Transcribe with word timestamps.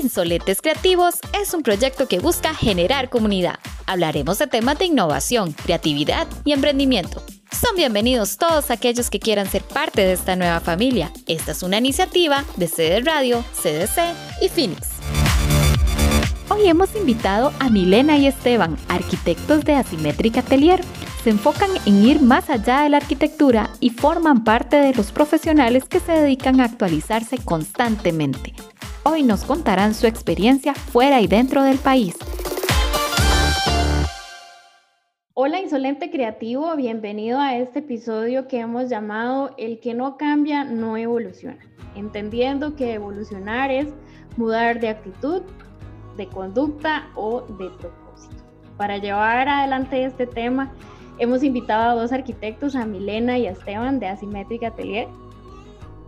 Insolentes 0.00 0.62
Creativos 0.62 1.16
es 1.38 1.52
un 1.52 1.62
proyecto 1.62 2.08
que 2.08 2.20
busca 2.20 2.54
generar 2.54 3.10
comunidad. 3.10 3.58
Hablaremos 3.86 4.38
de 4.38 4.46
temas 4.46 4.78
de 4.78 4.86
innovación, 4.86 5.52
creatividad 5.52 6.26
y 6.44 6.52
emprendimiento. 6.52 7.22
Son 7.52 7.76
bienvenidos 7.76 8.38
todos 8.38 8.70
aquellos 8.70 9.10
que 9.10 9.20
quieran 9.20 9.46
ser 9.46 9.62
parte 9.62 10.00
de 10.00 10.12
esta 10.14 10.36
nueva 10.36 10.60
familia. 10.60 11.12
Esta 11.26 11.52
es 11.52 11.62
una 11.62 11.78
iniciativa 11.78 12.44
de 12.56 12.66
CD 12.66 13.00
Radio, 13.02 13.44
CDC 13.52 14.14
y 14.40 14.48
Phoenix. 14.48 14.88
Hoy 16.48 16.66
hemos 16.66 16.96
invitado 16.96 17.52
a 17.58 17.68
Milena 17.68 18.16
y 18.16 18.26
Esteban, 18.26 18.78
arquitectos 18.88 19.64
de 19.64 19.74
Asimétrica 19.74 20.40
Atelier. 20.40 20.80
Se 21.22 21.30
enfocan 21.30 21.70
en 21.84 22.06
ir 22.06 22.22
más 22.22 22.48
allá 22.48 22.80
de 22.80 22.88
la 22.88 22.96
arquitectura 22.96 23.68
y 23.80 23.90
forman 23.90 24.44
parte 24.44 24.76
de 24.76 24.94
los 24.94 25.12
profesionales 25.12 25.84
que 25.84 26.00
se 26.00 26.12
dedican 26.12 26.60
a 26.60 26.64
actualizarse 26.64 27.36
constantemente. 27.36 28.54
Hoy 29.02 29.22
nos 29.22 29.44
contarán 29.44 29.94
su 29.94 30.06
experiencia 30.06 30.74
fuera 30.74 31.22
y 31.22 31.26
dentro 31.26 31.62
del 31.62 31.78
país. 31.78 32.18
Hola 35.32 35.58
Insolente 35.58 36.10
Creativo, 36.10 36.76
bienvenido 36.76 37.40
a 37.40 37.56
este 37.56 37.78
episodio 37.78 38.46
que 38.46 38.58
hemos 38.58 38.90
llamado 38.90 39.54
El 39.56 39.80
que 39.80 39.94
no 39.94 40.18
cambia 40.18 40.64
no 40.64 40.98
evoluciona, 40.98 41.60
entendiendo 41.94 42.76
que 42.76 42.92
evolucionar 42.92 43.70
es 43.70 43.86
mudar 44.36 44.80
de 44.80 44.90
actitud, 44.90 45.44
de 46.18 46.26
conducta 46.26 47.08
o 47.14 47.40
de 47.40 47.70
propósito. 47.70 48.44
Para 48.76 48.98
llevar 48.98 49.48
adelante 49.48 50.04
este 50.04 50.26
tema, 50.26 50.74
hemos 51.18 51.42
invitado 51.42 51.90
a 51.90 52.02
dos 52.02 52.12
arquitectos, 52.12 52.76
a 52.76 52.84
Milena 52.84 53.38
y 53.38 53.46
a 53.46 53.52
Esteban 53.52 53.98
de 53.98 54.08
Asimétrica 54.08 54.68
Atelier, 54.68 55.08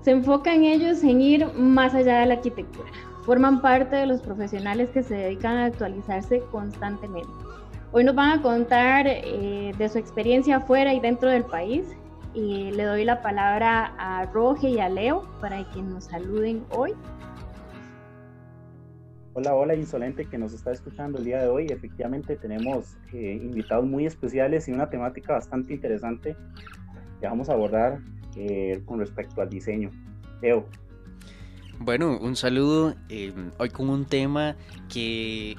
se 0.02 0.10
enfocan 0.10 0.64
ellos 0.64 1.02
en 1.04 1.20
ir 1.20 1.46
más 1.54 1.94
allá 1.94 2.20
de 2.20 2.26
la 2.26 2.34
arquitectura. 2.34 2.90
Forman 3.24 3.62
parte 3.62 3.94
de 3.94 4.06
los 4.06 4.20
profesionales 4.20 4.90
que 4.90 5.02
se 5.02 5.14
dedican 5.14 5.56
a 5.56 5.66
actualizarse 5.66 6.40
constantemente. 6.50 7.30
Hoy 7.92 8.04
nos 8.04 8.14
van 8.16 8.38
a 8.38 8.42
contar 8.42 9.06
eh, 9.06 9.72
de 9.78 9.88
su 9.88 9.98
experiencia 9.98 10.60
fuera 10.60 10.92
y 10.92 10.98
dentro 10.98 11.30
del 11.30 11.44
país. 11.44 11.86
Y 12.34 12.70
le 12.72 12.84
doy 12.84 13.04
la 13.04 13.20
palabra 13.22 13.94
a 13.98 14.24
Roge 14.26 14.70
y 14.70 14.80
a 14.80 14.88
Leo 14.88 15.28
para 15.40 15.68
que 15.70 15.82
nos 15.82 16.04
saluden 16.04 16.64
hoy. 16.70 16.94
Hola, 19.34 19.54
hola, 19.54 19.74
insolente 19.74 20.24
que 20.24 20.38
nos 20.38 20.52
está 20.52 20.72
escuchando 20.72 21.18
el 21.18 21.24
día 21.24 21.42
de 21.42 21.48
hoy. 21.48 21.66
Efectivamente 21.70 22.36
tenemos 22.36 22.96
eh, 23.12 23.38
invitados 23.40 23.86
muy 23.86 24.06
especiales 24.06 24.66
y 24.68 24.72
una 24.72 24.90
temática 24.90 25.34
bastante 25.34 25.74
interesante 25.74 26.34
que 27.20 27.26
vamos 27.26 27.50
a 27.50 27.52
abordar 27.52 28.00
eh, 28.36 28.82
con 28.84 28.98
respecto 29.00 29.40
al 29.40 29.48
diseño. 29.48 29.90
Leo. 30.40 30.66
Bueno, 31.78 32.18
un 32.18 32.36
saludo. 32.36 32.94
Eh, 33.08 33.32
hoy 33.58 33.70
con 33.70 33.88
un 33.90 34.04
tema 34.04 34.56
que 34.88 35.56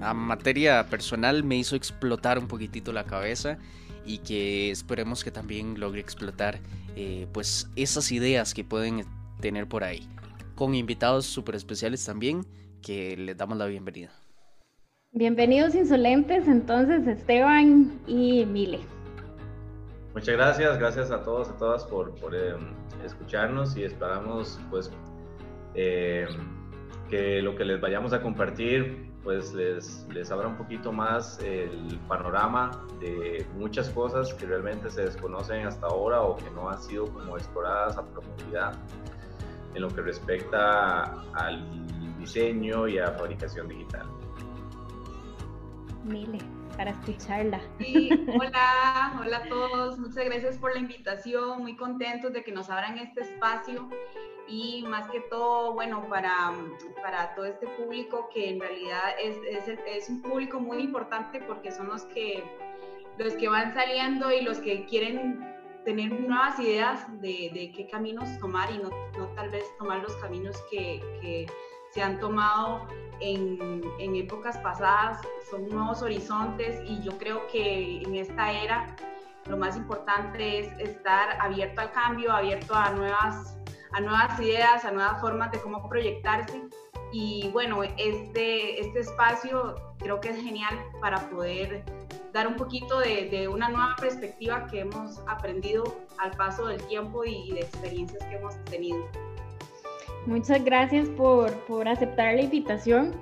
a 0.00 0.12
materia 0.12 0.86
personal 0.86 1.44
me 1.44 1.56
hizo 1.56 1.76
explotar 1.76 2.38
un 2.38 2.48
poquitito 2.48 2.92
la 2.92 3.04
cabeza 3.04 3.58
y 4.04 4.18
que 4.18 4.70
esperemos 4.70 5.24
que 5.24 5.30
también 5.30 5.78
logre 5.80 6.00
explotar 6.00 6.60
eh, 6.96 7.26
pues 7.32 7.68
esas 7.76 8.10
ideas 8.12 8.54
que 8.54 8.64
pueden 8.64 9.04
tener 9.40 9.66
por 9.66 9.84
ahí. 9.84 10.06
Con 10.54 10.74
invitados 10.74 11.26
súper 11.26 11.54
especiales 11.54 12.04
también 12.04 12.44
que 12.82 13.16
les 13.16 13.36
damos 13.36 13.56
la 13.58 13.66
bienvenida. 13.66 14.10
Bienvenidos 15.12 15.74
insolentes 15.74 16.46
entonces 16.46 17.06
Esteban 17.06 17.98
y 18.06 18.44
Mile. 18.44 18.80
Muchas 20.18 20.34
gracias, 20.34 20.78
gracias 20.80 21.10
a 21.12 21.22
todos, 21.22 21.48
a 21.48 21.56
todas 21.56 21.84
por, 21.84 22.12
em, 22.34 22.74
escucharnos 23.04 23.76
y 23.76 23.84
esperamos 23.84 24.58
pues 24.68 24.90
em, 25.74 26.26
que 27.08 27.40
lo 27.40 27.54
que 27.54 27.64
les 27.64 27.80
vayamos 27.80 28.12
a 28.12 28.20
compartir 28.20 29.12
pues 29.22 29.54
les, 29.54 30.32
abra 30.32 30.48
un 30.48 30.56
poquito 30.56 30.90
más 30.90 31.38
el 31.38 32.00
panorama 32.08 32.84
de 32.98 33.46
muchas 33.54 33.90
cosas 33.90 34.34
que 34.34 34.46
realmente 34.46 34.90
se 34.90 35.02
desconocen 35.02 35.68
hasta 35.68 35.86
ahora 35.86 36.20
o 36.22 36.34
que 36.34 36.50
no 36.50 36.68
han 36.68 36.82
sido 36.82 37.06
como 37.06 37.36
exploradas 37.36 37.96
a 37.96 38.04
profundidad 38.04 38.72
en 39.74 39.82
lo 39.82 39.88
que 39.88 40.00
respecta 40.02 41.22
al 41.34 41.64
diseño 42.18 42.88
y 42.88 42.98
a 42.98 43.12
fabricación 43.12 43.68
digital. 43.68 44.08
Mile 46.02 46.57
para 46.78 46.92
escucharla. 46.92 47.60
Sí, 47.80 48.08
hola, 48.40 49.20
hola 49.20 49.36
a 49.38 49.48
todos. 49.48 49.98
Muchas 49.98 50.24
gracias 50.24 50.56
por 50.58 50.72
la 50.72 50.78
invitación. 50.78 51.60
Muy 51.60 51.76
contentos 51.76 52.32
de 52.32 52.44
que 52.44 52.52
nos 52.52 52.70
abran 52.70 52.96
este 52.98 53.22
espacio 53.22 53.90
y 54.46 54.84
más 54.88 55.10
que 55.10 55.20
todo, 55.22 55.74
bueno, 55.74 56.08
para, 56.08 56.54
para 57.02 57.34
todo 57.34 57.46
este 57.46 57.66
público 57.66 58.30
que 58.32 58.50
en 58.50 58.60
realidad 58.60 59.02
es, 59.20 59.36
es, 59.50 59.78
es, 59.86 60.08
un 60.08 60.22
público 60.22 60.60
muy 60.60 60.78
importante 60.78 61.40
porque 61.42 61.72
son 61.72 61.88
los 61.88 62.04
que, 62.04 62.44
los 63.18 63.34
que 63.34 63.48
van 63.48 63.74
saliendo 63.74 64.30
y 64.32 64.42
los 64.42 64.58
que 64.60 64.86
quieren 64.86 65.44
tener 65.84 66.12
nuevas 66.12 66.58
ideas 66.60 67.06
de, 67.20 67.50
de 67.52 67.72
qué 67.76 67.88
caminos 67.90 68.38
tomar 68.38 68.70
y 68.70 68.78
no, 68.78 68.90
no, 69.18 69.26
tal 69.34 69.50
vez 69.50 69.64
tomar 69.78 69.98
los 69.98 70.14
caminos 70.16 70.56
que, 70.70 71.00
que 71.20 71.46
se 71.90 72.02
han 72.02 72.18
tomado 72.18 72.86
en, 73.20 73.82
en, 73.98 74.16
épocas 74.16 74.58
pasadas, 74.58 75.20
son 75.50 75.68
nuevos 75.68 76.02
horizontes 76.02 76.80
y 76.84 77.02
yo 77.02 77.16
creo 77.18 77.46
que 77.48 78.02
en 78.02 78.14
esta 78.14 78.52
era 78.52 78.96
lo 79.48 79.56
más 79.56 79.76
importante 79.76 80.58
es 80.58 80.78
estar 80.78 81.40
abierto 81.40 81.80
al 81.80 81.90
cambio, 81.92 82.32
abierto 82.32 82.74
a 82.74 82.90
nuevas, 82.90 83.56
a 83.92 84.00
nuevas 84.00 84.38
ideas, 84.40 84.84
a 84.84 84.90
nuevas 84.90 85.20
formas 85.20 85.50
de 85.52 85.60
cómo 85.60 85.88
proyectarse. 85.88 86.62
Y 87.12 87.48
bueno, 87.52 87.82
este, 87.82 88.80
este 88.80 89.00
espacio 89.00 89.74
creo 89.98 90.20
que 90.20 90.30
es 90.30 90.36
genial 90.36 90.78
para 91.00 91.30
poder 91.30 91.82
dar 92.32 92.46
un 92.46 92.56
poquito 92.56 92.98
de, 92.98 93.30
de 93.30 93.48
una 93.48 93.70
nueva 93.70 93.96
perspectiva 93.98 94.66
que 94.66 94.80
hemos 94.80 95.20
aprendido 95.26 95.84
al 96.18 96.32
paso 96.32 96.66
del 96.66 96.82
tiempo 96.86 97.24
y 97.24 97.52
de 97.52 97.60
experiencias 97.60 98.22
que 98.24 98.36
hemos 98.36 98.62
tenido. 98.64 99.02
Muchas 100.28 100.62
gracias 100.62 101.08
por, 101.08 101.50
por 101.60 101.88
aceptar 101.88 102.34
la 102.34 102.42
invitación. 102.42 103.12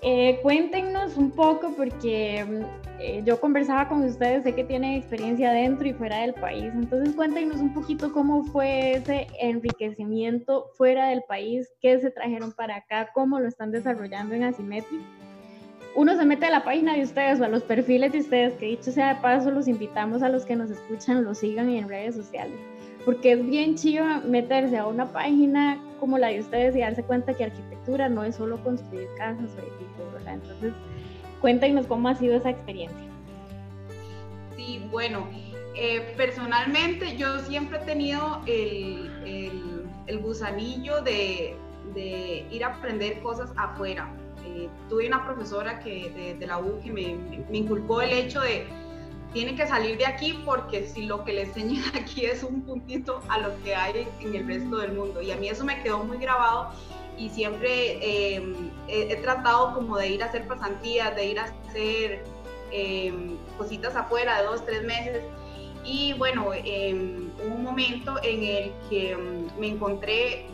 Eh, 0.00 0.38
cuéntenos 0.42 1.18
un 1.18 1.30
poco 1.30 1.74
porque 1.76 2.64
eh, 2.98 3.22
yo 3.26 3.38
conversaba 3.38 3.86
con 3.86 4.02
ustedes, 4.02 4.44
sé 4.44 4.54
que 4.54 4.64
tienen 4.64 4.94
experiencia 4.94 5.52
dentro 5.52 5.86
y 5.86 5.92
fuera 5.92 6.20
del 6.22 6.32
país, 6.32 6.72
entonces 6.72 7.14
cuéntenos 7.14 7.60
un 7.60 7.74
poquito 7.74 8.12
cómo 8.14 8.44
fue 8.44 8.92
ese 8.92 9.26
enriquecimiento 9.40 10.70
fuera 10.74 11.08
del 11.08 11.22
país, 11.28 11.68
qué 11.82 12.00
se 12.00 12.10
trajeron 12.10 12.52
para 12.52 12.76
acá, 12.76 13.10
cómo 13.12 13.40
lo 13.40 13.48
están 13.48 13.70
desarrollando 13.70 14.34
en 14.34 14.44
Asymmetric. 14.44 15.02
Uno 15.96 16.16
se 16.16 16.24
mete 16.24 16.46
a 16.46 16.50
la 16.50 16.64
página 16.64 16.94
de 16.94 17.02
ustedes 17.02 17.40
o 17.40 17.44
a 17.44 17.48
los 17.48 17.62
perfiles 17.62 18.12
de 18.12 18.20
ustedes, 18.20 18.54
que 18.54 18.66
dicho 18.66 18.90
sea 18.90 19.14
de 19.14 19.20
paso, 19.20 19.50
los 19.50 19.68
invitamos 19.68 20.22
a 20.22 20.30
los 20.30 20.46
que 20.46 20.56
nos 20.56 20.70
escuchan, 20.70 21.24
los 21.24 21.38
sigan 21.38 21.68
en 21.68 21.88
redes 21.88 22.14
sociales 22.14 22.56
porque 23.04 23.32
es 23.32 23.46
bien 23.46 23.76
chiva 23.76 24.20
meterse 24.20 24.76
a 24.76 24.86
una 24.86 25.12
página 25.12 25.78
como 26.00 26.18
la 26.18 26.28
de 26.28 26.40
ustedes 26.40 26.76
y 26.76 26.80
darse 26.80 27.02
cuenta 27.02 27.34
que 27.34 27.44
arquitectura 27.44 28.08
no 28.08 28.24
es 28.24 28.36
solo 28.36 28.62
construir 28.62 29.08
casas 29.16 29.50
o 29.56 29.60
edificios, 29.60 30.12
¿verdad? 30.12 30.34
Entonces, 30.34 30.72
cuéntenos 31.40 31.86
cómo 31.86 32.08
ha 32.08 32.14
sido 32.14 32.36
esa 32.36 32.50
experiencia. 32.50 32.98
Sí, 34.56 34.82
bueno, 34.90 35.28
eh, 35.74 36.14
personalmente 36.16 37.16
yo 37.16 37.38
siempre 37.40 37.78
he 37.78 37.84
tenido 37.84 38.42
el, 38.46 39.10
el, 40.06 40.18
gusanillo 40.18 41.00
de, 41.02 41.56
de, 41.94 42.46
ir 42.50 42.64
a 42.64 42.68
aprender 42.68 43.20
cosas 43.20 43.52
afuera. 43.56 44.12
Eh, 44.44 44.68
tuve 44.88 45.06
una 45.06 45.24
profesora 45.24 45.78
que, 45.78 46.36
de, 46.38 46.46
la 46.46 46.58
U 46.58 46.80
que 46.80 46.90
me 46.92 47.16
inculcó 47.56 48.02
el 48.02 48.12
hecho 48.12 48.40
de 48.40 48.66
tiene 49.38 49.54
que 49.54 49.68
salir 49.68 49.96
de 49.98 50.04
aquí 50.04 50.32
porque 50.44 50.88
si 50.88 51.06
lo 51.06 51.24
que 51.24 51.32
le 51.32 51.42
enseñan 51.42 51.84
aquí 51.94 52.24
es 52.24 52.42
un 52.42 52.62
puntito 52.62 53.22
a 53.28 53.38
lo 53.38 53.50
que 53.62 53.72
hay 53.72 54.08
en 54.18 54.34
el 54.34 54.48
resto 54.48 54.78
del 54.78 54.94
mundo. 54.94 55.22
Y 55.22 55.30
a 55.30 55.36
mí 55.36 55.48
eso 55.48 55.64
me 55.64 55.80
quedó 55.80 56.02
muy 56.02 56.18
grabado 56.18 56.70
y 57.16 57.30
siempre 57.30 58.34
em, 58.34 58.68
he, 58.88 59.14
tratado 59.18 59.74
como 59.74 59.96
de 59.96 60.08
ir 60.08 60.24
a 60.24 60.26
hacer 60.26 60.48
pasantías, 60.48 61.14
de 61.14 61.26
ir 61.26 61.38
a 61.38 61.44
hacer 61.44 62.24
em, 62.72 63.36
cositas 63.56 63.94
afuera 63.94 64.40
de 64.40 64.46
dos, 64.46 64.66
tres 64.66 64.82
meses. 64.82 65.22
Y 65.84 66.14
bueno, 66.14 66.50
em, 66.52 67.30
hubo 67.38 67.54
un 67.54 67.62
momento 67.62 68.16
en 68.24 68.42
el 68.42 68.72
que 68.90 69.16
me 69.56 69.68
encontré 69.68 70.48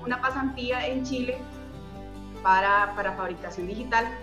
una 0.00 0.20
pasantía 0.20 0.86
en 0.86 1.02
Chile 1.04 1.38
para, 2.44 2.94
para 2.94 3.16
fabricación 3.16 3.66
digital 3.66 4.16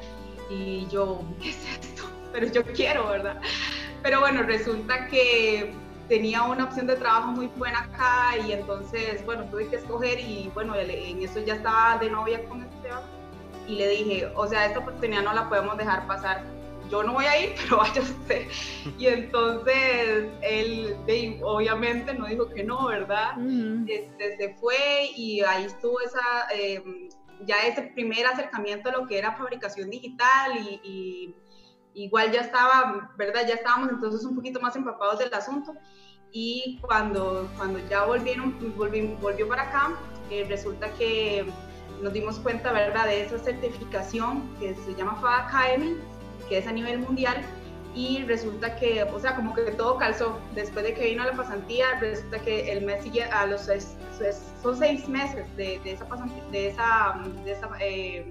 y 0.50 0.88
yo, 0.88 1.22
¿qué 1.42 1.50
es 1.50 1.68
esto? 1.82 2.04
Pero 2.32 2.48
yo 2.48 2.64
quiero, 2.64 3.10
¿verdad? 3.10 3.42
Pero 4.06 4.20
bueno, 4.20 4.44
resulta 4.44 5.08
que 5.08 5.74
tenía 6.08 6.44
una 6.44 6.66
opción 6.66 6.86
de 6.86 6.96
trabajo 6.96 7.32
muy 7.32 7.48
buena 7.48 7.80
acá 7.80 8.38
y 8.48 8.52
entonces, 8.52 9.26
bueno, 9.26 9.46
tuve 9.46 9.68
que 9.68 9.78
escoger 9.78 10.20
y 10.20 10.52
bueno, 10.54 10.76
en 10.76 11.24
eso 11.24 11.40
ya 11.40 11.56
estaba 11.56 11.98
de 11.98 12.12
novia 12.12 12.46
con 12.46 12.62
Esteban 12.62 13.02
y 13.68 13.78
le 13.78 13.90
dije, 13.90 14.32
o 14.36 14.46
sea, 14.46 14.68
esta 14.68 14.78
oportunidad 14.78 15.24
no 15.24 15.34
la 15.34 15.50
podemos 15.50 15.76
dejar 15.76 16.06
pasar. 16.06 16.44
Yo 16.92 17.02
no 17.02 17.14
voy 17.14 17.26
a 17.26 17.46
ir, 17.46 17.56
pero 17.64 17.78
vaya 17.78 18.00
usted. 18.00 18.48
Y 19.00 19.08
entonces 19.08 20.26
él, 20.44 20.96
obviamente, 21.42 22.14
no 22.14 22.28
dijo 22.28 22.48
que 22.50 22.64
no, 22.64 22.86
¿verdad? 22.86 23.32
este, 23.88 24.38
se 24.38 24.54
fue 24.54 25.10
y 25.16 25.42
ahí 25.42 25.64
estuvo 25.64 26.00
esa, 26.02 26.46
em, 26.54 27.10
ya 27.42 27.56
ese 27.66 27.82
primer 27.82 28.28
acercamiento 28.28 28.90
a 28.90 28.92
lo 28.92 29.08
que 29.08 29.18
era 29.18 29.36
fabricación 29.36 29.90
digital 29.90 30.52
y, 30.84 31.34
igual 31.96 32.32
ya 32.32 32.42
estaba, 32.42 33.12
¿verdad? 33.18 33.42
Ya 33.48 33.56
estábamos 33.56 33.90
entonces 33.90 34.24
un 34.24 34.36
poquito 34.36 34.60
más 34.60 34.76
empapados 34.76 35.20
del 35.20 35.34
asunto 35.34 35.74
y 36.32 36.80
cuando, 36.82 37.50
cuando 37.58 37.80
ya 37.90 38.04
volvieron, 38.04 38.56
volvió 38.78 39.48
para 39.48 39.64
acá, 39.64 39.94
eh, 40.30 40.46
resulta 40.48 40.90
que 40.92 41.46
nos 42.02 42.12
dimos 42.12 42.40
cuenta, 42.40 42.74
¿verdad?, 42.74 43.06
de 43.06 43.24
esa 43.24 43.40
certificación 43.40 44.44
que 44.60 44.76
se 44.76 44.96
llama 44.96 45.18
FA 45.22 45.48
Academy, 45.48 45.96
que 46.50 46.58
es 46.58 46.68
a 46.68 46.74
nivel 46.74 47.00
mundial, 47.00 47.38
y 47.96 48.24
resulta 48.24 48.76
que, 48.76 49.04
o 49.04 49.20
sea, 49.20 49.36
como 49.36 49.54
que 49.54 49.72
todo 49.72 49.98
calzó. 49.98 50.38
Después 50.54 50.84
de 50.84 50.94
que 50.94 51.06
vino 51.06 51.24
la 51.24 51.32
pasantía, 51.32 51.98
resulta 52.02 52.40
que 52.40 52.70
el 52.70 52.86
mes 52.86 53.04
siguiente, 53.04 53.32
a 53.34 53.46
los 53.46 53.62
seis, 53.62 53.96
son 54.62 54.78
seis 54.78 55.08
meses 55.08 55.46
de, 55.56 55.80
esa 55.86 56.06
pasantía, 56.06 56.44
de 56.52 56.68
esa, 56.68 57.22
de 57.46 57.52
esa, 57.52 57.70
eh, 57.80 58.26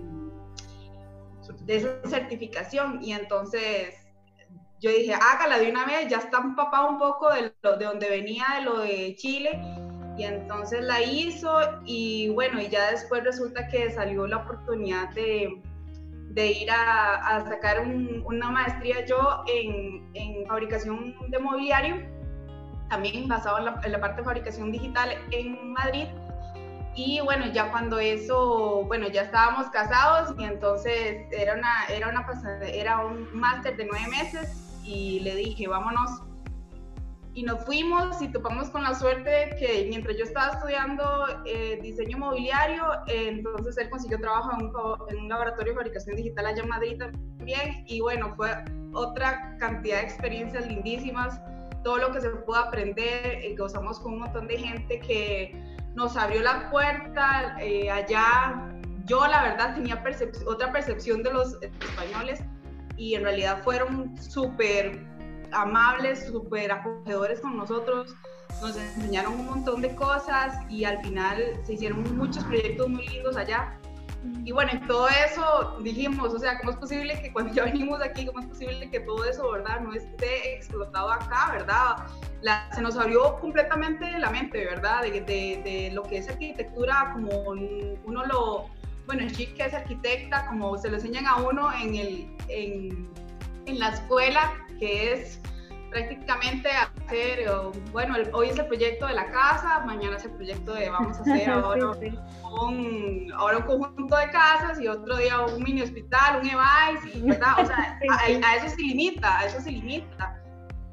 de 1.64 1.76
esa 1.76 2.00
certificación, 2.06 3.00
y 3.02 3.12
entonces 3.12 3.94
yo 4.80 4.90
dije, 4.90 5.14
hágala 5.14 5.58
de 5.58 5.70
una 5.70 5.86
vez, 5.86 6.08
ya 6.08 6.18
está 6.18 6.38
empapado 6.38 6.88
un 6.88 6.98
poco 6.98 7.32
de, 7.32 7.54
lo, 7.62 7.76
de 7.76 7.84
donde 7.86 8.10
venía, 8.10 8.44
de 8.58 8.64
lo 8.64 8.80
de 8.80 9.14
Chile, 9.16 9.60
y 10.16 10.24
entonces 10.24 10.82
la 10.82 11.02
hizo 11.02 11.58
y 11.84 12.28
bueno, 12.30 12.60
y 12.60 12.68
ya 12.68 12.90
después 12.90 13.24
resulta 13.24 13.66
que 13.68 13.90
salió 13.90 14.26
la 14.26 14.38
oportunidad 14.38 15.08
de, 15.10 15.60
de 16.34 16.52
ir 16.52 16.70
a, 16.70 17.44
sacar 17.48 17.80
una 18.24 18.50
maestría 18.50 19.04
yo 19.06 19.42
en, 19.46 20.08
en, 20.14 20.46
fabricación 20.46 21.14
de 21.28 21.38
mobiliario, 21.38 21.96
también 22.90 23.26
basado 23.28 23.58
en 23.58 23.64
la, 23.64 24.00
parte 24.00 24.20
de 24.20 24.24
fabricación 24.24 24.70
digital 24.70 25.10
en 25.30 25.72
Madrid. 25.72 26.06
Y 26.96 27.20
bueno, 27.22 27.46
ya 27.52 27.70
cuando 27.70 27.98
eso, 27.98 28.84
bueno, 28.86 29.08
ya 29.08 29.22
estábamos 29.22 29.68
casados 29.70 30.34
y 30.38 30.44
entonces 30.44 31.26
era, 31.32 31.54
una, 31.54 31.86
era, 31.88 32.08
una, 32.08 32.24
era 32.66 33.04
un 33.04 33.28
máster 33.36 33.76
de 33.76 33.86
nueve 33.86 34.06
meses 34.08 34.80
y 34.84 35.20
le 35.20 35.34
dije, 35.34 35.66
vámonos 35.66 36.22
y 37.34 37.42
nos 37.42 37.64
fuimos 37.64 38.22
y 38.22 38.28
topamos 38.28 38.70
con 38.70 38.84
la 38.84 38.94
suerte 38.94 39.56
que 39.58 39.86
mientras 39.88 40.16
yo 40.16 40.22
estaba 40.22 40.52
estudiando 40.52 41.26
eh, 41.44 41.80
diseño 41.82 42.16
mobiliario, 42.16 42.84
eh, 43.08 43.28
entonces 43.28 43.76
él 43.76 43.90
consiguió 43.90 44.20
trabajo 44.20 44.52
en 45.08 45.18
un, 45.18 45.28
laboratorio 45.28 45.72
de 45.72 45.76
fabricación 45.76 46.14
digital 46.14 46.46
allá 46.46 46.62
en 46.62 46.68
Madrid 46.68 46.98
también. 46.98 47.84
Y 47.88 48.00
bueno, 48.00 48.32
fue 48.36 48.50
otra 48.92 49.56
cantidad 49.58 49.96
de 49.96 50.04
experiencias 50.04 50.66
lindísimas, 50.68 51.40
todo 51.82 51.98
lo 51.98 52.12
que 52.12 52.20
se 52.20 52.30
pudo 52.30 52.56
aprender, 52.56 53.44
y 53.44 53.56
gozamos 53.56 53.98
con 53.98 54.14
un 54.14 54.20
montón 54.20 54.46
de 54.46 54.56
gente 54.56 55.00
que 55.00 55.73
nos 55.94 56.16
abrió 56.16 56.42
la 56.42 56.70
puerta 56.70 57.56
eh, 57.60 57.90
allá. 57.90 58.70
Yo 59.06 59.26
la 59.26 59.42
verdad 59.42 59.74
tenía 59.74 60.02
otra 60.46 60.72
percepción 60.72 61.22
de 61.22 61.32
los 61.32 61.58
españoles 61.62 62.42
y 62.96 63.14
en 63.14 63.22
realidad 63.22 63.62
fueron 63.62 64.16
súper 64.20 65.04
amables, 65.52 66.26
súper 66.26 66.72
acogedores 66.72 67.40
con 67.40 67.56
nosotros, 67.56 68.14
nos 68.60 68.76
enseñaron 68.76 69.34
un 69.34 69.46
montón 69.46 69.82
de 69.82 69.94
cosas 69.94 70.56
y 70.70 70.84
al 70.84 71.02
final 71.02 71.60
se 71.64 71.74
hicieron 71.74 72.16
muchos 72.16 72.44
proyectos 72.44 72.88
muy 72.88 73.06
lindos 73.08 73.36
allá. 73.36 73.78
Y 74.44 74.52
bueno, 74.52 74.72
en 74.72 74.86
todo 74.86 75.08
eso 75.08 75.78
dijimos, 75.82 76.32
o 76.32 76.38
sea, 76.38 76.58
¿cómo 76.58 76.70
es 76.70 76.76
posible 76.76 77.20
que 77.20 77.32
cuando 77.32 77.52
ya 77.52 77.64
venimos 77.64 78.00
aquí, 78.02 78.26
cómo 78.26 78.40
es 78.40 78.46
posible 78.46 78.90
que 78.90 79.00
todo 79.00 79.24
eso, 79.24 79.50
verdad, 79.50 79.80
no 79.80 79.92
esté 79.92 80.54
explotado 80.54 81.12
acá, 81.12 81.50
verdad? 81.52 81.96
La, 82.42 82.68
se 82.74 82.82
nos 82.82 82.96
abrió 82.96 83.38
completamente 83.40 84.18
la 84.18 84.30
mente, 84.30 84.64
¿verdad? 84.64 85.02
De, 85.02 85.20
de, 85.20 85.62
de, 85.64 85.90
lo 85.92 86.02
que 86.02 86.18
es 86.18 86.28
arquitectura, 86.28 87.10
como 87.12 87.30
uno 88.04 88.26
lo, 88.26 88.66
bueno, 89.06 89.26
Chic 89.30 89.54
que 89.54 89.64
es 89.64 89.74
arquitecta, 89.74 90.46
como 90.46 90.76
se 90.78 90.88
lo 90.88 90.96
enseñan 90.96 91.26
a 91.26 91.36
uno 91.36 91.72
en, 91.72 91.94
el, 91.94 92.36
en, 92.48 93.08
en 93.66 93.78
la 93.78 93.90
escuela, 93.90 94.54
que 94.78 95.12
es 95.12 95.40
prácticamente 95.94 96.68
hacer, 96.70 97.48
bueno, 97.92 98.16
hoy 98.32 98.48
es 98.48 98.58
el 98.58 98.66
proyecto 98.66 99.06
de 99.06 99.14
la 99.14 99.30
casa, 99.30 99.78
mañana 99.86 100.16
es 100.16 100.24
el 100.24 100.32
proyecto 100.32 100.74
de 100.74 100.90
vamos 100.90 101.18
a 101.18 101.20
hacer 101.20 101.48
ahora, 101.50 101.92
Un, 102.60 103.32
ahora 103.36 103.58
un 103.58 103.62
conjunto 103.62 104.16
de 104.16 104.28
casas 104.30 104.80
y 104.80 104.88
otro 104.88 105.16
día 105.16 105.40
un 105.40 105.62
mini 105.62 105.82
hospital, 105.82 106.40
un 106.40 106.48
EVAIS, 106.48 107.24
¿verdad? 107.24 107.60
O 107.60 107.66
sea, 107.66 108.00
a, 108.10 108.56
eso 108.56 108.74
se 108.74 108.82
limita, 108.82 109.38
a 109.38 109.46
eso 109.46 109.60
se 109.60 109.70
limita. 109.70 110.42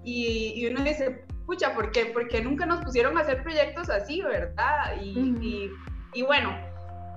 Y, 0.03 0.53
y, 0.55 0.67
uno 0.67 0.83
dice, 0.83 1.25
pucha, 1.47 1.73
¿por 1.73 1.91
qué? 1.91 2.05
Porque 2.05 2.39
nunca 2.41 2.67
nos 2.67 2.83
pusieron 2.83 3.17
a 3.17 3.21
hacer 3.21 3.41
proyectos 3.41 3.89
así, 3.89 4.21
¿verdad? 4.21 5.01
Y, 5.01 5.17
y, 5.41 5.71
y 6.13 6.21
bueno, 6.21 6.55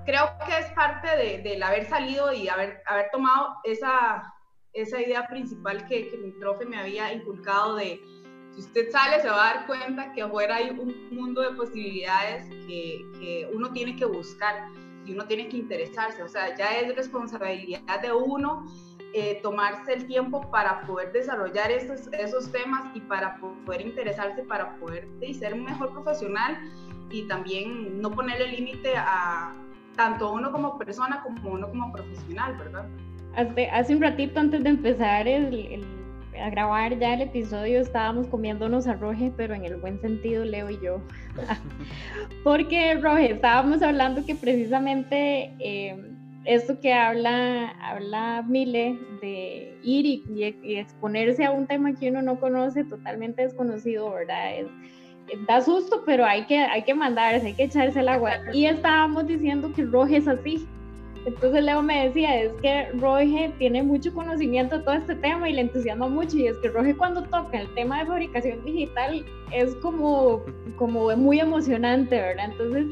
creo 0.07 0.31
que 0.47 0.57
es 0.57 0.65
parte 0.71 1.07
del 1.17 1.43
de 1.43 1.63
haber 1.63 1.87
salido 1.87 2.33
y 2.33 2.49
haber, 2.49 2.81
haber 2.87 3.11
tomado 3.11 3.57
esa, 3.63 4.34
esa 4.75 5.01
idea 5.01 5.27
principal 5.27 5.87
que, 5.87 6.17
mi 6.21 6.31
profe 6.31 6.65
me 6.65 6.77
había 6.77 7.13
inculcado 7.13 7.75
de 7.75 8.01
si 8.51 8.61
usted 8.61 8.89
sale 8.91 9.21
se 9.21 9.27
va 9.27 9.49
a 9.49 9.53
dar 9.53 9.67
cuenta 9.67 10.13
que 10.13 10.21
afuera 10.21 10.57
hay 10.57 10.69
un 10.69 11.09
mundo 11.11 11.41
de 11.41 11.51
posibilidades 11.55 12.49
que, 12.67 13.05
que 13.19 13.49
uno 13.53 13.71
tiene 13.71 13.95
que 13.95 14.05
buscar 14.05 14.69
y 15.05 15.13
uno 15.13 15.25
tiene 15.25 15.49
que 15.49 15.57
interesarse. 15.57 16.23
O 16.23 16.27
sea, 16.27 16.55
ya 16.55 16.71
es 16.79 16.95
responsabilidad 16.95 18.01
de 18.01 18.11
uno 18.13 18.65
eh, 19.13 19.39
tomarse 19.41 19.93
el 19.93 20.07
tiempo 20.07 20.49
para 20.51 20.81
poder 20.81 21.11
desarrollar 21.11 21.71
esos, 21.71 22.07
esos 22.13 22.51
temas 22.51 22.83
y 22.93 22.99
para 23.01 23.37
poder 23.37 23.81
interesarse, 23.81 24.43
para 24.43 24.75
poder 24.77 25.07
ser 25.39 25.53
un 25.53 25.63
mejor 25.63 25.91
profesional 25.91 26.57
y 27.09 27.23
también 27.27 28.01
no 28.01 28.11
ponerle 28.11 28.47
límite 28.47 28.93
a 28.97 29.53
tanto 29.95 30.33
uno 30.33 30.51
como 30.51 30.77
persona 30.77 31.23
como 31.23 31.51
uno 31.51 31.69
como 31.69 31.91
profesional, 31.93 32.57
¿verdad? 32.57 32.89
Hace, 33.35 33.95
un 33.95 34.01
ratito 34.01 34.39
antes 34.39 34.63
de 34.63 34.69
empezar 34.69 35.27
a 35.27 36.49
grabar 36.49 36.97
ya 36.99 37.13
el 37.13 37.21
episodio 37.21 37.79
estábamos 37.79 38.27
comiéndonos 38.27 38.87
a 38.87 38.93
Roge, 38.93 39.31
pero 39.35 39.53
en 39.53 39.65
el 39.65 39.77
buen 39.77 39.99
sentido, 40.01 40.43
Leo 40.43 40.69
y 40.69 40.79
yo. 40.81 41.01
Porque 42.43 42.95
Roge, 42.95 43.31
estábamos 43.31 43.81
hablando 43.81 44.25
que 44.25 44.35
precisamente 44.35 45.53
eh, 45.59 45.95
esto 46.45 46.79
que 46.79 46.93
habla, 46.93 47.69
habla 47.81 48.43
Mile 48.47 48.97
de 49.21 49.77
ir 49.83 50.05
y, 50.05 50.43
exponerse 50.77 51.45
a 51.45 51.51
un 51.51 51.67
tema 51.67 51.93
que 51.95 52.09
uno 52.09 52.21
no 52.21 52.39
conoce, 52.39 52.83
totalmente 52.83 53.41
desconocido, 53.41 54.11
¿verdad? 54.11 54.67
da 55.47 55.59
susto, 55.59 56.03
pero 56.05 56.23
hay 56.23 56.45
que, 56.45 56.59
hay 56.59 56.83
que 56.83 56.93
mandarse, 56.93 57.47
hay 57.47 57.53
que 57.53 57.63
echarse 57.63 57.99
el 57.99 58.09
agua. 58.09 58.33
Y 58.53 58.65
estábamos 58.65 59.25
diciendo 59.27 59.71
que 59.73 59.83
Roge 59.83 60.17
es 60.17 60.27
así, 60.27 60.67
entonces 61.25 61.63
Leo 61.63 61.81
me 61.81 62.07
decía, 62.07 62.41
es 62.41 62.53
que 62.61 62.91
Roge 62.99 63.51
tiene 63.57 63.81
mucho 63.83 64.13
conocimiento 64.13 64.77
de 64.77 64.83
todo 64.83 64.95
este 64.95 65.15
tema 65.15 65.49
y 65.49 65.53
le 65.53 65.61
entusiasma 65.61 66.07
mucho 66.07 66.37
y 66.37 66.47
es 66.47 66.57
que 66.57 66.69
Roge 66.69 66.95
cuando 66.95 67.23
toca 67.23 67.59
el 67.59 67.67
tema 67.73 67.99
de 67.99 68.05
fabricación 68.05 68.63
digital 68.63 69.25
es 69.51 69.75
como, 69.75 70.43
como 70.77 71.15
muy 71.15 71.39
emocionante, 71.39 72.15
¿verdad? 72.15 72.51
Entonces 72.51 72.85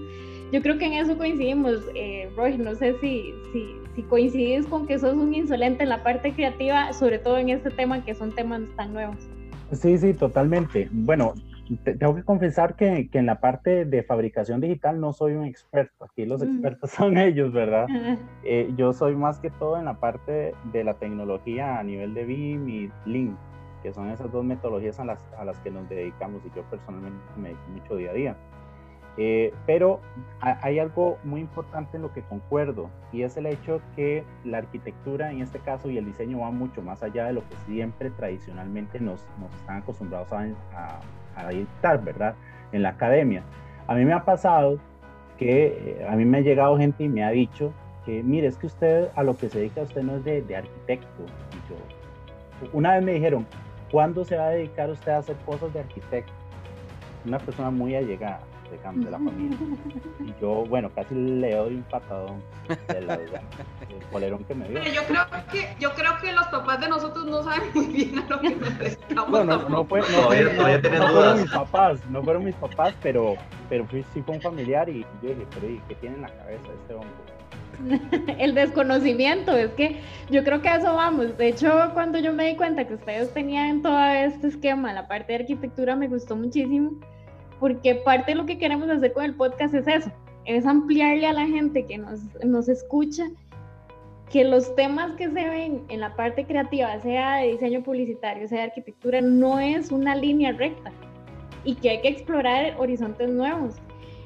yo 0.54 0.62
creo 0.62 0.78
que 0.78 0.86
en 0.86 0.94
eso 0.94 1.18
coincidimos. 1.18 1.82
Eh, 1.96 2.30
no 2.60 2.75
sé 2.75 2.96
si, 3.02 3.34
si, 3.52 3.75
si 3.96 4.04
coincides 4.04 4.68
con 4.68 4.86
que 4.86 5.00
sos 5.00 5.16
un 5.16 5.34
insolente 5.34 5.82
en 5.82 5.90
la 5.90 6.04
parte 6.04 6.32
creativa, 6.32 6.94
sobre 6.94 7.18
todo 7.18 7.40
en 7.40 7.50
este 7.50 7.72
tema 7.72 8.06
que 8.06 8.13
son 8.13 8.32
temas 8.32 8.62
tan 8.75 8.94
nuevos. 8.94 9.18
Sí, 9.72 9.98
sí, 9.98 10.13
totalmente. 10.13 10.88
Bueno, 10.92 11.34
tengo 11.84 12.15
que 12.15 12.24
confesar 12.24 12.75
que, 12.75 13.10
que, 13.10 13.20
en 13.20 13.25
la 13.25 13.39
parte 13.39 13.86
de 13.86 14.03
fabricación 14.03 14.60
digital 14.60 15.00
no 15.00 15.13
soy 15.13 15.34
un 15.34 15.46
experto. 15.46 16.05
Aquí 16.05 16.25
los 16.25 16.41
mm. 16.41 16.48
expertos 16.48 16.91
son 16.98 17.17
ellos, 17.17 17.53
¿verdad? 17.53 17.88
Eh, 18.43 18.72
yo 18.75 18.93
soy 18.93 19.15
más 19.15 19.39
que 19.39 19.50
todo 19.50 19.77
en 19.77 19.86
la 19.86 20.00
parte 20.00 20.53
de 20.72 20.84
la 20.84 20.96
tecnología 20.96 21.79
a 21.79 21.84
nivel 21.84 22.13
de 22.13 22.25
BIM 22.25 22.70
y 22.70 22.91
Lean, 23.05 23.38
que 23.82 23.93
son 23.93 24.10
esas 24.10 24.32
dos 24.32 24.43
metodologías 24.43 25.00
a 25.00 25.05
las, 25.05 25.24
a 25.38 25.46
las 25.46 25.58
que 25.60 25.72
nos 25.72 25.88
dedicamos 25.89 26.41
y 26.46 26.55
yo 26.55 26.63
personalmente 26.63 27.20
me 27.38 27.50
dedico 27.50 27.70
mucho 27.70 27.96
día 27.96 28.12
a 28.12 28.13
día. 28.13 28.38
Eh, 29.15 29.53
pero 29.67 30.00
hay 30.41 30.79
algo 30.79 31.20
muy 31.24 31.41
importante 31.41 31.98
en 31.98 32.03
lo 32.03 32.12
que 32.12 32.24
concuerdo 32.24 32.89
y 33.12 33.22
es 33.22 33.38
el 33.38 33.46
hecho 33.46 33.79
que 33.96 34.24
la 34.43 34.58
arquitectura 34.58 35.32
en 35.32 35.41
este 35.41 35.60
caso 35.60 35.91
y 35.91 36.00
el 36.00 36.05
diseño 36.05 36.39
van 36.39 36.58
mucho 36.58 36.82
más 36.82 37.03
allá 37.03 37.25
de 37.25 37.34
lo 37.34 37.41
que 37.41 37.55
siempre 37.67 38.10
tradicionalmente 38.10 39.00
nos, 39.00 39.24
nos 39.39 39.53
están 39.53 39.77
acostumbrados 39.77 40.34
a, 40.34 40.39
a 40.75 41.00
a 41.36 41.50
dictar, 41.50 42.04
¿verdad? 42.04 42.36
En 42.72 42.84
la 42.84 42.90
academia. 42.90 43.44
A 43.88 43.96
mí 43.96 44.06
me 44.06 44.13
ha 44.13 44.24
pasado 44.24 44.80
que 45.38 45.98
eh, 46.00 46.08
a 46.08 46.16
mí 46.16 46.25
me 46.25 46.40
ha 46.40 46.42
llegado 46.42 46.78
gente 46.78 47.04
y 47.04 47.10
me 47.10 47.24
ha 47.24 47.30
dicho 47.30 47.74
que, 48.06 48.24
mire, 48.24 48.48
es 48.48 48.58
que 48.58 48.68
usted 48.68 49.10
a 49.16 49.24
lo 49.24 49.36
que 49.36 49.50
se 49.50 49.60
dedica 49.60 49.82
usted 49.82 50.04
no 50.04 50.18
es 50.18 50.24
de, 50.24 50.42
de 50.42 50.56
arquitecto. 50.56 51.24
Y 51.52 51.70
yo, 51.70 52.70
una 52.72 52.96
vez 52.96 53.04
me 53.04 53.13
dijeron, 53.13 53.46
¿cuándo 53.92 54.24
se 54.25 54.38
va 54.38 54.48
a 54.48 54.50
dedicar 54.50 54.90
usted 54.90 55.12
a 55.12 55.18
hacer 55.18 55.36
cosas 55.46 55.74
de 55.74 55.80
arquitecto? 55.80 56.34
Una 57.25 57.40
persona 57.40 57.72
muy 57.72 57.96
allegada 57.96 58.42
de 58.77 59.12
la 59.12 59.18
familia. 59.18 59.58
Y 60.20 60.42
yo, 60.42 60.65
bueno, 60.65 60.89
casi 60.94 61.15
le 61.15 61.56
doy 61.56 61.75
un 61.75 61.84
patadón 61.84 62.42
del, 62.88 63.08
polerón 64.12 64.44
que 64.46 64.56
me 64.56 64.68
dio. 64.68 64.84
yo 64.84 65.03
creo 65.03 65.25
que, 65.51 65.75
yo 65.80 65.94
creo 65.94 66.12
que 66.22 66.32
los 66.34 66.48
papás 66.48 66.80
de 66.82 66.89
nosotros 66.89 67.25
no 67.25 67.44
saben 67.44 67.70
muy 67.74 67.86
bien 67.88 68.20
a 68.20 68.27
lo 68.27 68.39
que 68.39 68.56
nos 68.56 68.80
estamos 68.82 69.30
No, 69.30 69.44
no, 69.44 69.70
no, 69.70 69.86
fue, 69.86 70.01
no, 70.01 70.06
fueron 71.12 71.42
mis 71.42 71.51
papás, 71.51 72.00
no 72.10 72.24
fueron 72.24 72.46
mis 72.46 72.56
papás, 72.56 72.94
pero, 73.01 73.36
pero 73.70 73.88
sí 73.92 74.22
fue 74.22 74.36
un 74.36 74.42
familiar 74.42 74.89
y 74.89 75.01
yo 75.22 75.30
dije, 75.30 75.48
pero 75.53 75.68
¿qué 75.88 75.96
tiene 75.96 76.15
en 76.15 76.22
la 76.24 76.30
cabeza 76.30 76.68
este 76.82 76.94
hombre? 76.94 77.34
el 78.39 78.53
desconocimiento, 78.53 79.56
es 79.56 79.72
que 79.72 80.00
yo 80.30 80.44
creo 80.44 80.62
que 80.62 80.70
a 80.70 80.77
eso 80.77 80.94
vamos. 80.94 81.38
De 81.38 81.50
hecho, 81.50 81.72
cuando 81.94 82.20
yo 82.20 82.34
me 82.34 82.48
di 82.48 82.56
cuenta 82.56 82.86
que 82.88 82.96
ustedes 82.96 83.34
tenían 83.34 83.82
todo 83.82 84.00
este 84.00 84.48
esquema, 84.48 84.94
la 84.94 85.08
parte 85.08 85.34
de 85.34 85.39
arquitectura 85.39 85.96
me 85.96 86.08
gustó 86.08 86.36
muchísimo, 86.36 86.92
porque 87.63 87.96
parte 87.96 88.32
de 88.32 88.36
lo 88.36 88.46
que 88.46 88.58
queremos 88.58 88.89
hacer 88.89 89.13
con 89.13 89.24
el 89.24 89.36
podcast 89.36 89.74
es 89.74 89.88
eso, 89.88 90.12
es 90.43 90.65
ampliarle 90.65 91.25
a 91.27 91.32
la 91.32 91.48
gente 91.48 91.86
que 91.86 91.98
nos, 91.98 92.20
nos 92.43 92.67
escucha 92.67 93.24
que 94.29 94.43
los 94.43 94.75
temas 94.75 95.13
que 95.13 95.29
se 95.29 95.50
ven 95.50 95.82
en 95.88 96.01
la 96.01 96.13
parte 96.13 96.43
creativa, 96.46 97.00
sea 97.00 97.38
de 97.38 97.53
diseño 97.53 97.82
publicitario, 97.82 98.50
sea 98.50 98.58
de 98.58 98.63
arquitectura, 98.65 99.22
no 99.22 99.62
es 99.62 99.93
una 99.93 100.13
línea 100.13 100.51
recta 100.51 100.91
y 101.63 101.75
que 101.75 101.91
hay 101.91 102.01
que 102.01 102.10
explorar 102.10 102.75
horizontes 102.79 103.29
nuevos. 103.29 103.75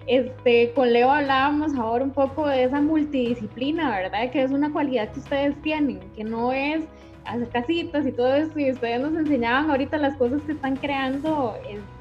Este, 0.08 0.72
con 0.72 0.92
Leo 0.92 1.12
hablábamos 1.12 1.76
ahora 1.76 2.06
un 2.06 2.14
poco 2.14 2.48
de 2.48 2.64
esa 2.64 2.82
multidisciplina, 2.82 4.00
¿verdad? 4.00 4.32
Que 4.32 4.42
es 4.42 4.50
una 4.50 4.74
cualidad 4.74 5.12
que 5.12 5.20
ustedes 5.20 5.62
tienen, 5.62 6.00
que 6.16 6.24
no 6.24 6.52
es 6.54 6.86
hacer 7.26 7.50
casitas 7.50 8.04
y 8.08 8.12
todo 8.14 8.34
eso, 8.34 8.58
y 8.58 8.72
ustedes 8.72 9.00
nos 9.00 9.14
enseñaban 9.14 9.70
ahorita 9.70 10.00
las 10.00 10.18
cosas 10.18 10.42
que 10.42 10.54
están 10.54 10.76
creando 10.78 11.54
este, 11.70 11.97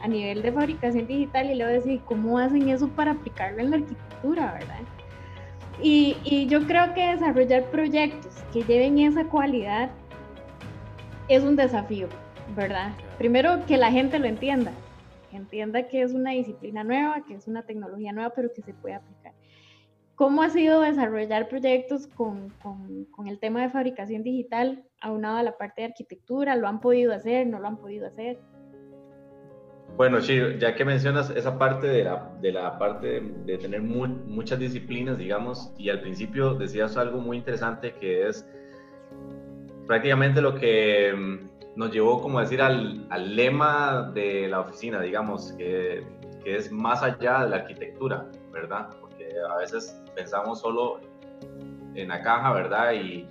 a 0.00 0.08
nivel 0.08 0.42
de 0.42 0.52
fabricación 0.52 1.06
digital 1.06 1.50
y 1.50 1.54
luego 1.54 1.72
decir, 1.72 2.00
¿cómo 2.04 2.38
hacen 2.38 2.68
eso 2.68 2.88
para 2.88 3.12
aplicarlo 3.12 3.60
en 3.60 3.70
la 3.70 3.76
arquitectura, 3.76 4.52
verdad? 4.52 4.80
Y, 5.82 6.16
y 6.24 6.46
yo 6.46 6.66
creo 6.66 6.94
que 6.94 7.08
desarrollar 7.08 7.64
proyectos 7.70 8.32
que 8.52 8.62
lleven 8.62 8.98
esa 8.98 9.24
cualidad 9.24 9.90
es 11.28 11.42
un 11.42 11.56
desafío, 11.56 12.08
¿verdad? 12.54 12.92
Primero 13.18 13.64
que 13.66 13.76
la 13.76 13.90
gente 13.90 14.18
lo 14.18 14.26
entienda, 14.26 14.72
entienda 15.32 15.88
que 15.88 16.02
es 16.02 16.12
una 16.12 16.32
disciplina 16.32 16.84
nueva, 16.84 17.24
que 17.26 17.34
es 17.34 17.46
una 17.48 17.64
tecnología 17.64 18.12
nueva, 18.12 18.30
pero 18.34 18.52
que 18.52 18.62
se 18.62 18.74
puede 18.74 18.94
aplicar. 18.94 19.32
¿Cómo 20.14 20.42
ha 20.42 20.50
sido 20.50 20.82
desarrollar 20.82 21.48
proyectos 21.48 22.06
con, 22.06 22.50
con, 22.62 23.06
con, 23.06 23.26
el 23.26 23.40
tema 23.40 23.62
de 23.62 23.70
fabricación 23.70 24.22
digital 24.22 24.84
aunado 25.00 25.38
a 25.38 25.42
la 25.42 25.56
parte 25.56 25.82
de 25.82 25.88
arquitectura? 25.88 26.54
¿Lo 26.54 26.68
han 26.68 26.80
podido 26.80 27.12
hacer? 27.12 27.46
¿No 27.46 27.58
lo 27.58 27.66
han 27.66 27.78
podido 27.78 28.06
hacer? 28.06 28.38
Bueno, 29.96 30.20
sí, 30.20 30.40
ya 30.58 30.74
que 30.74 30.84
mencionas 30.84 31.30
esa 31.30 31.58
parte 31.58 31.86
de 31.86 32.04
la, 32.04 32.30
de 32.40 32.52
la 32.52 32.78
parte 32.78 33.20
de, 33.20 33.58
tener 33.58 33.82
muchas 33.82 34.58
disciplinas, 34.58 35.18
digamos, 35.18 35.70
y 35.76 35.90
al 35.90 36.00
principio 36.00 36.54
decías 36.54 36.96
algo 36.96 37.20
muy 37.20 37.36
interesante 37.36 37.94
que 37.94 38.26
es 38.26 38.46
prácticamente 39.86 40.40
lo 40.40 40.54
que 40.54 41.40
nos 41.76 41.92
llevó, 41.92 42.22
como 42.22 42.40
decir, 42.40 42.62
al, 42.62 43.06
al 43.10 43.36
lema 43.36 44.10
de 44.14 44.48
la 44.48 44.60
oficina, 44.60 45.00
digamos, 45.00 45.52
que, 45.52 46.04
que, 46.42 46.56
es 46.56 46.72
más 46.72 47.02
allá 47.02 47.44
de 47.44 47.50
la 47.50 47.56
arquitectura, 47.56 48.26
¿verdad? 48.50 48.88
Porque 49.00 49.28
a 49.50 49.56
veces 49.58 50.00
pensamos 50.14 50.60
solo 50.60 51.00
en 51.94 52.08
la 52.08 52.22
caja, 52.22 52.52
¿verdad? 52.52 52.92
Y, 52.94 53.28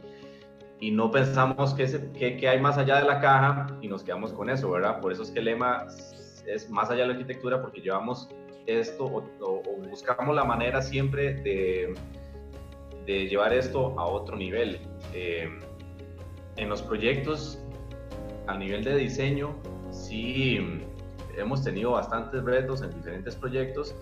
y 0.79 0.91
no 0.91 1.11
pensamos 1.11 1.73
qué 1.75 2.37
que, 2.37 2.49
hay 2.49 2.59
más 2.59 2.77
allá 2.77 2.99
de 2.99 3.05
la 3.05 3.21
caja 3.21 3.67
y 3.81 3.87
nos 3.87 4.03
quedamos 4.03 4.33
con 4.33 4.49
eso, 4.49 4.69
¿verdad? 4.71 4.99
Por 4.99 5.11
eso 5.11 5.23
es 5.23 5.31
que 5.31 5.39
el 5.39 5.45
lema 5.45 5.87
es 6.45 6.69
más 6.69 6.89
allá 6.89 7.01
de 7.01 7.07
la 7.07 7.13
arquitectura 7.13 7.61
porque 7.61 7.81
llevamos 7.81 8.29
esto 8.65 9.05
o, 9.05 9.63
buscamos 9.89 10.35
la 10.35 10.43
manera 10.43 10.81
siempre 10.81 11.33
de, 11.35 11.93
de, 13.05 13.27
llevar 13.27 13.53
esto 13.53 13.99
a 13.99 14.05
otro 14.05 14.35
nivel. 14.35 14.79
Eh, 15.13 15.49
en 16.57 16.69
los 16.69 16.81
proyectos 16.81 17.59
a 18.47 18.57
nivel 18.57 18.83
de 18.83 18.95
diseño, 18.97 19.55
sí 19.91 20.59
hemos 21.37 21.63
tenido 21.63 21.91
bastantes 21.91 22.43
retos 22.43 22.81
en 22.81 22.91
diferentes 22.91 23.35
proyectos. 23.35 23.95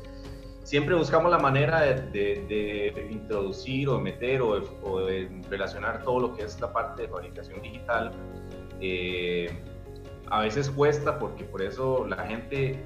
Siempre 0.64 0.96
buscamos 0.96 1.32
la 1.32 1.40
manera 1.40 1.82
de, 1.82 3.08
introducir 3.10 3.90
o 3.90 4.00
meter 4.00 4.42
o, 4.42 5.06
de 5.06 5.30
relacionar 5.50 6.04
todo 6.04 6.20
lo 6.20 6.36
que 6.36 6.44
es 6.44 6.60
la 6.60 6.72
parte 6.72 7.04
de 7.04 7.08
fabricación 7.08 7.62
digital. 7.62 8.12
Eh, 8.82 9.50
a 10.30 10.42
veces 10.42 10.70
cuesta 10.70 11.20
porque 11.20 11.44
por 11.44 11.62
eso 11.62 12.06
la 12.08 12.26
gente 12.26 12.84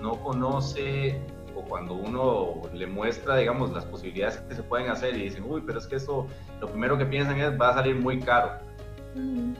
no 0.00 0.20
conoce 0.22 1.20
o 1.54 1.62
cuando 1.62 1.94
uno 1.94 2.62
le 2.72 2.86
muestra, 2.86 3.36
digamos, 3.36 3.72
las 3.72 3.84
posibilidades 3.84 4.38
que 4.38 4.54
se 4.54 4.62
pueden 4.62 4.90
hacer 4.90 5.16
y 5.16 5.24
dicen, 5.24 5.44
uy, 5.46 5.62
pero 5.66 5.78
es 5.78 5.86
que 5.86 5.96
esto, 5.96 6.26
lo 6.60 6.68
primero 6.68 6.96
que 6.96 7.04
piensan 7.04 7.38
es, 7.40 7.60
va 7.60 7.70
a 7.70 7.74
salir 7.74 7.96
muy 7.96 8.20
caro, 8.20 8.52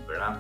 ¿verdad? 0.09 0.39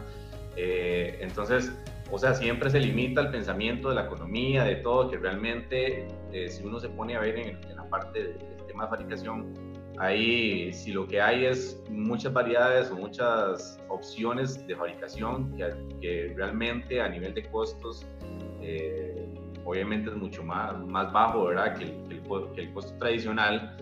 Eh, 0.56 1.18
entonces, 1.20 1.72
o 2.10 2.18
sea, 2.18 2.34
siempre 2.34 2.70
se 2.70 2.80
limita 2.80 3.20
el 3.20 3.30
pensamiento 3.30 3.88
de 3.88 3.94
la 3.96 4.04
economía, 4.04 4.64
de 4.64 4.76
todo, 4.76 5.10
que 5.10 5.16
realmente 5.16 6.08
eh, 6.32 6.48
si 6.50 6.64
uno 6.64 6.78
se 6.78 6.88
pone 6.88 7.16
a 7.16 7.20
ver 7.20 7.38
en, 7.38 7.76
la 7.76 7.84
parte 7.84 8.24
del 8.24 8.66
tema 8.66 8.84
de 8.84 8.90
fabricación, 8.90 9.71
ahí 10.02 10.72
si 10.72 10.92
lo 10.92 11.06
que 11.06 11.20
hay 11.20 11.46
es 11.46 11.80
muchas 11.88 12.32
variedades 12.32 12.90
o 12.90 12.96
muchas 12.96 13.80
opciones 13.88 14.66
de 14.66 14.74
fabricación 14.74 15.56
que, 16.00 16.34
realmente 16.36 17.00
a 17.00 17.08
nivel 17.08 17.34
de 17.34 17.44
costos, 17.44 18.04
eh, 18.60 19.28
obviamente 19.64 20.10
es 20.10 20.16
mucho 20.16 20.42
más, 20.42 20.76
más 20.86 21.12
bajo, 21.12 21.44
¿verdad? 21.44 21.76
Que 21.76 21.84
el, 21.84 22.22
que 22.54 22.60
el, 22.62 22.72
costo 22.72 22.92
tradicional. 22.98 23.76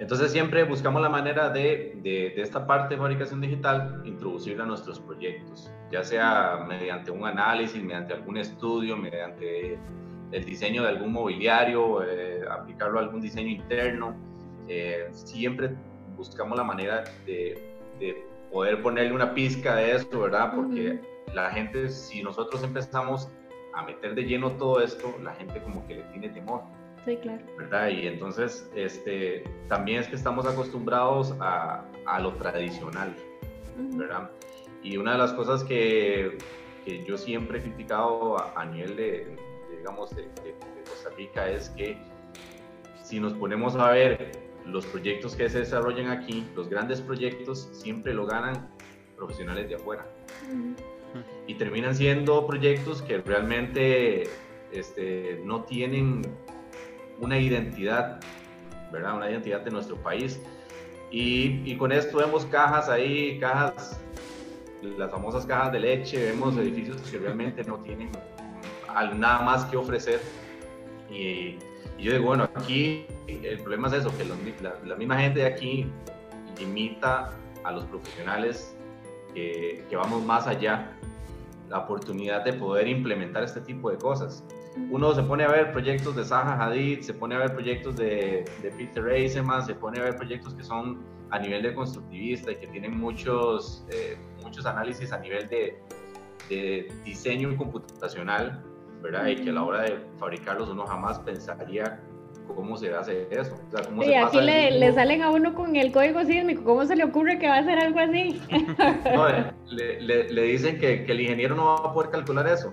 Entonces 0.00 0.30
siempre 0.30 0.62
buscamos 0.64 1.02
la 1.02 1.08
manera 1.08 1.48
de, 1.48 1.98
de, 2.02 2.40
esta 2.40 2.66
parte 2.66 2.94
de 2.94 3.00
fabricación 3.00 3.40
digital 3.40 4.00
introducirla 4.04 4.64
a 4.64 4.66
nuestros 4.66 5.00
proyectos, 5.00 5.70
ya 5.90 6.04
sea 6.04 6.64
mediante 6.68 7.10
un 7.10 7.26
análisis, 7.26 7.82
mediante 7.82 8.14
algún 8.14 8.36
estudio, 8.36 8.96
mediante 8.96 9.78
el 10.32 10.44
diseño 10.44 10.82
de 10.82 10.88
algún 10.88 11.12
mobiliario, 11.12 12.02
eh, 12.02 12.42
aplicarlo 12.50 12.98
a 12.98 13.02
algún 13.02 13.20
diseño 13.20 13.48
interno. 13.48 14.16
Eh, 14.68 15.08
siempre 15.12 15.70
buscamos 16.16 16.58
la 16.58 16.64
manera 16.64 17.04
de, 17.24 17.58
de, 17.98 18.24
poder 18.52 18.82
ponerle 18.82 19.12
una 19.12 19.34
pizca 19.34 19.76
de 19.76 19.94
esto, 19.94 20.20
¿verdad? 20.20 20.52
Porque 20.54 21.00
la 21.34 21.50
gente, 21.50 21.90
si 21.90 22.22
nosotros 22.22 22.62
empezamos 22.62 23.28
a 23.74 23.82
meter 23.82 24.14
de 24.14 24.22
lleno 24.24 24.52
todo 24.52 24.80
esto, 24.80 25.14
la 25.22 25.34
gente 25.34 25.60
como 25.62 25.86
que 25.86 25.96
le 25.96 26.02
tiene 26.04 26.30
temor. 26.30 26.62
Sí, 27.04 27.16
claro. 27.16 27.42
¿verdad? 27.56 27.88
Y 27.88 28.06
entonces, 28.06 28.70
este, 28.74 29.44
también 29.68 30.00
es 30.00 30.08
que 30.08 30.16
estamos 30.16 30.46
acostumbrados 30.46 31.34
a, 31.40 31.84
a 32.06 32.20
lo 32.20 32.32
tradicional, 32.34 33.14
¿verdad? 33.76 34.30
Y 34.82 34.96
una 34.96 35.12
de 35.12 35.18
las 35.18 35.32
cosas 35.32 35.64
que, 35.64 36.38
que 36.84 37.04
yo 37.04 37.18
siempre 37.18 37.58
he 37.58 37.62
criticado 37.62 38.36
a, 38.56 38.64
nivel 38.64 38.96
de, 38.96 39.36
digamos, 39.78 40.14
de, 40.14 40.28
Costa 40.88 41.10
Rica 41.16 41.48
es 41.48 41.70
que 41.70 41.96
si 43.02 43.20
nos 43.20 43.32
ponemos 43.34 43.76
a 43.76 43.90
ver 43.90 44.32
los 44.66 44.84
proyectos 44.86 45.34
que 45.34 45.48
se 45.48 45.60
desarrollan 45.60 46.10
aquí, 46.10 46.46
los 46.54 46.68
grandes 46.68 47.00
proyectos, 47.00 47.68
siempre 47.72 48.12
lo 48.12 48.26
ganan 48.26 48.68
profesionales 49.16 49.68
de 49.68 49.76
afuera. 49.76 50.06
Y 51.46 51.54
terminan 51.54 51.94
siendo 51.94 52.46
proyectos 52.46 53.00
que 53.00 53.18
realmente 53.18 54.24
este, 54.72 55.40
no 55.44 55.64
tienen 55.64 56.22
una 57.18 57.38
identidad, 57.38 58.20
¿verdad? 58.92 59.16
Una 59.16 59.30
identidad 59.30 59.60
de 59.60 59.70
nuestro 59.70 59.96
país. 59.96 60.38
Y, 61.10 61.62
y, 61.64 61.76
con 61.78 61.90
esto 61.90 62.18
vemos 62.18 62.44
cajas 62.44 62.90
ahí, 62.90 63.38
cajas, 63.38 63.98
las 64.82 65.10
famosas 65.10 65.46
cajas 65.46 65.72
de 65.72 65.80
leche, 65.80 66.22
vemos 66.22 66.54
edificios 66.58 67.00
que 67.10 67.18
realmente 67.18 67.64
no 67.64 67.78
tienen 67.78 68.10
nada 69.16 69.42
más 69.42 69.64
que 69.66 69.76
ofrecer. 69.76 70.20
Y, 71.10 71.58
yo 71.98 72.12
digo, 72.12 72.26
bueno, 72.26 72.48
aquí 72.54 73.06
el 73.26 73.58
problema 73.58 73.88
es 73.88 73.94
eso, 73.94 74.16
que 74.16 74.24
la, 74.24 74.94
misma 74.94 75.18
gente 75.18 75.40
de 75.40 75.46
aquí 75.46 75.90
limita 76.58 77.32
a 77.64 77.72
los 77.72 77.84
profesionales 77.86 78.76
que, 79.34 79.84
que 79.90 79.96
vamos 79.96 80.22
más 80.24 80.46
allá 80.46 80.92
la 81.68 81.80
oportunidad 81.80 82.44
de 82.44 82.52
poder 82.52 82.86
implementar 82.86 83.42
este 83.42 83.60
tipo 83.60 83.90
de 83.90 83.98
cosas 83.98 84.44
uno 84.90 85.14
se 85.14 85.22
pone 85.22 85.44
a 85.44 85.48
ver 85.48 85.72
proyectos 85.72 86.16
de 86.16 86.24
Zaha 86.24 86.64
Hadid, 86.64 87.00
se 87.00 87.12
pone 87.12 87.34
a 87.34 87.38
ver 87.38 87.52
proyectos 87.52 87.96
de, 87.96 88.44
de 88.62 88.70
Peter 88.70 89.06
Eisenman, 89.08 89.64
se 89.64 89.74
pone 89.74 89.98
a 90.00 90.04
ver 90.04 90.16
proyectos 90.16 90.54
que 90.54 90.64
son 90.64 91.04
a 91.30 91.38
nivel 91.38 91.62
de 91.62 91.74
constructivista 91.74 92.52
y 92.52 92.56
que 92.56 92.66
tienen 92.68 92.98
muchos, 92.98 93.84
eh, 93.90 94.16
muchos 94.42 94.64
análisis 94.64 95.12
a 95.12 95.18
nivel 95.18 95.48
de, 95.48 95.78
de, 96.48 96.90
diseño 97.04 97.54
computacional, 97.56 98.64
¿verdad? 99.02 99.26
Y 99.26 99.36
que 99.36 99.50
a 99.50 99.52
la 99.52 99.62
hora 99.62 99.82
de 99.82 99.98
fabricarlos 100.18 100.68
uno 100.68 100.86
jamás 100.86 101.18
pensaría 101.20 102.00
cómo 102.54 102.76
se 102.76 102.94
hace 102.94 103.28
eso. 103.30 103.56
O 103.96 104.02
y 104.02 104.14
aquí 104.14 104.40
le, 104.40 104.70
le, 104.72 104.92
salen 104.92 105.22
a 105.22 105.30
uno 105.30 105.54
con 105.54 105.76
el 105.76 105.92
código 105.92 106.24
sísmico, 106.24 106.64
¿cómo 106.64 106.84
se 106.84 106.96
le 106.96 107.04
ocurre 107.04 107.38
que 107.38 107.48
va 107.48 107.56
a 107.56 107.60
hacer 107.60 107.78
algo 107.78 107.98
así? 108.00 108.40
no, 109.14 109.28
eh, 109.28 109.52
le, 109.66 110.00
le, 110.00 110.28
le, 110.28 110.42
dicen 110.42 110.78
que, 110.78 111.04
que 111.04 111.12
el 111.12 111.20
ingeniero 111.20 111.54
no 111.54 111.64
va 111.66 111.90
a 111.90 111.92
poder 111.92 112.10
calcular 112.10 112.46
eso. 112.46 112.72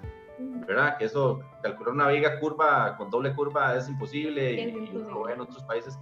¿verdad? 0.65 0.97
Que 0.97 1.05
eso, 1.05 1.41
calcular 1.61 1.93
una 1.93 2.07
viga 2.07 2.39
curva 2.39 2.95
con 2.97 3.09
doble 3.09 3.33
curva 3.33 3.75
es 3.75 3.87
imposible 3.87 4.53
y, 4.53 4.71
lo 4.91 5.23
ve 5.23 5.33
en 5.33 5.41
otros 5.41 5.63
países. 5.63 5.97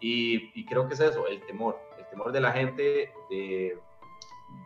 Y, 0.00 0.50
y, 0.58 0.64
creo 0.64 0.88
que 0.88 0.94
es 0.94 1.00
eso, 1.00 1.26
el 1.26 1.44
temor, 1.46 1.78
el 1.98 2.06
temor 2.08 2.32
de 2.32 2.40
la 2.40 2.52
gente 2.52 3.12
de, 3.28 3.78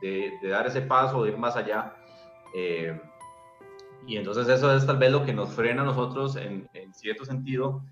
de, 0.00 0.49
dar 0.49 0.66
ese 0.66 0.82
paso, 0.82 1.25
de 1.25 1.32
ir 1.32 1.38
más 1.38 1.56
allá. 1.56 1.94
Eh, 2.54 2.99
y 4.06 4.16
entonces 4.16 4.49
eso 4.49 4.75
es 4.75 4.87
tal 4.87 4.99
vez 4.99 5.11
lo 5.11 5.25
que 5.25 5.32
nos 5.32 5.50
frena 5.50 5.82
a 5.82 5.87
nosotros 5.87 6.37
en, 6.37 6.68
en 6.75 6.92
cierto 6.94 7.25
sentido 7.25 7.82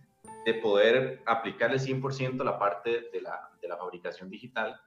de 0.44 0.54
poder 0.54 1.22
aplicarle 1.26 1.76
100% 1.76 2.42
la 2.44 2.58
parte 2.58 3.08
de 3.12 3.20
la, 3.20 3.50
de 3.60 3.68
la 3.68 3.76
fabricación 3.76 4.28
digital 4.28 4.80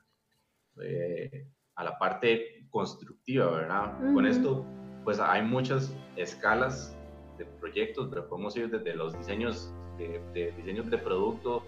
eh, 0.81 1.47
a 1.75 1.83
la 1.83 1.97
parte 1.97 2.65
constructiva, 2.69 3.51
¿verdad? 3.51 3.97
Con 4.13 4.25
esto, 4.25 4.65
pues 5.03 5.19
hay 5.19 5.41
muchas 5.41 5.95
escalas 6.15 6.97
de 7.37 7.45
proyectos, 7.45 8.07
pero 8.09 8.27
podemos 8.27 8.55
ir 8.55 8.69
desde 8.69 8.95
los 8.95 9.17
diseños 9.17 9.73
de, 9.97 10.53
diseños 10.57 10.89
de 10.89 10.97
producto 10.97 11.63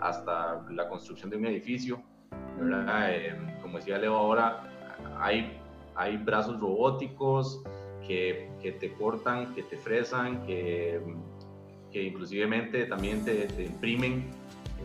hasta 0.00 0.66
la 0.70 0.88
construcción 0.88 1.30
de 1.30 1.36
un 1.36 1.46
edificio, 1.46 2.02
¿verdad? 2.58 3.14
Eh, 3.14 3.58
como 3.60 3.78
decía 3.78 3.98
Leo 3.98 4.16
ahora, 4.16 4.62
hay, 5.18 5.58
hay 5.94 6.16
brazos 6.16 6.58
robóticos 6.58 7.62
que, 8.06 8.50
que 8.62 8.72
te 8.72 8.92
cortan, 8.94 9.54
que 9.54 9.62
te 9.62 9.76
fresan, 9.76 10.44
que 10.46 11.00
que 11.90 12.04
inclusivemente 12.04 12.86
también 12.86 13.24
te, 13.24 13.46
imprimen. 13.62 14.30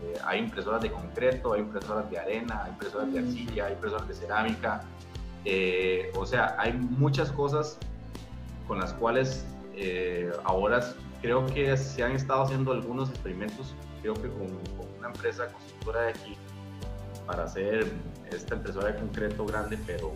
Eh, 0.02 0.18
hay 0.24 0.40
impresoras 0.40 0.82
de 0.82 0.90
concreto, 0.90 1.54
hay 1.54 1.60
impresoras 1.60 2.10
de 2.10 2.18
arena, 2.18 2.62
hay 2.64 2.72
impresoras 2.72 3.12
de 3.12 3.18
arcilla, 3.20 3.66
hay 3.66 3.72
impresoras 3.72 4.08
de 4.08 4.14
cerámica. 4.14 4.82
Eh, 5.44 6.10
o 6.16 6.26
sea, 6.26 6.56
hay 6.58 6.72
muchas 6.72 7.30
cosas 7.32 7.78
con 8.66 8.80
las 8.80 8.92
cuales 8.94 9.46
eh, 9.76 10.32
ahora 10.44 10.80
creo 11.22 11.46
que 11.46 11.76
se 11.76 12.02
han 12.02 12.12
estado 12.12 12.42
haciendo 12.42 12.72
algunos 12.72 13.10
experimentos, 13.10 13.74
creo 14.02 14.14
que 14.14 14.28
con, 14.28 14.48
una 14.98 15.08
empresa 15.08 15.46
constructora 15.52 16.02
de 16.02 16.08
aquí, 16.10 16.36
para 17.26 17.44
hacer 17.44 17.86
esta 18.30 18.56
impresora 18.56 18.92
de 18.92 18.98
concreto 18.98 19.46
grande, 19.46 19.78
pero, 19.86 20.12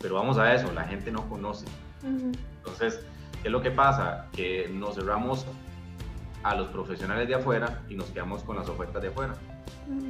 pero 0.00 0.14
vamos 0.14 0.38
a 0.38 0.54
eso, 0.54 0.72
la 0.72 0.84
gente 0.84 1.10
no 1.10 1.28
conoce. 1.28 1.66
Entonces, 2.02 3.04
¿Qué 3.42 3.48
es 3.48 3.52
lo 3.52 3.62
que 3.62 3.70
pasa? 3.70 4.26
Que 4.32 4.68
nos 4.72 4.96
cerramos 4.96 5.46
a 6.42 6.54
los 6.54 6.68
profesionales 6.68 7.28
de 7.28 7.36
afuera 7.36 7.82
y 7.88 7.94
nos 7.94 8.06
quedamos 8.10 8.42
con 8.42 8.56
las 8.56 8.68
ofertas 8.68 9.00
de 9.02 9.08
afuera. 9.08 9.34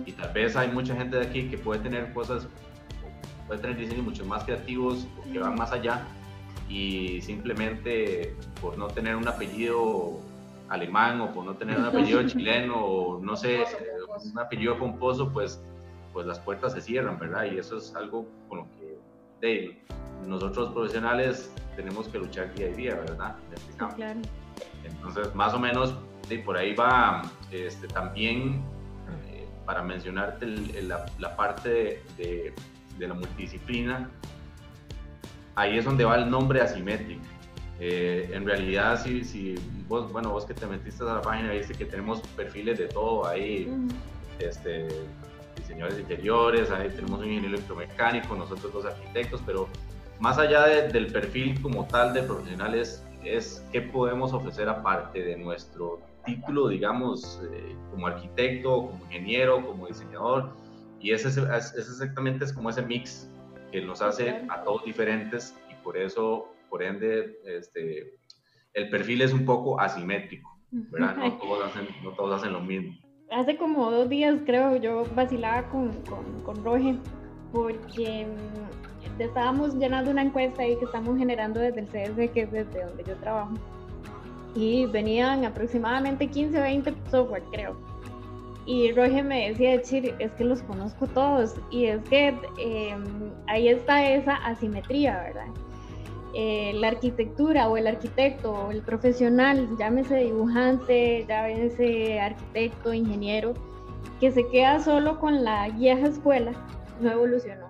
Y 0.06 0.12
tal 0.12 0.32
vez 0.32 0.56
hay 0.56 0.68
mucha 0.70 0.94
gente 0.96 1.18
de 1.18 1.26
aquí 1.26 1.48
que 1.48 1.58
puede 1.58 1.80
tener 1.80 2.12
cosas, 2.12 2.48
puede 3.46 3.60
tener 3.60 3.76
diseños 3.76 4.04
mucho 4.04 4.24
más 4.24 4.44
creativos, 4.44 5.06
que 5.30 5.38
van 5.38 5.56
más 5.56 5.72
allá, 5.72 6.02
y 6.68 7.20
simplemente 7.20 8.34
por 8.60 8.76
no 8.78 8.88
tener 8.88 9.14
un 9.14 9.28
apellido 9.28 10.18
alemán 10.68 11.20
o 11.20 11.32
por 11.32 11.44
no 11.44 11.54
tener 11.54 11.78
un 11.78 11.84
apellido 11.84 12.22
chileno 12.26 12.76
o 12.76 13.20
no 13.20 13.36
sé, 13.36 13.64
un 14.24 14.38
apellido 14.38 14.78
pomposo, 14.78 15.30
pues, 15.32 15.62
pues 16.12 16.26
las 16.26 16.40
puertas 16.40 16.72
se 16.72 16.80
cierran, 16.80 17.18
¿verdad? 17.18 17.44
Y 17.44 17.58
eso 17.58 17.76
es 17.76 17.94
algo 17.94 18.26
con 18.48 18.58
lo 18.58 18.64
que 18.78 18.98
de, 19.40 19.78
nosotros 20.26 20.70
profesionales 20.72 21.52
tenemos 21.76 22.08
que 22.08 22.18
luchar 22.18 22.52
día 22.54 22.66
a 22.66 22.70
día, 22.70 22.94
¿verdad? 22.96 23.36
claro. 23.96 24.20
Entonces, 24.84 25.34
más 25.34 25.54
o 25.54 25.58
menos, 25.58 25.94
por 26.44 26.56
ahí 26.56 26.74
va 26.74 27.22
este, 27.50 27.86
también, 27.88 28.62
eh, 29.28 29.46
para 29.64 29.82
mencionarte 29.82 30.46
la, 30.82 31.36
parte 31.36 32.02
de, 32.16 32.52
la 32.98 33.14
multidisciplina, 33.14 34.10
ahí 35.54 35.78
es 35.78 35.84
donde 35.84 36.04
va 36.04 36.16
el 36.16 36.28
nombre 36.28 36.60
asimétrico. 36.60 37.22
Eh, 37.80 38.30
en 38.32 38.44
realidad, 38.44 39.00
si, 39.02 39.22
si 39.22 39.54
vos, 39.86 40.12
bueno, 40.12 40.30
vos 40.30 40.44
que 40.44 40.54
te 40.54 40.66
metiste 40.66 41.04
a 41.04 41.14
la 41.14 41.22
página, 41.22 41.52
viste 41.52 41.74
que 41.74 41.84
tenemos 41.84 42.20
perfiles 42.36 42.78
de 42.78 42.88
todo 42.88 43.26
ahí, 43.26 43.72
este, 44.40 44.88
diseñadores 45.68 46.00
interiores, 46.00 46.70
ahí 46.70 46.88
tenemos 46.88 47.20
un 47.20 47.26
ingeniero 47.26 47.56
electromecánico, 47.56 48.34
nosotros 48.34 48.72
dos 48.72 48.86
arquitectos, 48.86 49.42
pero 49.44 49.68
más 50.18 50.38
allá 50.38 50.66
del 50.66 51.12
perfil 51.12 51.60
como 51.60 51.86
tal 51.86 52.14
de 52.14 52.22
profesionales, 52.22 53.04
es 53.22 53.62
qué 53.70 53.82
podemos 53.82 54.32
ofrecer 54.32 54.68
aparte 54.68 55.22
de 55.22 55.36
nuestro 55.36 56.00
título, 56.24 56.68
digamos, 56.68 57.40
eh, 57.52 57.76
como 57.90 58.06
arquitecto, 58.06 58.88
como 58.88 59.04
ingeniero, 59.04 59.64
como 59.64 59.86
diseñador. 59.86 60.50
Y 61.00 61.12
ese, 61.12 61.28
es, 61.28 61.74
exactamente 61.76 62.44
es 62.44 62.52
como 62.52 62.70
ese 62.70 62.82
mix 62.82 63.30
que 63.70 63.82
nos 63.82 64.00
hace 64.00 64.42
a 64.48 64.62
todos 64.62 64.84
diferentes 64.84 65.54
y 65.70 65.74
por 65.84 65.96
eso, 65.96 66.48
por 66.70 66.82
ende, 66.82 67.38
este, 67.44 68.14
el 68.72 68.88
perfil 68.88 69.22
es 69.22 69.32
un 69.32 69.44
poco 69.44 69.78
asimétrico, 69.78 70.58
¿verdad? 70.70 71.16
No 71.16 71.38
todos 71.38 71.66
hacen, 71.66 71.88
no 72.02 72.10
todos 72.12 72.40
hacen 72.40 72.52
lo 72.52 72.60
mismo. 72.60 72.96
Hace 73.30 73.56
como 73.58 73.90
dos 73.90 74.08
días, 74.08 74.36
creo, 74.46 74.76
yo 74.76 75.04
vacilaba 75.14 75.68
con, 75.68 75.92
con, 76.08 76.24
con 76.44 76.64
Roger 76.64 76.96
porque 77.52 78.26
estábamos 79.18 79.74
llenando 79.74 80.10
una 80.10 80.22
encuesta 80.22 80.62
ahí 80.62 80.76
que 80.76 80.86
estamos 80.86 81.18
generando 81.18 81.60
desde 81.60 81.80
el 81.80 81.86
CS, 81.86 82.32
que 82.32 82.42
es 82.42 82.52
desde 82.52 82.84
donde 82.84 83.04
yo 83.04 83.16
trabajo. 83.16 83.52
Y 84.54 84.86
venían 84.86 85.44
aproximadamente 85.44 86.26
15 86.26 86.58
o 86.58 86.62
20 86.62 86.94
software, 87.10 87.42
creo. 87.52 87.76
Y 88.64 88.92
Roger 88.92 89.24
me 89.24 89.48
decía, 89.50 89.74
es 89.74 90.32
que 90.32 90.44
los 90.44 90.62
conozco 90.62 91.06
todos. 91.06 91.54
Y 91.70 91.84
es 91.84 92.02
que 92.04 92.28
em, 92.58 93.30
ahí 93.46 93.68
está 93.68 94.06
esa 94.06 94.36
asimetría, 94.36 95.22
¿verdad? 95.22 95.46
Eh, 96.34 96.72
la 96.74 96.88
arquitectura 96.88 97.68
o 97.68 97.76
el 97.76 97.86
arquitecto 97.86 98.52
o 98.52 98.70
el 98.70 98.82
profesional, 98.82 99.68
llámese 99.78 100.16
dibujante, 100.16 101.24
llámese 101.26 102.20
arquitecto, 102.20 102.92
ingeniero, 102.92 103.54
que 104.20 104.30
se 104.30 104.46
queda 104.48 104.78
solo 104.80 105.18
con 105.20 105.42
la 105.42 105.68
vieja 105.70 106.06
escuela, 106.06 106.52
no 107.00 107.10
evolucionó 107.10 107.68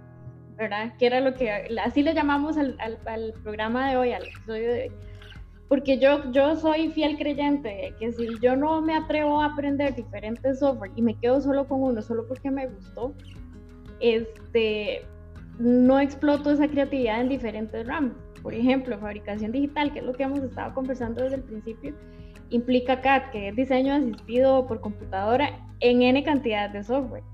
¿verdad? 0.59 0.93
Que 0.99 1.07
era 1.07 1.21
lo 1.21 1.35
que, 1.35 1.51
así 1.83 2.03
le 2.03 2.15
llamamos 2.15 2.59
al, 2.59 2.77
al, 2.81 3.33
programa 3.45 3.91
de 3.91 3.97
hoy, 3.97 4.13
al 4.13 4.25
episodio 4.25 4.73
de 4.73 4.83
hoy. 4.83 4.93
Porque 5.69 5.99
yo, 5.99 6.33
yo 6.33 6.57
soy 6.57 6.91
fiel 6.91 7.17
creyente 7.17 7.69
de 7.69 7.95
que 7.99 8.13
si 8.13 8.27
yo 8.41 8.57
no 8.57 8.83
me 8.83 8.97
atrevo 8.97 9.41
a 9.41 9.47
aprender 9.47 9.95
diferentes 9.95 10.59
software 10.59 10.91
y 10.97 11.03
me 11.03 11.15
quedo 11.15 11.41
solo 11.41 11.69
con 11.69 11.83
uno, 11.83 12.03
solo 12.03 12.27
porque 12.27 12.51
me 12.51 12.67
gustó, 12.67 13.15
este, 14.01 15.03
no 15.59 16.01
exploto 16.01 16.51
esa 16.51 16.67
creatividad 16.67 17.21
en 17.21 17.29
diferentes 17.29 17.87
ramas. 17.87 18.17
Por 18.43 18.55
ejemplo, 18.55 18.99
fabricación 18.99 19.53
digital, 19.53 19.93
que 19.93 20.01
es 20.01 20.05
lo 20.05 20.13
que 20.13 20.23
hemos 20.23 20.41
estado 20.41 20.75
conversando 20.75 21.23
desde 21.23 21.37
el 21.37 21.43
principio, 21.43 21.95
implica 22.51 23.01
CAD, 23.01 23.31
que 23.31 23.49
es 23.49 23.57
diseño 23.57 23.95
asistido 23.95 24.67
por 24.67 24.81
computadora 24.81 25.51
en 25.81 26.03
N 26.03 26.23
cantidad 26.25 26.71
de 26.71 26.83
software. 26.83 27.25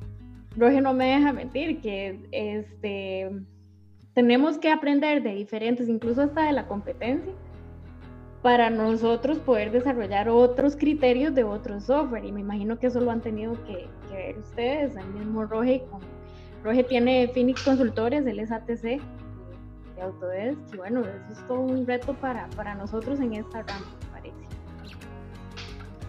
Roger 0.57 0.83
no 0.83 0.93
me 0.93 1.07
deja 1.07 1.33
mentir, 1.33 1.81
que 1.81 2.21
este, 2.33 3.31
tenemos 4.14 4.59
que 4.59 4.71
aprender 4.71 5.23
de 5.23 5.35
diferentes, 5.35 5.88
incluso 5.88 6.23
hasta 6.23 6.47
de 6.47 6.53
la 6.53 6.67
competencia, 6.67 7.33
para 8.43 8.71
nosotros 8.71 9.38
poder 9.38 9.73
desarrollar 9.73 10.29
otros 10.29 10.77
criterios 10.77 11.35
de 11.35 11.45
otros 11.45 11.85
software. 11.85 12.25
Y 12.25 12.33
me 12.33 12.40
imagino 12.40 12.79
que 12.79 12.88
eso 12.88 13.01
lo 13.01 13.11
han 13.11 13.21
tenido 13.21 13.55
que, 13.64 13.88
ver 14.11 14.38
ustedes, 14.38 14.95
el 14.97 15.07
mismo 15.14 15.45
Roger. 15.45 15.83
Roger 16.62 16.87
tiene 16.87 17.29
Phoenix 17.29 17.62
Consultores, 17.62 18.27
él 18.27 18.38
es 18.38 18.53
ATC 18.53 19.01
de 19.96 20.02
Autodesk, 20.02 20.74
y 20.74 20.76
bueno, 20.76 21.00
eso 21.00 21.33
es 21.33 21.46
todo 21.46 21.61
un 21.61 21.87
reto 21.87 22.14
para, 22.14 22.48
para 22.57 22.74
nosotros 22.74 23.20
en 23.20 23.35
esta 23.35 23.62
rama, 23.62 23.87
me 24.00 24.07
parece. 24.12 24.44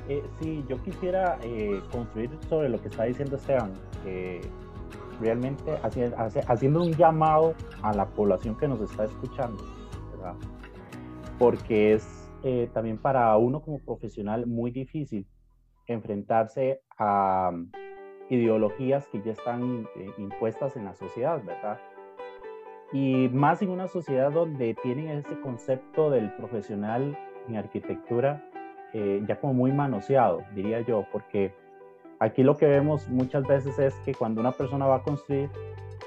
Eh, 0.08 0.24
sí, 0.40 0.64
yo 0.70 0.82
quisiera 0.84 1.38
eh, 1.42 1.82
construir 1.92 2.30
sobre 2.48 2.70
lo 2.70 2.80
que 2.80 2.90
está 2.90 3.06
diciendo 3.06 3.38
Esteban 3.38 3.74
realmente 5.20 5.80
haciendo 6.48 6.84
un 6.84 6.92
llamado 6.94 7.56
a 7.82 7.94
la 7.94 8.06
población 8.06 8.58
que 8.58 8.68
nos 8.68 8.82
está 8.82 9.06
escuchando, 9.06 9.64
porque 11.40 11.94
es 11.94 12.30
eh, 12.44 12.70
también 12.74 12.98
para 12.98 13.36
uno 13.38 13.62
como 13.62 13.80
profesional 13.80 14.46
muy 14.46 14.72
difícil 14.72 15.26
enfrentarse 15.88 16.82
a 16.98 17.52
um, 17.54 17.72
ideologías 18.30 19.08
que 19.08 19.22
ya 19.22 19.32
están 19.32 19.88
impuestas 20.18 20.76
en 20.76 20.86
la 20.86 20.96
sociedad, 20.96 21.42
¿verdad? 21.44 21.80
Y 22.96 23.30
más 23.30 23.62
en 23.62 23.70
una 23.70 23.88
sociedad 23.88 24.32
donde 24.32 24.76
tienen 24.82 25.10
ese 25.10 25.40
concepto 25.42 26.10
del 26.10 26.32
profesional 26.34 27.18
en 27.48 27.58
arquitectura 27.58 28.44
eh, 28.94 29.22
ya 29.28 29.40
como 29.40 29.54
muy 29.54 29.72
manoseado, 29.72 30.44
diría 30.56 30.80
yo, 30.82 31.06
porque 31.12 31.54
Aquí 32.20 32.44
lo 32.44 32.56
que 32.56 32.66
vemos 32.66 33.10
muchas 33.10 33.46
veces 33.46 33.78
es 33.78 33.94
que 34.06 34.14
cuando 34.14 34.40
una 34.40 34.52
persona 34.52 34.86
va 34.86 34.98
a 34.98 35.04
construir, 35.04 35.50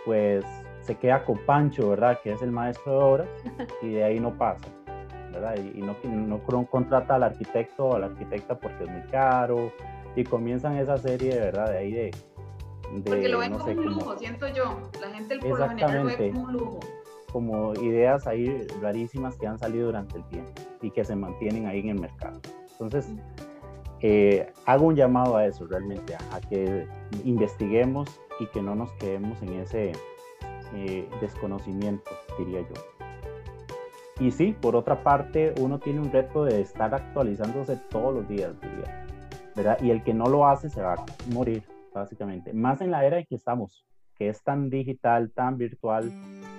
pues 0.07 0.45
se 0.81 0.95
queda 0.95 1.25
con 1.25 1.39
Pancho, 1.45 1.91
¿verdad? 1.91 2.19
Que 2.23 2.33
es 2.33 2.41
el 2.41 2.51
maestro 2.51 2.93
de 2.93 2.99
obras 2.99 3.29
y 3.83 3.91
de 3.91 4.05
ahí 4.05 4.19
no 4.19 4.37
pasa, 4.37 4.67
¿verdad? 5.33 5.57
Y, 5.59 5.83
no, 5.83 5.97
no 6.05 6.67
contrata 6.67 7.17
al 7.17 7.25
arquitecto 7.25 7.89
o 7.89 7.95
a 7.97 7.99
la 7.99 8.07
arquitecta 8.07 8.59
porque 8.59 8.85
es 8.85 8.91
muy 8.91 9.03
caro 9.11 9.71
y 10.17 10.25
comienzan 10.25 10.77
esa 10.77 10.97
serie, 10.97 11.39
verdad, 11.39 11.71
de 11.71 11.79
ahí 11.79 11.93
de... 11.93 12.11
porque 13.05 13.29
lo 13.29 13.39
ven 13.39 13.53
como 13.53 13.65
un 13.71 13.85
lujo, 13.85 14.19
siento 14.19 14.49
yo. 14.49 14.79
La 15.01 15.11
gente 15.11 15.35
el 15.35 15.41
por 15.41 15.59
lo 15.59 15.69
general 15.69 15.97
lo 15.97 16.05
ve 16.05 16.31
como 16.31 16.45
un 16.45 16.53
lujo. 16.53 16.81
Como 17.33 17.75
ideas 17.75 18.27
ahí 18.27 18.67
rarísimas 18.81 19.37
que 19.37 19.47
han 19.47 19.59
salido 19.59 19.87
durante 19.87 20.17
el 20.17 20.25
tiempo 20.29 20.53
y 20.81 20.91
que 20.91 21.05
se 21.05 21.15
mantienen 21.15 21.67
ahí 21.67 21.81
en 21.81 21.91
el 21.91 22.01
mercado. 22.01 22.41
Entonces, 22.73 23.11
eh, 24.01 24.51
hago 24.65 24.87
un 24.87 24.97
llamado 24.97 25.37
a 25.37 25.45
eso 25.47 25.67
realmente, 25.67 26.15
a, 26.15 26.41
que 26.49 26.87
investiguemos 27.25 28.09
y 28.41 28.47
que 28.47 28.63
no 28.63 28.75
nos 28.75 28.93
quedemos 28.93 29.43
en 29.43 29.55
ese 29.61 29.93
eh, 30.75 31.09
desconocimiento, 31.21 32.11
diría 32.39 32.61
yo. 32.61 33.05
Y 34.21 34.31
sí, 34.31 34.57
por 34.59 34.75
otra 34.75 35.03
parte, 35.03 35.55
uno 35.61 35.79
tiene 35.79 36.01
un 36.01 36.11
reto 36.11 36.45
de 36.45 36.61
estar 36.61 36.95
actualizándose 36.95 37.77
todos 37.91 38.15
los 38.15 38.29
días, 38.29 38.53
diría. 38.61 39.07
¿verdad? 39.55 39.79
Y 39.83 39.91
el 39.91 40.03
que 40.03 40.15
no 40.15 40.27
lo 40.27 40.47
hace 40.47 40.71
se 40.71 40.81
va 40.81 40.95
a 40.95 41.05
morir, 41.33 41.63
básicamente. 41.99 42.53
Más 42.53 42.81
en 42.81 42.91
la 42.91 43.05
era 43.05 43.19
en 43.19 43.27
que 43.27 43.35
estamos, 43.35 43.85
que 44.17 44.29
es 44.29 44.43
tan 44.43 44.71
digital, 44.71 45.31
tan 45.33 45.59
virtual, 45.59 46.11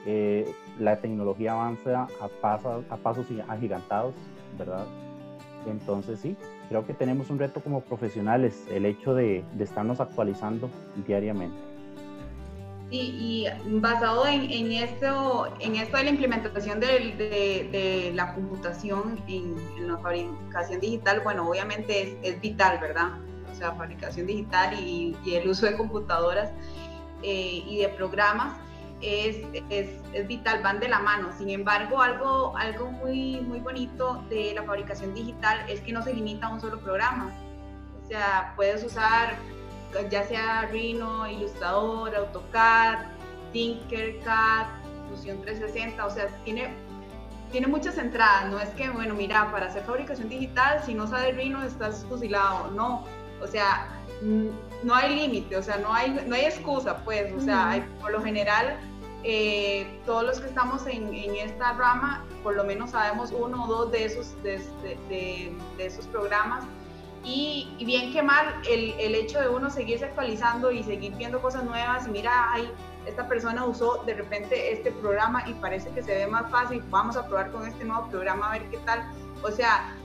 eh, 0.05 0.49
la 0.79 0.97
tecnología 0.97 1.53
avanza 1.53 2.07
a, 2.21 2.27
pasos, 2.41 2.85
a 2.89 2.97
pasos 2.97 3.27
agigantados, 3.47 4.13
¿verdad? 4.57 4.85
Entonces 5.67 6.19
sí, 6.19 6.37
creo 6.69 6.85
que 6.85 6.93
tenemos 6.93 7.29
un 7.29 7.39
reto 7.39 7.61
como 7.61 7.81
profesionales, 7.81 8.65
el 8.71 8.85
hecho 8.85 9.13
de, 9.13 9.43
de 9.53 9.63
estarnos 9.63 9.99
actualizando 9.99 10.69
diariamente. 11.05 11.69
Y, 12.91 13.45
basado 13.67 14.25
en, 14.25 14.71
esto, 14.71 15.53
en 15.59 15.75
esto 15.75 15.97
de 15.97 16.03
la 16.03 16.09
implementación 16.09 16.79
de, 16.79 18.11
la 18.15 18.33
computación 18.33 19.21
en, 19.27 19.87
la 19.87 19.97
fabricación 19.99 20.79
digital, 20.79 21.21
bueno, 21.23 21.47
obviamente 21.47 22.17
es, 22.23 22.41
vital, 22.41 22.79
¿verdad? 22.79 23.19
O 23.51 23.55
sea, 23.55 23.73
fabricación 23.73 24.27
digital 24.27 24.79
y, 24.79 25.15
el 25.25 25.49
uso 25.49 25.65
de 25.65 25.75
computadoras 25.75 26.51
eh, 27.23 27.63
y 27.67 27.77
de 27.77 27.89
programas 27.89 28.53
es, 29.01 29.37
es, 29.69 29.89
es, 30.13 30.27
vital, 30.27 30.61
van 30.61 30.79
de 30.79 30.89
la 30.89 30.99
mano. 30.99 31.29
Sin 31.37 31.49
embargo, 31.49 32.01
algo, 32.01 32.55
algo 32.57 32.91
muy, 32.91 33.41
muy 33.41 33.59
bonito 33.59 34.23
de 34.29 34.53
la 34.53 34.63
fabricación 34.63 35.13
digital 35.13 35.65
es 35.69 35.81
que 35.81 35.91
no 35.91 36.01
se 36.03 36.13
limita 36.13 36.47
a 36.47 36.49
un 36.53 36.59
solo 36.61 36.79
programa. 36.79 37.33
O 38.03 38.07
sea, 38.07 38.53
puedes 38.55 38.83
usar 38.83 39.37
ya 40.09 40.23
sea 40.23 40.67
Rhino, 40.71 41.27
Illustrator, 41.27 42.15
AutoCAD, 42.15 42.99
Tinkercad, 43.51 44.67
Fusion 45.09 45.41
360, 45.41 46.05
o 46.05 46.09
sea, 46.09 46.27
tiene, 46.43 46.69
tiene 47.51 47.67
muchas 47.67 47.97
entradas, 47.97 48.49
no 48.51 48.59
es 48.59 48.69
que, 48.69 48.89
bueno, 48.89 49.15
mira, 49.15 49.51
para 49.51 49.67
hacer 49.67 49.83
fabricación 49.83 50.29
digital, 50.29 50.83
si 50.85 50.93
no 50.93 51.07
sabes 51.07 51.35
Rhino 51.35 51.63
estás 51.63 52.05
fusilado, 52.07 52.71
no, 52.71 53.05
o 53.41 53.47
sea, 53.47 53.89
no 54.83 54.95
hay 54.95 55.15
límite, 55.15 55.57
o 55.57 55.63
sea, 55.63 55.77
no 55.77 55.93
hay, 55.93 56.11
no 56.27 56.35
hay 56.35 56.45
excusa, 56.45 56.97
pues, 57.03 57.31
o 57.33 57.39
sea, 57.39 57.71
hay, 57.71 57.81
por 58.01 58.11
lo 58.11 58.21
general, 58.21 58.77
eh, 59.23 59.87
todos 60.05 60.23
los 60.23 60.39
que 60.39 60.47
estamos 60.47 60.85
en, 60.87 61.13
en, 61.13 61.35
esta 61.35 61.73
rama, 61.73 62.25
por 62.41 62.55
lo 62.55 62.63
menos 62.63 62.91
sabemos 62.91 63.31
uno 63.31 63.65
o 63.65 63.67
dos 63.67 63.91
de 63.91 64.05
esos, 64.05 64.41
de, 64.43 64.59
de, 65.09 65.53
de 65.77 65.85
esos 65.85 66.07
programas 66.07 66.63
y, 67.23 67.67
y, 67.77 67.85
bien 67.85 68.13
que 68.13 68.23
mal, 68.23 68.61
el, 68.69 68.93
el, 68.97 69.15
hecho 69.15 69.41
de 69.41 69.49
uno 69.49 69.69
seguirse 69.69 70.05
actualizando 70.05 70.71
y 70.71 70.83
seguir 70.83 71.13
viendo 71.15 71.41
cosas 71.41 71.65
nuevas 71.65 72.07
y 72.07 72.11
mira, 72.11 72.53
ay, 72.53 72.71
esta 73.05 73.27
persona 73.27 73.65
usó 73.65 74.03
de 74.05 74.13
repente 74.13 74.71
este 74.71 74.91
programa 74.91 75.43
y 75.47 75.53
parece 75.55 75.89
que 75.89 76.01
se 76.01 76.15
ve 76.15 76.27
más 76.27 76.49
fácil, 76.49 76.81
vamos 76.89 77.17
a 77.17 77.27
probar 77.27 77.51
con 77.51 77.67
este 77.67 77.83
nuevo 77.83 78.07
programa 78.09 78.49
a 78.49 78.59
ver 78.59 78.69
qué 78.69 78.77
tal. 78.79 79.03
O 79.43 79.51
sea, 79.51 79.95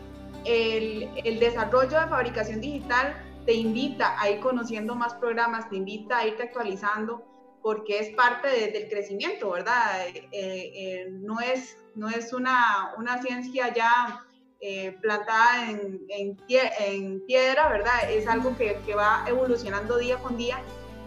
el, 0.44 1.38
desarrollo 1.40 2.00
de 2.00 2.06
fabricación 2.08 2.60
digital 2.60 3.16
te 3.46 3.54
invita 3.54 4.20
a 4.20 4.30
ir 4.30 4.40
conociendo 4.40 4.94
más 4.94 5.14
programas, 5.14 5.68
te 5.68 5.76
invita 5.76 6.18
a 6.18 6.26
irte 6.26 6.44
actualizando 6.44 7.24
porque 7.62 7.98
es 7.98 8.10
parte 8.10 8.48
de, 8.48 8.68
del 8.68 8.88
crecimiento, 8.88 9.50
¿verdad? 9.50 10.06
Eh, 10.08 10.28
eh, 10.32 11.08
no, 11.10 11.40
es, 11.40 11.78
no 11.94 12.08
es 12.08 12.32
una, 12.32 12.92
una 12.98 13.22
ciencia 13.22 13.72
ya 13.72 14.22
eh, 14.60 14.96
plantada 15.00 15.70
en, 15.70 16.00
en, 16.08 16.38
en, 16.48 17.20
piedra, 17.26 17.68
¿verdad? 17.68 18.10
Es 18.10 18.26
algo 18.26 18.56
que, 18.56 18.78
que, 18.86 18.94
va 18.94 19.24
evolucionando 19.26 19.98
día 19.98 20.18
con 20.18 20.36
día 20.36 20.60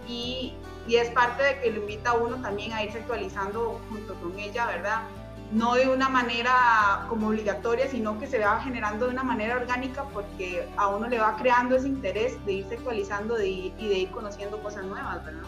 y, 0.07 0.53
y, 0.87 0.95
es 0.95 1.09
parte 1.11 1.43
de 1.43 1.61
que 1.61 1.71
lo 1.71 1.81
invita 1.81 2.11
a 2.11 2.13
uno 2.17 2.41
también 2.41 2.73
a 2.73 2.83
irse 2.83 2.99
actualizando 2.99 3.79
junto 3.89 4.13
con 4.15 4.37
ella, 4.39 4.65
¿verdad? 4.67 5.01
No 5.51 5.75
de 5.75 5.87
una 5.87 6.09
manera 6.09 7.05
como 7.07 7.27
obligatoria, 7.27 7.87
sino 7.89 8.19
que 8.19 8.27
se 8.27 8.39
va 8.39 8.59
generando 8.61 9.05
de 9.05 9.11
una 9.13 9.23
manera 9.23 9.55
orgánica 9.55 10.03
porque 10.13 10.67
a 10.75 10.87
uno 10.89 11.07
le 11.07 11.19
va 11.19 11.37
creando 11.37 11.77
ese 11.77 11.87
interés 11.87 12.45
de 12.45 12.53
irse 12.53 12.75
actualizando 12.75 13.35
de, 13.35 13.47
y 13.47 13.87
de 13.87 13.97
ir 13.97 14.09
conociendo 14.09 14.61
cosas 14.61 14.85
nuevas, 14.85 15.23
¿verdad? 15.23 15.43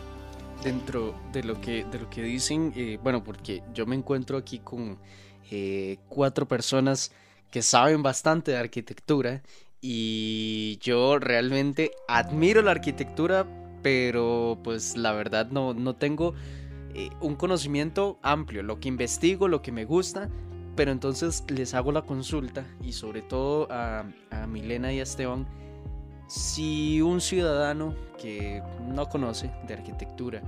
Dentro 0.64 1.16
de 1.32 1.44
lo 1.44 1.60
que, 1.60 1.86
de 1.86 2.00
lo 2.00 2.10
que 2.10 2.22
dicen, 2.22 2.74
eh, 2.76 3.00
bueno, 3.02 3.24
porque 3.24 3.64
yo 3.74 3.86
me 3.86 3.96
encuentro 3.96 4.38
aquí 4.38 4.60
con 4.60 4.98
eh, 5.52 5.98
cuatro 6.08 6.48
personas 6.48 7.12
que 7.52 7.62
saben 7.62 8.04
bastante 8.04 8.52
de 8.52 8.58
arquitectura 8.58 9.42
y 9.82 10.78
yo 10.82 11.20
realmente 11.20 11.92
admiro 12.08 12.62
la 12.62 12.72
arquitectura, 12.72 13.46
pero 13.82 14.60
pues 14.64 14.98
la 14.98 15.14
verdad 15.14 15.48
no, 15.50 15.74
no 15.74 15.96
tengo 15.96 16.36
eh, 16.96 17.10
un 17.22 17.36
conocimiento 17.36 18.20
amplio, 18.22 18.64
lo 18.64 18.80
que 18.80 18.88
investigo, 18.88 19.48
lo 19.48 19.62
que 19.62 19.72
me 19.72 19.86
gusta, 19.86 20.30
pero 20.76 20.92
entonces 20.92 21.44
les 21.50 21.74
hago 21.74 21.92
la 21.92 22.04
consulta 22.04 22.66
y 22.82 22.94
sobre 22.94 23.22
todo 23.22 23.68
a, 23.72 24.06
a 24.32 24.48
Milena 24.48 24.94
y 24.94 25.00
a 25.00 25.04
Esteban, 25.04 25.48
si 26.28 27.02
un 27.02 27.22
ciudadano 27.22 27.96
que 28.22 28.62
no 28.88 29.10
conoce 29.10 29.52
de 29.68 29.74
arquitectura 29.74 30.44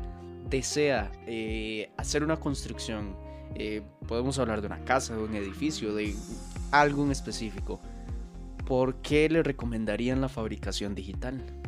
desea 0.52 1.12
eh, 1.26 1.90
hacer 1.98 2.24
una 2.24 2.38
construcción, 2.38 3.16
eh, 3.56 3.82
podemos 4.08 4.38
hablar 4.38 4.62
de 4.62 4.68
una 4.68 4.84
casa, 4.86 5.16
de 5.16 5.24
un 5.24 5.34
edificio, 5.36 5.96
de 5.96 6.16
algo 6.72 7.04
en 7.04 7.12
específico, 7.12 7.80
¿por 8.66 8.96
qué 9.02 9.28
le 9.30 9.42
recomendarían 9.42 10.22
la 10.22 10.30
fabricación 10.30 10.94
digital? 10.94 11.61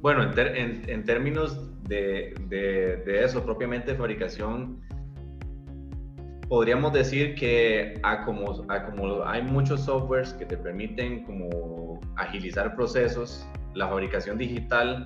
Bueno, 0.00 0.22
en, 0.22 0.32
ter 0.32 1.04
términos 1.04 1.58
de, 1.84 2.34
eso, 3.06 3.44
propiamente 3.44 3.94
fabricación, 3.94 4.80
podríamos 6.48 6.92
decir 6.92 7.34
que 7.34 7.98
a 8.02 8.24
a 8.68 9.30
hay 9.30 9.42
muchos 9.42 9.80
softwares 9.84 10.32
que 10.34 10.46
te 10.46 10.56
permiten 10.56 11.24
como 11.24 12.00
agilizar 12.16 12.74
procesos, 12.76 13.46
la 13.74 13.88
fabricación 13.88 14.38
digital 14.38 15.04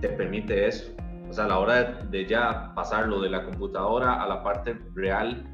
te 0.00 0.08
permite 0.08 0.66
eso. 0.66 0.92
O 1.28 1.32
sea, 1.32 1.44
a 1.44 1.48
la 1.48 1.58
hora 1.58 1.84
de, 2.10 2.26
ya 2.26 2.72
pasarlo 2.74 3.20
de 3.20 3.30
la 3.30 3.44
computadora 3.44 4.22
a 4.22 4.28
la 4.28 4.42
parte 4.42 4.78
real 4.94 5.44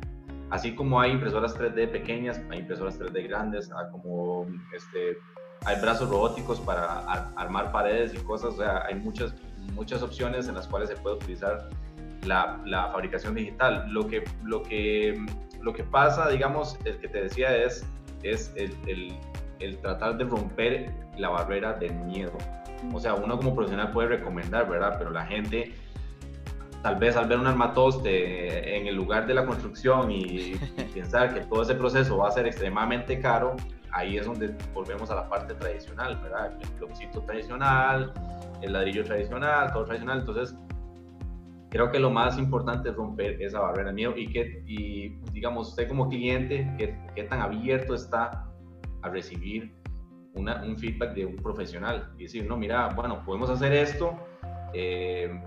Así 0.50 0.74
como 0.74 1.00
hay 1.00 1.12
impresoras 1.12 1.56
3D 1.56 1.92
pequeñas, 1.92 2.40
hay 2.50 2.58
impresoras 2.58 2.98
3D 2.98 3.28
grandes, 3.28 3.70
hay 3.72 3.90
como 3.92 4.46
este, 4.74 5.16
hay 5.64 5.80
brazos 5.80 6.08
robóticos 6.08 6.60
para 6.60 7.00
armar 7.36 7.72
paredes 7.72 8.14
y 8.14 8.18
cosas, 8.18 8.54
o 8.54 8.56
sea, 8.56 8.84
hay 8.86 8.94
muchas, 8.94 9.34
muchas 9.74 10.02
opciones 10.02 10.48
en 10.48 10.54
las 10.54 10.66
cuales 10.66 10.88
se 10.88 10.96
puede 10.96 11.16
utilizar 11.16 11.68
la, 12.24 12.60
la 12.64 12.88
fabricación 12.88 13.34
digital. 13.34 13.84
Lo 13.88 14.06
que, 14.06 14.24
lo, 14.44 14.62
que, 14.62 15.24
lo 15.60 15.72
que 15.72 15.84
pasa, 15.84 16.28
digamos, 16.28 16.78
el 16.84 16.98
que 16.98 17.08
te 17.08 17.22
decía 17.22 17.56
es, 17.56 17.86
es 18.22 18.52
el, 18.56 18.74
el, 18.86 19.14
el 19.58 19.78
tratar 19.78 20.16
de 20.16 20.24
romper 20.24 20.90
la 21.18 21.28
barrera 21.28 21.74
del 21.74 21.94
miedo. 21.94 22.32
O 22.92 22.98
sea, 22.98 23.14
uno 23.14 23.36
como 23.36 23.54
profesional 23.54 23.90
puede 23.92 24.08
recomendar, 24.08 24.68
¿verdad? 24.68 24.96
Pero 24.98 25.10
la 25.10 25.26
gente 25.26 25.74
tal 26.82 26.96
vez 26.96 27.16
al 27.16 27.28
ver 27.28 27.38
un 27.38 27.46
armatoste 27.46 28.76
en 28.76 28.86
el 28.86 28.94
lugar 28.94 29.26
de 29.26 29.34
la 29.34 29.44
construcción 29.44 30.10
y, 30.10 30.54
pensar 30.94 31.34
que 31.34 31.40
todo 31.40 31.62
ese 31.62 31.74
proceso 31.74 32.16
va 32.16 32.28
a 32.28 32.30
ser 32.30 32.46
extremadamente 32.46 33.20
caro, 33.20 33.56
ahí 33.92 34.18
es 34.18 34.26
donde 34.26 34.54
volvemos 34.72 35.10
a 35.10 35.16
la 35.16 35.28
parte 35.28 35.54
tradicional, 35.54 36.18
¿verdad? 36.22 36.52
El 36.60 36.68
bloquecito 36.78 37.20
tradicional, 37.22 38.12
el 38.62 38.72
ladrillo 38.72 39.04
tradicional, 39.04 39.72
todo 39.72 39.84
tradicional. 39.84 40.20
Entonces, 40.20 40.54
creo 41.70 41.90
que 41.90 41.98
lo 41.98 42.10
más 42.10 42.38
importante 42.38 42.90
es 42.90 42.94
romper 42.94 43.40
esa 43.42 43.60
barrera 43.60 43.88
de 43.88 43.94
miedo 43.94 44.16
y 44.16 44.28
que, 44.28 44.62
y, 44.66 45.08
digamos, 45.32 45.68
usted 45.68 45.88
como 45.88 46.08
cliente, 46.08 46.70
¿qué, 46.78 46.96
qué 47.14 47.24
tan 47.24 47.40
abierto 47.40 47.94
está 47.94 48.46
a 49.02 49.08
recibir 49.08 49.72
una, 50.34 50.62
un 50.62 50.78
feedback 50.78 51.14
de 51.14 51.26
un 51.26 51.36
profesional? 51.36 52.12
Y 52.18 52.24
decir, 52.24 52.46
no, 52.46 52.56
mira, 52.56 52.88
bueno, 52.88 53.24
podemos 53.24 53.50
hacer 53.50 53.72
esto. 53.72 54.18
Eh, 54.72 55.40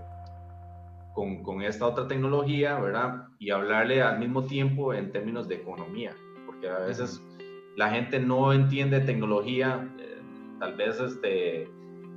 con, 1.14 1.44
con, 1.44 1.62
esta 1.62 1.86
otra 1.86 2.08
tecnología, 2.08 2.78
¿verdad? 2.80 3.28
Y 3.38 3.50
hablarle 3.50 4.02
al 4.02 4.18
mismo 4.18 4.42
tiempo 4.42 4.92
en 4.92 5.12
términos 5.12 5.46
de 5.46 5.54
economía, 5.54 6.10
porque 6.44 6.68
a 6.68 6.80
veces 6.80 7.22
la 7.76 7.90
gente 7.90 8.20
no 8.20 8.52
entiende 8.52 9.00
tecnología, 9.00 9.88
eh, 9.98 10.18
tal 10.60 10.74
vez 10.74 11.00
este, 11.00 11.68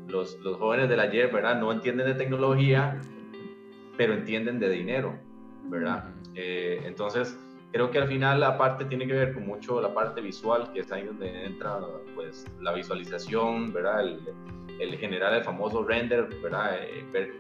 los, 0.08 0.40
los, 0.40 0.58
jóvenes 0.58 0.90
del 0.90 1.00
ayer, 1.00 1.32
¿verdad? 1.32 1.60
No 1.60 1.72
entienden 1.72 2.08
de 2.08 2.14
tecnología, 2.14 3.02
pero 3.98 4.14
entienden 4.14 4.60
de 4.60 4.70
dinero, 4.70 5.18
¿verdad? 5.66 6.10
Eh, 6.36 6.82
entonces, 6.86 7.40
creo 7.72 7.92
que 7.92 7.98
al 7.98 8.08
final 8.08 8.40
la 8.40 8.58
parte 8.58 8.86
tiene 8.86 9.08
que 9.08 9.14
ver 9.14 9.34
con 9.34 9.46
mucho 9.46 9.82
la 9.82 9.94
parte 9.94 10.22
visual, 10.22 10.72
que 10.74 10.82
es 10.82 10.92
ahí 10.92 11.06
donde 11.06 11.46
entra 11.46 11.80
pues 12.16 12.46
la 12.62 12.74
visualización, 12.74 13.74
¿verdad? 13.74 14.02
El, 14.02 14.20
el 14.80 14.98
generar 14.98 15.34
el 15.34 15.44
famoso 15.44 15.84
render, 15.84 16.28
¿verdad? 16.42 16.78
Eh, 16.82 17.04
ver 17.12 17.34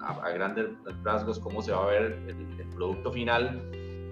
a, 0.00 0.30
grandes 0.30 0.70
rasgos 1.02 1.38
cómo 1.38 1.62
se 1.62 1.72
va 1.72 1.84
a 1.84 1.90
ver 1.90 2.18
el, 2.28 2.66
producto 2.74 3.12
final 3.12 3.62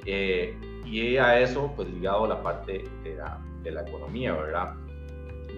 eh, 0.06 0.54
y 0.90 1.16
a 1.16 1.38
eso 1.40 1.72
pues 1.76 1.88
ligado 1.88 2.26
la 2.26 2.42
parte 2.42 2.84
de 3.04 3.14
la, 3.14 3.40
de 3.62 3.70
la, 3.70 3.82
economía, 3.82 4.32
¿verdad? 4.34 4.74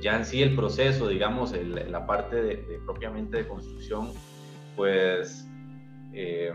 Ya 0.02 0.16
en 0.16 0.24
sí 0.24 0.42
el 0.42 0.54
proceso, 0.54 1.08
digamos, 1.08 1.52
el, 1.52 1.90
la 1.90 2.06
parte 2.06 2.36
de, 2.42 2.80
propiamente 2.84 3.38
de 3.38 3.48
construcción, 3.48 4.10
pues, 4.76 5.48
eh, 6.12 6.52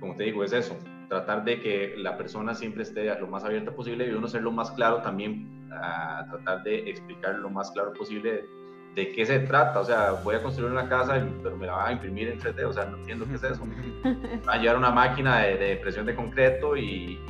como 0.00 0.16
te 0.16 0.24
digo, 0.24 0.44
es 0.44 0.52
eso, 0.52 0.76
tratar 1.08 1.44
de 1.44 1.60
que 1.60 1.94
la 1.96 2.16
persona 2.16 2.54
siempre 2.54 2.84
esté 2.84 3.04
lo 3.18 3.26
más 3.26 3.44
abierta 3.44 3.72
posible 3.72 4.06
y 4.06 4.10
uno 4.10 4.28
ser 4.28 4.42
lo 4.42 4.52
más 4.52 4.70
claro 4.72 5.02
también 5.02 5.68
a 5.72 6.26
tratar 6.30 6.62
de 6.62 6.88
explicar 6.90 7.34
lo 7.34 7.50
más 7.50 7.70
claro 7.72 7.92
posible 7.92 8.46
de 8.94 9.12
qué 9.12 9.26
se 9.26 9.40
trata. 9.40 9.80
O 9.80 9.84
sea, 9.84 10.12
voy 10.24 10.36
a 10.36 10.42
construir 10.42 10.72
una 10.72 10.88
casa, 10.88 11.24
pero 11.42 11.56
me 11.56 11.66
la 11.66 11.74
van 11.74 11.88
a 11.88 11.92
imprimir 11.92 12.28
en 12.28 12.40
3D. 12.40 12.64
O 12.64 12.72
sea, 12.72 12.86
no 12.86 12.96
entiendo 12.98 13.26
qué 13.26 13.34
es 13.34 13.44
eso. 13.44 13.62
Va 14.48 14.54
a 14.54 14.58
llevar 14.58 14.76
una 14.76 14.90
máquina 14.90 15.40
de, 15.40 15.56
de 15.56 15.76
presión 15.76 16.06
de 16.06 16.14
concreto 16.14 16.76
y, 16.76 17.20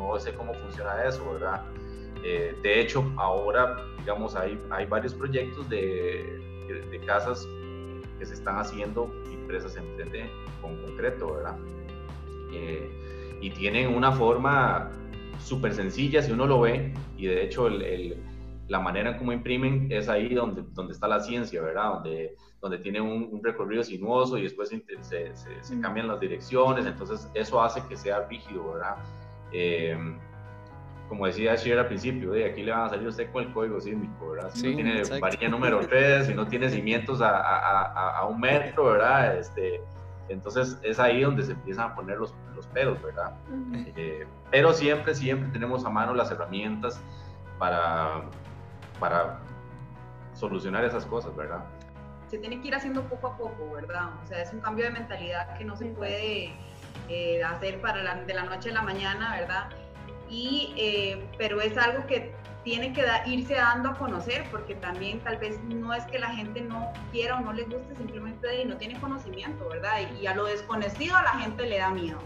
no 0.00 0.18
sé 0.18 0.32
cómo 0.34 0.54
funciona 0.54 1.04
eso, 1.04 1.32
¿verdad? 1.32 1.62
Eh, 2.24 2.56
de 2.62 2.80
hecho, 2.80 3.04
ahora, 3.16 3.76
digamos, 3.98 4.34
hay, 4.36 4.60
hay 4.70 4.86
varios 4.86 5.14
proyectos 5.14 5.68
de, 5.68 6.40
de, 6.90 7.00
casas 7.06 7.46
que 8.18 8.26
se 8.26 8.34
están 8.34 8.58
haciendo 8.58 9.10
impresas 9.32 9.76
en 9.76 9.84
3D 9.96 10.28
con 10.60 10.76
concreto, 10.82 11.34
¿verdad? 11.34 11.56
Eh, 12.52 13.38
y 13.40 13.50
tienen 13.50 13.94
una 13.94 14.12
forma 14.12 14.90
súper 15.38 15.72
sencilla 15.72 16.22
si 16.22 16.32
uno 16.32 16.46
lo 16.46 16.60
ve, 16.60 16.92
y 17.16 17.26
de 17.26 17.44
hecho 17.44 17.68
el, 17.68 18.22
la 18.68 18.80
manera 18.80 19.10
en 19.10 19.18
cómo 19.18 19.32
imprimen 19.32 19.88
es 19.90 20.08
ahí 20.08 20.34
donde, 20.34 20.62
donde 20.72 20.92
está 20.92 21.08
la 21.08 21.20
ciencia, 21.20 21.62
¿verdad? 21.62 21.94
Donde, 21.94 22.36
donde 22.60 22.78
tiene 22.78 23.00
un, 23.00 23.40
recorrido 23.42 23.82
sinuoso 23.82 24.36
y 24.36 24.42
después 24.42 24.68
se, 24.68 25.34
se, 25.34 25.80
cambian 25.80 26.06
las 26.06 26.20
direcciones, 26.20 26.84
entonces 26.84 27.28
eso 27.34 27.62
hace 27.62 27.82
que 27.88 27.96
sea 27.96 28.26
rígido, 28.28 28.74
¿verdad? 28.74 28.96
Eh, 29.52 29.96
como 31.10 31.26
decía 31.26 31.56
Shir 31.56 31.76
al 31.76 31.88
principio, 31.88 32.30
de 32.30 32.44
aquí 32.44 32.62
le 32.62 32.70
van 32.70 32.82
a 32.82 32.88
salir 32.90 33.08
usted 33.08 33.32
con 33.32 33.42
el 33.42 33.52
código 33.52 33.80
sísmico, 33.80 34.30
¿verdad? 34.30 34.50
Si 34.54 34.68
no 34.68 34.76
tiene 34.76 35.02
varilla 35.20 35.48
número 35.48 35.80
3, 35.80 36.28
si 36.28 36.34
no 36.34 36.46
tiene 36.46 36.70
cimientos 36.70 37.20
a, 37.20 37.36
a, 37.36 38.18
a, 38.18 38.26
un 38.26 38.38
metro, 38.38 38.92
¿verdad? 38.92 39.36
Este, 39.36 39.82
entonces 40.28 40.78
es 40.84 41.00
ahí 41.00 41.22
donde 41.22 41.42
se 41.42 41.52
empiezan 41.52 41.90
a 41.90 41.94
poner 41.96 42.16
los, 42.18 42.32
los 42.54 42.64
pelos, 42.68 43.02
¿verdad? 43.02 43.34
Eh, 43.96 44.24
pero 44.52 44.72
siempre, 44.72 45.12
siempre 45.16 45.48
tenemos 45.50 45.84
a 45.84 45.90
mano 45.90 46.14
las 46.14 46.30
herramientas 46.30 47.02
para, 47.58 48.22
para 49.00 49.40
solucionar 50.32 50.84
esas 50.84 51.04
cosas, 51.06 51.34
¿verdad? 51.34 51.64
Se 52.28 52.38
tiene 52.38 52.60
que 52.60 52.68
ir 52.68 52.74
haciendo 52.76 53.02
poco 53.08 53.26
a 53.26 53.36
poco, 53.36 53.72
¿verdad? 53.74 54.10
O 54.22 54.26
sea, 54.28 54.42
es 54.42 54.52
un 54.52 54.60
cambio 54.60 54.84
de 54.84 54.92
mentalidad 54.92 55.58
que 55.58 55.64
no 55.64 55.74
se 55.74 55.86
puede 55.86 56.54
eh, 57.10 57.42
hacer 57.42 57.80
para 57.80 58.14
de 58.14 58.34
la 58.34 58.44
noche 58.44 58.70
a 58.70 58.74
la 58.74 58.82
mañana, 58.82 59.36
¿verdad? 59.38 59.68
Y, 60.28 60.72
eh, 60.76 61.26
pero 61.36 61.60
es 61.60 61.76
algo 61.76 62.06
que 62.06 62.32
tiene 62.64 62.92
que 62.92 63.04
irse 63.26 63.54
dando 63.54 63.90
a 63.90 63.94
conocer, 63.98 64.44
porque 64.50 64.74
también 64.74 65.20
tal 65.20 65.38
vez 65.38 65.62
no 65.64 65.92
es 65.92 66.04
que 66.04 66.18
la 66.18 66.28
gente 66.28 66.60
no 66.60 66.92
quiera 67.10 67.38
o 67.38 67.40
no 67.40 67.52
le 67.52 67.64
guste, 67.64 67.96
simplemente 67.96 68.64
no 68.66 68.76
tiene 68.76 69.00
conocimiento, 69.00 69.68
¿verdad? 69.68 70.00
Y, 70.20 70.26
a 70.26 70.34
lo 70.34 70.44
desconocido 70.44 71.16
a 71.16 71.22
la 71.22 71.32
gente 71.38 71.66
le 71.66 71.78
da 71.78 71.90
miedo. 71.90 72.18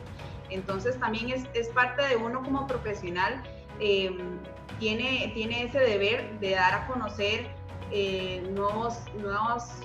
Entonces 0.51 0.99
también 1.01 1.31
es, 1.31 1.45
es 1.55 1.69
parte 1.69 2.07
de 2.07 2.17
uno 2.17 2.43
como 2.43 2.67
profesional 2.67 3.43
eh, 3.81 4.17
tiene, 4.79 5.31
tiene 5.35 5.65
ese 5.65 5.79
deber 5.79 6.39
de 6.41 6.51
dar 6.51 6.75
a 6.75 6.87
conocer 6.87 7.47
eh, 7.91 8.43
nuevos, 8.53 8.99
nuevas 9.21 9.81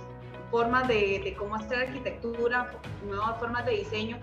formas 0.51 0.87
de, 0.87 1.35
cómo 1.37 1.55
hacer 1.55 1.87
arquitectura, 1.87 2.71
nuevas 3.05 3.37
formas 3.39 3.65
de 3.65 3.73
diseño 3.73 4.17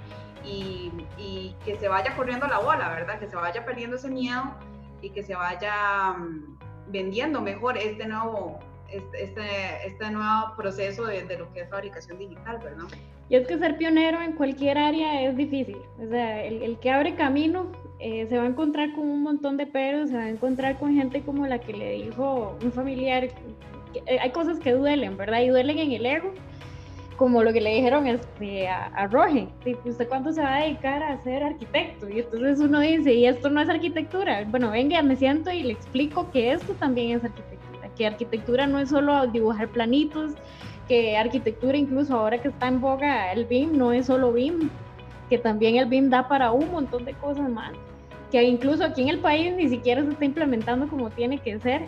y, 0.46 1.54
que 1.64 1.76
se 1.76 1.88
vaya 1.88 2.14
corriendo 2.14 2.46
la 2.46 2.58
bola, 2.58 2.88
¿verdad? 2.90 3.18
Que 3.18 3.28
se 3.28 3.34
vaya 3.34 3.64
perdiendo 3.64 3.96
ese 3.96 4.08
miedo 4.08 4.54
y 5.02 5.10
que 5.10 5.22
se 5.24 5.34
vaya 5.34 6.12
mm, 6.12 6.58
vendiendo 6.88 7.40
mejor 7.40 7.76
este 7.76 8.06
nuevo, 8.06 8.60
este, 8.88 9.24
este, 9.24 9.86
este 9.86 10.10
nuevo 10.10 10.54
proceso 10.56 11.04
de, 11.04 11.24
de, 11.24 11.38
lo 11.38 11.52
que 11.52 11.62
es 11.62 11.70
fabricación 11.70 12.18
digital, 12.18 12.58
¿verdad? 12.62 12.84
Y 13.28 13.34
es 13.34 13.48
que 13.48 13.58
ser 13.58 13.76
pionero 13.76 14.22
en 14.22 14.32
cualquier 14.32 14.78
área 14.78 15.22
es 15.22 15.36
difícil. 15.36 15.78
O 15.98 16.08
sea, 16.08 16.44
el, 16.44 16.62
el 16.62 16.78
que 16.78 16.92
abre 16.92 17.16
camino 17.16 17.72
eh, 17.98 18.26
se 18.28 18.36
va 18.36 18.44
a 18.44 18.46
encontrar 18.46 18.92
con 18.92 19.08
un 19.08 19.22
montón 19.22 19.56
de 19.56 19.66
peros, 19.66 20.10
se 20.10 20.16
va 20.16 20.24
a 20.24 20.28
encontrar 20.28 20.78
con 20.78 20.94
gente 20.94 21.22
como 21.22 21.46
la 21.46 21.58
que 21.58 21.72
le 21.72 21.92
dijo 21.92 22.56
un 22.62 22.70
familiar. 22.72 23.24
Eh, 23.24 24.18
hay 24.20 24.30
cosas 24.30 24.58
que 24.60 24.72
duelen, 24.72 25.16
¿verdad? 25.16 25.40
Y 25.40 25.48
duelen 25.48 25.78
en 25.78 25.92
el 25.92 26.04
ego, 26.04 26.32
como 27.16 27.42
lo 27.42 27.52
que 27.52 27.60
le 27.60 27.74
dijeron 27.74 28.06
este, 28.06 28.68
a, 28.68 28.86
a 28.86 29.06
Roge. 29.06 29.48
¿Usted 29.84 30.08
cuándo 30.08 30.32
se 30.32 30.42
va 30.42 30.56
a 30.56 30.62
dedicar 30.62 31.02
a 31.02 31.22
ser 31.22 31.42
arquitecto? 31.42 32.08
Y 32.08 32.20
entonces 32.20 32.60
uno 32.60 32.80
dice, 32.80 33.14
¿y 33.14 33.26
esto 33.26 33.48
no 33.48 33.60
es 33.60 33.68
arquitectura? 33.68 34.44
Bueno, 34.48 34.70
venga, 34.70 35.02
me 35.02 35.16
siento 35.16 35.50
y 35.50 35.62
le 35.62 35.72
explico 35.72 36.30
que 36.30 36.52
esto 36.52 36.74
también 36.74 37.16
es 37.16 37.24
arquitectura. 37.24 37.88
Que 37.96 38.06
arquitectura 38.06 38.66
no 38.66 38.78
es 38.78 38.90
solo 38.90 39.26
dibujar 39.26 39.68
planitos, 39.68 40.32
que 40.88 41.16
arquitectura, 41.16 41.76
incluso 41.76 42.16
ahora 42.16 42.40
que 42.40 42.48
está 42.48 42.68
en 42.68 42.80
boga 42.80 43.32
el 43.32 43.44
BIM, 43.44 43.76
no 43.76 43.92
es 43.92 44.06
solo 44.06 44.32
BIM, 44.32 44.70
que 45.28 45.38
también 45.38 45.76
el 45.76 45.86
BIM 45.86 46.10
da 46.10 46.28
para 46.28 46.52
un 46.52 46.70
montón 46.70 47.04
de 47.04 47.14
cosas 47.14 47.48
más, 47.48 47.72
que 48.30 48.42
incluso 48.42 48.84
aquí 48.84 49.02
en 49.02 49.08
el 49.08 49.18
país 49.18 49.54
ni 49.54 49.68
siquiera 49.68 50.04
se 50.04 50.10
está 50.10 50.24
implementando 50.24 50.88
como 50.88 51.10
tiene 51.10 51.38
que 51.38 51.58
ser, 51.58 51.82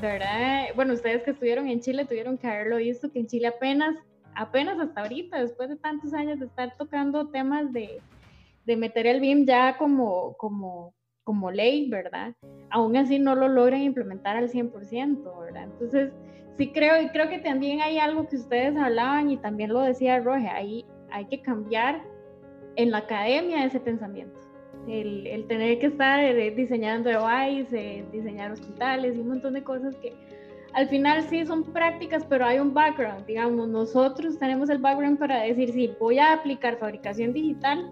¿verdad? 0.00 0.66
Bueno, 0.74 0.94
ustedes 0.94 1.22
que 1.22 1.32
estuvieron 1.32 1.68
en 1.68 1.80
Chile 1.80 2.04
tuvieron 2.04 2.38
que 2.38 2.46
haberlo 2.46 2.76
visto, 2.76 3.10
que 3.10 3.18
en 3.18 3.26
Chile 3.26 3.48
apenas, 3.48 3.96
apenas 4.34 4.78
hasta 4.78 5.02
ahorita, 5.02 5.40
después 5.40 5.68
de 5.68 5.76
tantos 5.76 6.14
años 6.14 6.38
de 6.38 6.46
estar 6.46 6.76
tocando 6.76 7.28
temas 7.28 7.72
de, 7.72 8.00
de 8.66 8.76
meter 8.76 9.06
el 9.06 9.20
BIM 9.20 9.46
ya 9.46 9.76
como, 9.76 10.34
como, 10.36 10.94
como 11.24 11.50
ley, 11.50 11.88
¿verdad? 11.88 12.34
Aún 12.70 12.96
así 12.96 13.18
no 13.18 13.34
lo 13.34 13.48
logran 13.48 13.82
implementar 13.82 14.36
al 14.36 14.50
100%, 14.50 15.40
¿verdad? 15.40 15.64
Entonces, 15.64 16.12
sí 16.56 16.72
creo, 16.72 17.00
y 17.00 17.08
creo 17.08 17.28
que 17.28 17.38
también 17.38 17.80
hay 17.80 17.98
algo 17.98 18.28
que 18.28 18.36
ustedes 18.36 18.76
hablaban 18.76 19.30
y 19.30 19.36
también 19.36 19.72
lo 19.72 19.80
decía 19.80 20.18
Roge, 20.20 20.48
ahí 20.48 20.84
hay 21.10 21.26
que 21.26 21.40
cambiar 21.40 22.02
en 22.76 22.90
la 22.90 22.98
academia 22.98 23.64
ese 23.64 23.80
pensamiento. 23.80 24.38
El, 24.86 25.26
el 25.26 25.46
tener 25.46 25.78
que 25.78 25.86
estar 25.86 26.20
eh, 26.20 26.50
diseñando 26.50 27.10
devices, 27.10 27.72
eh, 27.72 28.04
diseñar 28.12 28.52
hospitales 28.52 29.16
y 29.16 29.20
un 29.20 29.28
montón 29.28 29.54
de 29.54 29.62
cosas 29.62 29.94
que 29.96 30.14
al 30.78 30.88
final 30.88 31.24
sí 31.28 31.44
son 31.44 31.64
prácticas, 31.64 32.24
pero 32.24 32.46
hay 32.46 32.60
un 32.60 32.72
background. 32.72 33.26
Digamos, 33.26 33.66
nosotros 33.66 34.38
tenemos 34.38 34.70
el 34.70 34.78
background 34.78 35.18
para 35.18 35.42
decir, 35.42 35.72
sí, 35.72 35.92
voy 35.98 36.20
a 36.20 36.32
aplicar 36.32 36.78
fabricación 36.78 37.32
digital 37.32 37.90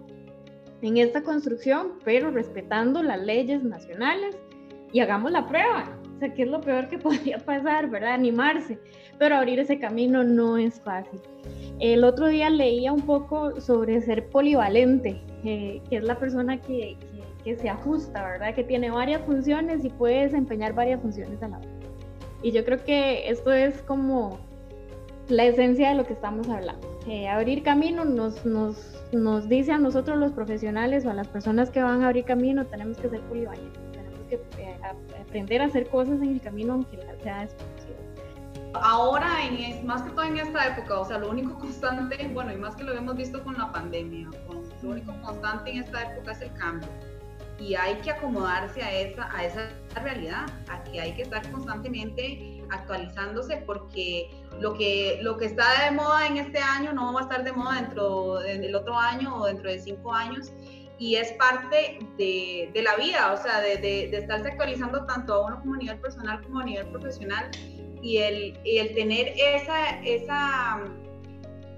en 0.81 0.95
esta 0.95 1.21
construcción, 1.21 1.99
pero 2.05 2.31
respetando 2.31 3.03
las 3.03 3.19
leyes 3.19 3.61
nacionales 3.61 4.37
y 4.93 5.01
hagamos 5.01 5.33
la 5.33 5.45
prueba. 5.45 5.99
O 6.15 6.19
sea, 6.19 6.33
¿qué 6.33 6.43
es 6.43 6.47
lo 6.47 6.61
peor 6.61 6.87
que 6.87 6.97
podría 7.07 7.39
pasar, 7.39 7.89
verdad? 7.89 8.13
Animarse, 8.13 8.79
pero 9.19 9.35
abrir 9.35 9.59
ese 9.59 9.79
camino 9.79 10.23
no 10.23 10.55
es 10.55 10.79
fácil. 10.79 11.19
El 11.81 12.05
otro 12.05 12.27
día 12.27 12.49
leía 12.49 12.93
un 12.93 13.01
poco 13.01 13.59
sobre 13.59 13.99
ser 13.99 14.29
polivalente, 14.29 15.21
que 15.43 15.81
es 15.91 16.03
la 16.05 16.17
persona 16.17 16.61
que, 16.61 16.95
que, 17.43 17.57
se 17.57 17.67
ajusta, 17.67 18.23
¿verdad? 18.23 18.55
Que 18.55 18.63
tiene 18.63 18.91
varias 18.91 19.23
funciones 19.23 19.83
y 19.83 19.89
puede 19.89 20.21
desempeñar 20.21 20.71
varias 20.73 21.01
funciones 21.01 21.43
a 21.43 21.49
la 21.49 21.59
vez. 21.59 21.76
Y 22.41 22.51
yo 22.51 22.63
creo 22.63 22.83
que 22.83 23.29
esto 23.29 23.51
es 23.51 23.81
como 23.81 24.39
la 25.29 25.45
esencia 25.45 25.89
de 25.89 25.95
lo 25.95 26.05
que 26.05 26.13
estamos 26.13 26.47
hablando. 26.49 26.87
abrir 27.29 27.63
camino 27.63 28.05
nos, 28.05 28.45
nos, 28.45 29.03
nos 29.11 29.49
dice 29.49 29.71
a 29.71 29.77
nosotros 29.77 30.17
los 30.17 30.31
profesionales 30.31 31.05
o 31.05 31.09
a 31.09 31.13
las 31.13 31.27
personas 31.27 31.69
que 31.69 31.81
van 31.81 32.03
a 32.03 32.07
abrir 32.07 32.25
camino, 32.25 32.65
tenemos 32.65 32.97
que 32.97 33.09
ser 33.09 33.21
polivalentes, 33.21 33.81
tenemos 33.91 34.27
que 34.29 34.35
eh, 34.61 34.77
aprender 35.21 35.61
a 35.61 35.65
hacer 35.65 35.87
cosas 35.89 36.21
en 36.21 36.33
el 36.33 36.41
camino 36.41 36.73
aunque 36.73 36.97
sea 37.23 37.41
desconocido. 37.41 37.97
Ahora, 38.73 39.27
en, 39.45 39.85
más 39.85 40.03
que 40.03 40.11
todo 40.11 40.23
en 40.23 40.37
esta 40.37 40.67
época, 40.67 40.99
o 40.99 41.05
sea, 41.05 41.17
lo 41.17 41.29
único 41.29 41.57
constante, 41.57 42.29
bueno, 42.33 42.53
y 42.53 42.57
más 42.57 42.75
que 42.75 42.83
lo 42.83 42.93
hemos 42.93 43.15
visto 43.15 43.43
con 43.43 43.57
la 43.57 43.71
pandemia, 43.71 44.29
lo 44.83 44.89
único 44.89 45.13
constante 45.23 45.71
en 45.71 45.83
esta 45.83 46.13
época 46.13 46.33
es 46.33 46.41
el 46.41 46.53
cambio. 46.53 46.87
Y 47.59 47.75
hay 47.75 47.95
que 47.95 48.11
acomodarse 48.11 48.81
a 48.81 48.93
esa, 48.93 49.35
a 49.35 49.45
esa 49.45 49.69
realidad, 50.03 50.45
a 50.69 50.83
que 50.83 51.01
hay 51.01 51.13
que 51.13 51.23
estar 51.23 51.49
constantemente 51.51 52.63
actualizándose 52.69 53.57
porque 53.65 54.29
lo 54.59 54.73
que, 54.73 55.19
lo 55.21 55.37
que 55.37 55.45
está 55.45 55.85
de 55.85 55.91
moda 55.91 56.27
en 56.27 56.37
este 56.37 56.59
año 56.59 56.93
no 56.93 57.13
va 57.13 57.21
a 57.21 57.23
estar 57.23 57.43
de 57.43 57.51
moda 57.51 57.81
dentro 57.81 58.39
del 58.39 58.75
otro 58.75 58.97
año 58.97 59.35
o 59.35 59.45
dentro 59.45 59.69
de 59.69 59.79
cinco 59.79 60.13
años. 60.13 60.51
Y 60.99 61.15
es 61.15 61.31
parte 61.33 61.99
de, 62.17 62.71
de 62.73 62.81
la 62.81 62.95
vida, 62.95 63.31
o 63.31 63.37
sea, 63.37 63.59
de, 63.61 63.77
de, 63.77 64.07
de, 64.09 64.17
estarse 64.17 64.47
actualizando 64.47 65.05
tanto 65.05 65.33
a 65.35 65.45
uno 65.45 65.59
como 65.59 65.75
a 65.75 65.77
nivel 65.77 65.99
personal 65.99 66.41
como 66.41 66.59
a 66.59 66.63
nivel 66.63 66.87
profesional. 66.87 67.51
Y 68.01 68.17
el, 68.17 68.59
y 68.63 68.77
el 68.77 68.93
tener 68.95 69.33
esa, 69.37 69.99
esa, 70.03 70.83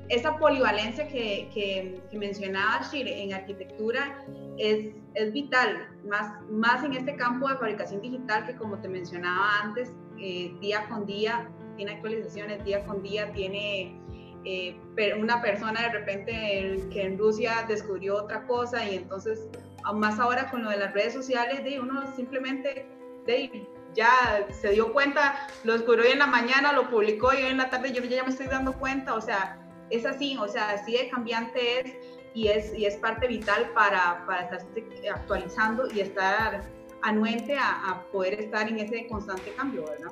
esa 0.10 0.38
polivalencia 0.38 1.08
que, 1.08 1.50
que, 1.54 2.02
que 2.10 2.18
mencionaba 2.18 2.82
Shir 2.92 3.08
en 3.08 3.34
arquitectura 3.34 4.24
es, 4.58 4.88
es, 5.14 5.32
vital, 5.32 5.88
más, 6.08 6.42
más 6.50 6.84
en 6.84 6.94
este 6.94 7.16
campo 7.16 7.48
de 7.48 7.56
fabricación 7.56 8.02
digital 8.02 8.46
que 8.46 8.56
como 8.56 8.80
te 8.80 8.90
mencionaba 8.90 9.60
antes, 9.62 9.92
eh, 10.20 10.54
día 10.60 10.88
con 10.90 11.06
día 11.06 11.50
tiene 11.78 11.94
actualizaciones, 11.94 12.64
día 12.66 12.84
con 12.86 13.04
día 13.04 13.32
tiene 13.32 13.96
eh, 14.44 14.76
una 15.18 15.42
persona 15.42 15.82
de 15.84 15.90
repente 15.90 16.88
que 16.92 17.04
en 17.04 17.18
Rusia 17.18 17.66
descubrió 17.68 18.16
otra 18.16 18.46
cosa 18.48 18.90
y 18.90 18.96
entonces 18.96 19.48
más 19.94 20.20
ahora 20.20 20.50
con 20.50 20.64
lo 20.64 20.72
de 20.72 20.78
las 20.78 20.94
redes 20.94 21.14
sociales 21.14 21.64
de 21.64 21.80
uno 21.80 22.04
simplemente 22.16 22.88
de, 23.26 23.68
ya 23.94 24.46
se 24.50 24.72
dio 24.72 24.92
cuenta, 24.92 25.48
lo 25.64 25.74
descubrió 25.74 26.06
hoy 26.06 26.12
en 26.12 26.20
la 26.20 26.28
mañana, 26.28 26.74
lo 26.74 26.90
publicó 26.90 27.34
y 27.34 27.44
hoy 27.44 27.52
en 27.52 27.58
la 27.58 27.70
tarde 27.70 27.92
yo 27.92 28.04
ya 28.04 28.24
me 28.24 28.30
estoy 28.30 28.48
dando 28.48 28.74
cuenta, 28.74 29.16
o 29.16 29.22
sea, 29.22 29.69
es 29.90 30.06
así, 30.06 30.38
o 30.38 30.48
sea, 30.48 30.72
así 30.72 30.94
de 30.94 31.10
cambiante 31.10 31.80
es 31.80 31.96
y 32.34 32.48
es, 32.48 32.74
y 32.78 32.86
es 32.86 32.96
parte 32.98 33.28
vital 33.28 33.72
para, 33.74 34.26
para 34.26 34.44
estarse 34.44 34.84
actualizando 35.14 35.88
y 35.94 36.02
estar 36.02 36.64
anuente 37.02 37.58
a, 37.58 38.04
poder 38.12 38.36
estar 38.36 38.68
en 38.68 38.80
ese 38.80 39.08
constante 39.08 39.52
cambio, 39.56 39.86
¿verdad? 39.86 40.12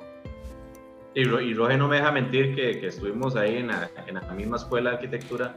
Y, 1.14 1.20
y 1.20 1.54
Roge 1.54 1.76
no 1.76 1.88
me 1.88 1.96
deja 1.96 2.12
mentir 2.12 2.54
que, 2.54 2.80
que 2.80 2.88
estuvimos 2.88 3.36
ahí 3.36 3.56
en 3.56 3.68
la, 3.68 3.90
en 4.06 4.14
la, 4.14 4.20
misma 4.32 4.56
escuela 4.56 4.90
de 4.90 4.96
arquitectura, 4.96 5.56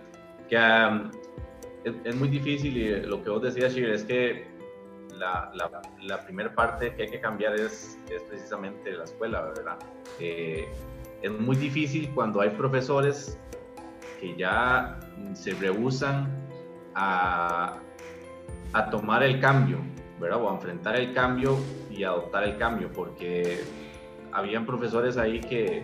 que 0.50 0.58
es, 1.84 2.16
muy 2.16 2.30
difícil 2.30 2.78
y 2.78 3.02
lo 3.02 3.24
que 3.24 3.30
vos 3.30 3.42
decías, 3.42 3.74
Shir, 3.74 3.90
es 3.90 4.04
que 4.04 4.48
la, 5.16 5.52
la, 5.54 5.82
la 6.02 6.24
primera 6.26 6.54
parte 6.54 6.94
que 6.96 7.04
hay 7.04 7.10
que 7.10 7.20
cambiar 7.20 7.56
es, 7.56 7.98
es 8.10 8.22
precisamente 8.24 8.92
la 8.92 9.04
escuela, 9.04 9.42
¿verdad? 9.42 9.78
Eh, 10.20 10.68
es 11.22 11.32
muy 11.32 11.56
difícil 11.56 12.10
cuando 12.14 12.42
hay 12.42 12.50
profesores 12.52 13.40
que 14.22 14.36
ya 14.38 15.00
se 15.34 15.52
rehusan 15.56 16.30
a, 16.96 17.80
a 18.72 18.90
tomar 18.90 19.24
el 19.24 19.42
cambio, 19.42 19.80
¿verdad? 20.20 20.42
O 20.42 20.50
a 20.50 20.54
enfrentar 20.54 20.96
el 20.96 21.14
cambio 21.14 21.58
y 21.90 22.04
adoptar 22.04 22.44
el 22.44 22.58
cambio, 22.58 22.90
porque 22.94 23.62
habían 24.32 24.66
profesores 24.66 25.18
ahí 25.18 25.42
que 25.42 25.84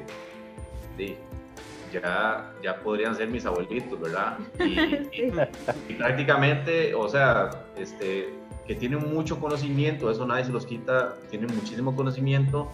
ya, 1.92 2.54
ya 2.64 2.80
podrían 2.82 3.16
ser 3.16 3.30
mis 3.30 3.46
abuelitos, 3.46 4.00
¿verdad? 4.00 4.38
Y, 5.90 5.94
prácticamente, 5.94 6.94
o 6.94 7.08
sea, 7.10 7.50
este, 7.78 8.30
que 8.68 8.76
tienen 8.76 9.00
mucho 9.14 9.40
conocimiento, 9.40 10.12
eso 10.12 10.26
nadie 10.26 10.46
se 10.46 10.52
los 10.52 10.66
quita, 10.66 11.16
tienen 11.30 11.54
muchísimo 11.56 11.96
conocimiento, 11.96 12.72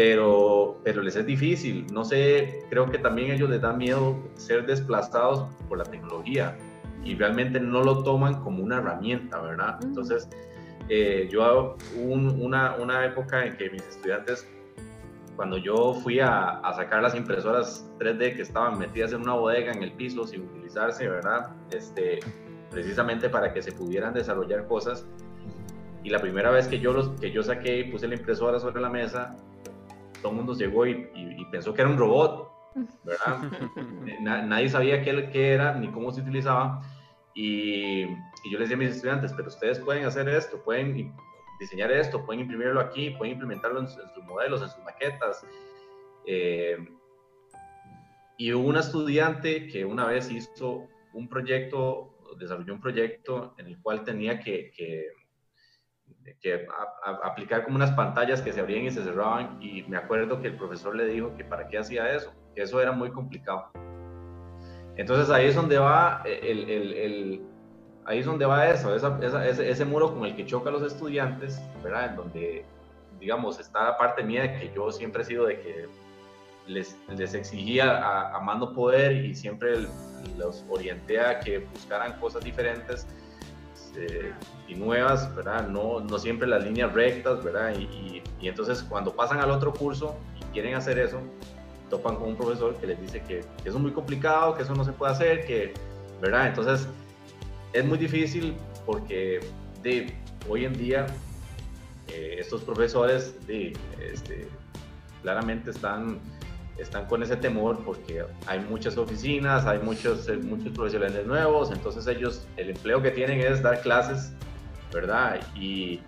pero, 0.00 0.80
pero 0.82 1.02
les 1.02 1.14
es 1.14 1.26
difícil. 1.26 1.86
No 1.92 2.06
sé, 2.06 2.64
creo 2.70 2.90
que 2.90 2.96
también 2.96 3.32
a 3.32 3.34
ellos 3.34 3.50
les 3.50 3.60
da 3.60 3.74
miedo 3.74 4.16
ser 4.34 4.64
desplazados 4.64 5.46
por 5.68 5.76
la 5.76 5.84
tecnología 5.84 6.56
y 7.04 7.14
realmente 7.16 7.60
no 7.60 7.82
lo 7.82 8.02
toman 8.02 8.42
como 8.42 8.62
una 8.62 8.78
herramienta, 8.78 9.38
¿verdad? 9.42 9.78
Entonces, 9.82 10.26
eh, 10.88 11.28
yo 11.30 11.76
un, 11.94 12.28
una, 12.40 12.76
una 12.76 13.04
época 13.04 13.44
en 13.44 13.58
que 13.58 13.68
mis 13.68 13.82
estudiantes 13.82 14.48
cuando 15.36 15.58
yo 15.58 15.92
fui 16.02 16.18
a, 16.18 16.60
a, 16.60 16.72
sacar 16.72 17.02
las 17.02 17.14
impresoras 17.14 17.86
3D 17.98 18.36
que 18.36 18.42
estaban 18.42 18.78
metidas 18.78 19.12
en 19.12 19.20
una 19.20 19.34
bodega 19.34 19.70
en 19.70 19.82
el 19.82 19.92
piso 19.92 20.26
sin 20.26 20.44
utilizarse, 20.44 21.10
¿verdad? 21.10 21.50
Este, 21.72 22.20
precisamente 22.70 23.28
para 23.28 23.52
que 23.52 23.60
se 23.60 23.72
pudieran 23.72 24.14
desarrollar 24.14 24.66
cosas. 24.66 25.06
Y 26.02 26.08
la 26.08 26.20
primera 26.20 26.50
vez 26.50 26.68
que 26.68 26.80
yo, 26.80 26.94
los, 26.94 27.10
que 27.20 27.30
yo 27.30 27.42
saqué 27.42 27.80
y 27.80 27.90
puse 27.90 28.08
la 28.08 28.14
impresora 28.14 28.58
sobre 28.58 28.80
la 28.80 28.88
mesa, 28.88 29.36
todo 30.20 30.32
el 30.32 30.36
mundo 30.36 30.54
llegó 30.54 30.86
y, 30.86 31.08
y, 31.14 31.44
pensó 31.50 31.74
que 31.74 31.82
era 31.82 31.90
un 31.90 31.98
robot, 31.98 32.50
¿verdad? 33.04 33.50
nadie 34.20 34.68
sabía 34.68 35.02
qué, 35.02 35.30
qué, 35.30 35.52
era 35.54 35.74
ni 35.74 35.88
cómo 35.88 36.12
se 36.12 36.20
utilizaba. 36.20 36.82
Y, 37.34 38.02
y, 38.02 38.50
yo 38.50 38.58
les 38.58 38.68
decía 38.68 38.76
a 38.76 38.78
mis 38.78 38.96
estudiantes, 38.96 39.32
pero 39.32 39.48
ustedes 39.48 39.78
pueden 39.80 40.04
hacer 40.04 40.28
esto, 40.28 40.62
pueden 40.62 41.14
diseñar 41.58 41.90
esto, 41.92 42.24
pueden 42.24 42.40
imprimirlo 42.42 42.80
aquí, 42.80 43.10
pueden 43.10 43.34
implementarlo 43.34 43.80
en, 43.80 43.88
sus 43.88 44.24
modelos, 44.24 44.62
en 44.62 44.68
sus 44.68 44.82
maquetas. 44.84 45.46
Eh, 46.26 46.76
y 48.38 48.52
hubo 48.54 48.68
una 48.68 48.80
estudiante 48.80 49.66
que 49.66 49.84
una 49.84 50.06
vez 50.06 50.30
hizo 50.30 50.88
un 51.12 51.28
proyecto, 51.28 52.14
desarrolló 52.38 52.72
un 52.72 52.80
proyecto 52.80 53.54
en 53.58 53.66
el 53.66 53.82
cual 53.82 54.02
tenía 54.02 54.40
que, 54.40 54.72
que, 54.74 55.08
que 56.40 56.66
aplicar 57.22 57.64
como 57.64 57.76
unas 57.76 57.90
pantallas 57.92 58.40
que 58.42 58.52
se 58.52 58.60
abrían 58.60 58.84
y 58.84 58.90
se 58.90 59.02
cerraban 59.02 59.58
y 59.60 59.82
me 59.84 59.96
acuerdo 59.96 60.40
que 60.40 60.48
el 60.48 60.56
profesor 60.56 60.94
le 60.94 61.06
dijo 61.06 61.34
que 61.36 61.44
para 61.44 61.68
qué 61.68 61.78
hacía 61.78 62.14
eso, 62.14 62.32
que 62.54 62.62
eso 62.62 62.80
era 62.80 62.92
muy 62.92 63.10
complicado. 63.10 63.70
Entonces 64.96 65.30
ahí 65.30 65.46
es 65.46 65.54
donde 65.54 65.78
va 65.78 66.22
el, 66.24 66.70
el, 66.70 66.92
el 66.92 67.42
ahí 68.04 68.18
es 68.18 68.26
donde 68.26 68.44
va 68.44 68.68
eso, 68.68 68.94
ese, 68.94 69.70
ese, 69.70 69.84
muro 69.84 70.12
con 70.12 70.24
el 70.24 70.34
que 70.34 70.44
choca 70.44 70.68
a 70.68 70.72
los 70.72 70.82
estudiantes, 70.82 71.60
¿verdad? 71.82 72.10
En 72.10 72.16
donde, 72.16 72.64
digamos, 73.18 73.60
está 73.60 73.84
la 73.84 73.96
parte 73.96 74.22
mía 74.22 74.42
de 74.42 74.58
que 74.58 74.72
yo 74.74 74.90
siempre 74.90 75.22
he 75.22 75.24
sido 75.24 75.46
de 75.46 75.60
que 75.60 75.88
les, 76.66 76.96
les 77.08 77.34
exigía 77.34 77.98
a, 77.98 78.36
a, 78.36 78.40
mando 78.40 78.72
poder 78.74 79.12
y 79.12 79.34
siempre 79.34 79.86
los 80.36 80.64
orienté 80.68 81.20
a 81.20 81.40
que 81.40 81.58
buscaran 81.58 82.18
cosas 82.20 82.44
diferentes 82.44 83.06
eh, 84.00 84.32
y 84.66 84.74
nuevas, 84.74 85.34
¿verdad? 85.34 85.68
No, 85.68 86.00
no 86.00 86.18
siempre 86.18 86.48
las 86.48 86.64
líneas 86.64 86.92
rectas, 86.92 87.44
¿verdad? 87.44 87.74
Y, 87.78 88.22
entonces 88.42 88.82
cuando 88.82 89.14
pasan 89.14 89.38
al 89.40 89.50
otro 89.50 89.72
curso 89.72 90.16
y 90.40 90.44
quieren 90.52 90.74
hacer 90.74 90.98
eso, 90.98 91.20
topan 91.90 92.16
con 92.16 92.30
un 92.30 92.36
profesor 92.36 92.74
que 92.76 92.86
les 92.86 93.00
dice 93.00 93.22
que, 93.22 93.40
eso 93.40 93.48
es 93.64 93.74
muy 93.74 93.92
complicado, 93.92 94.56
que 94.56 94.62
eso 94.62 94.74
no 94.74 94.84
se 94.84 94.92
puede 94.92 95.12
hacer, 95.12 95.44
que, 95.44 95.74
¿verdad? 96.22 96.46
Entonces 96.46 96.88
es 97.74 97.84
muy 97.84 97.98
difícil 97.98 98.56
porque 98.86 99.40
de, 99.82 100.14
hoy 100.48 100.64
en 100.64 100.72
día 100.72 101.06
eh, 102.08 102.36
estos 102.38 102.62
profesores 102.62 103.34
este, 103.46 104.48
claramente 105.22 105.70
están, 105.70 106.18
están 106.80 107.06
con 107.06 107.22
ese 107.22 107.36
temor 107.36 107.78
porque 107.84 108.24
hay 108.46 108.60
muchas 108.60 108.96
oficinas, 108.96 109.66
hay 109.66 109.78
muchos, 109.80 110.28
eh, 110.28 110.36
muchos 110.36 110.72
profesionales 110.72 111.26
nuevos, 111.26 111.70
entonces 111.70 112.06
ellos, 112.06 112.46
el 112.56 112.70
empleo 112.70 113.02
que 113.02 113.10
tienen 113.10 113.40
es 113.40 113.62
dar 113.62 113.80
clases, 113.82 114.32
¿verdad? 114.92 115.40
Y, 115.54 116.00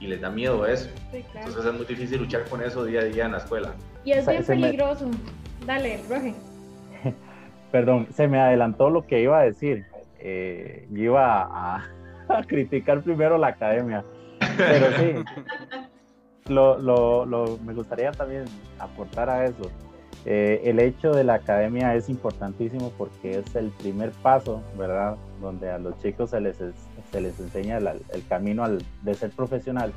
y 0.00 0.06
les 0.06 0.20
da 0.20 0.30
miedo 0.30 0.66
eso. 0.66 0.88
Entonces 1.12 1.64
es 1.64 1.72
muy 1.72 1.86
difícil 1.86 2.18
luchar 2.18 2.44
con 2.48 2.62
eso 2.62 2.84
día 2.84 3.00
a 3.00 3.04
día 3.04 3.26
en 3.26 3.32
la 3.32 3.38
escuela. 3.38 3.72
Y 4.04 4.12
es 4.12 4.26
bien 4.26 4.44
peligroso. 4.44 5.10
Dale, 5.66 6.00
Roge. 6.08 6.34
Perdón, 7.72 8.08
se 8.14 8.28
me 8.28 8.40
adelantó 8.40 8.90
lo 8.90 9.06
que 9.06 9.20
iba 9.20 9.40
a 9.40 9.42
decir 9.42 9.84
eh, 10.20 10.86
iba 10.94 11.42
a, 12.28 12.42
criticar 12.46 13.02
primero 13.02 13.38
la 13.38 13.48
academia, 13.48 14.04
pero 14.56 14.86
sí, 14.96 15.14
lo, 16.52 16.78
lo, 16.78 17.58
me 17.64 17.72
gustaría 17.72 18.10
también 18.12 18.44
aportar 18.78 19.30
a 19.30 19.46
eso. 19.46 19.70
Eh, 20.24 20.62
el 20.64 20.78
hecho 20.80 21.12
de 21.12 21.24
la 21.24 21.34
academia 21.34 21.94
es 21.94 22.08
importantísimo 22.08 22.92
porque 22.98 23.38
es 23.38 23.54
el 23.54 23.70
primer 23.70 24.10
paso, 24.10 24.62
¿verdad? 24.76 25.16
Donde 25.40 25.70
a 25.70 25.78
los 25.78 26.00
chicos 26.02 26.30
se 26.30 26.40
les, 26.40 26.56
se 26.56 27.20
les 27.20 27.38
enseña 27.38 27.78
el, 27.78 28.26
camino 28.28 28.64
al, 28.64 28.82
de 29.02 29.14
ser 29.14 29.30
profesional. 29.30 29.92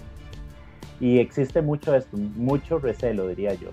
Y 0.99 1.19
existe 1.19 1.62
mucho 1.62 1.95
esto, 1.95 2.15
mucho 2.17 2.79
recelo, 2.79 3.27
diría 3.27 3.55
yo. 3.55 3.69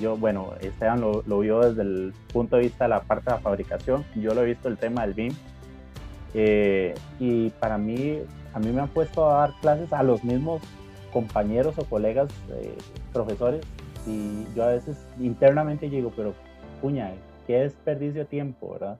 Yo, 0.00 0.16
bueno, 0.16 0.52
Esteban 0.60 1.00
lo, 1.00 1.22
lo 1.26 1.40
vio 1.40 1.60
desde 1.60 1.82
el 1.82 2.12
punto 2.32 2.56
de 2.56 2.62
vista 2.62 2.84
de 2.84 2.90
la 2.90 3.00
parte 3.00 3.26
de 3.26 3.36
la 3.36 3.42
fabricación, 3.42 4.04
yo 4.16 4.34
lo 4.34 4.42
he 4.42 4.46
visto 4.46 4.68
el 4.68 4.76
tema 4.76 5.02
del 5.02 5.14
BIM, 5.14 5.34
eh, 6.34 6.94
y 7.18 7.50
para 7.50 7.78
mí, 7.78 8.18
a 8.52 8.58
mí 8.58 8.70
me 8.70 8.80
han 8.82 8.88
puesto 8.88 9.30
a 9.30 9.40
dar 9.40 9.54
clases 9.60 9.92
a 9.92 10.02
los 10.02 10.24
mismos 10.24 10.60
compañeros 11.12 11.78
o 11.78 11.84
colegas 11.84 12.30
eh, 12.50 12.76
profesores 13.12 13.64
y 14.08 14.46
yo 14.54 14.64
a 14.64 14.68
veces 14.68 15.06
internamente 15.18 15.88
digo, 15.88 16.12
pero 16.16 16.34
puña, 16.80 17.12
qué 17.46 17.60
desperdicio 17.60 18.22
de 18.22 18.26
tiempo, 18.26 18.72
¿verdad? 18.72 18.98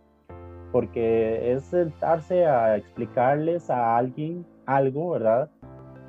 Porque 0.73 1.53
es 1.53 1.65
sentarse 1.65 2.47
a 2.47 2.77
explicarles 2.77 3.71
a 3.71 3.97
alguien 3.97 4.45
algo, 4.67 5.11
¿verdad? 5.11 5.51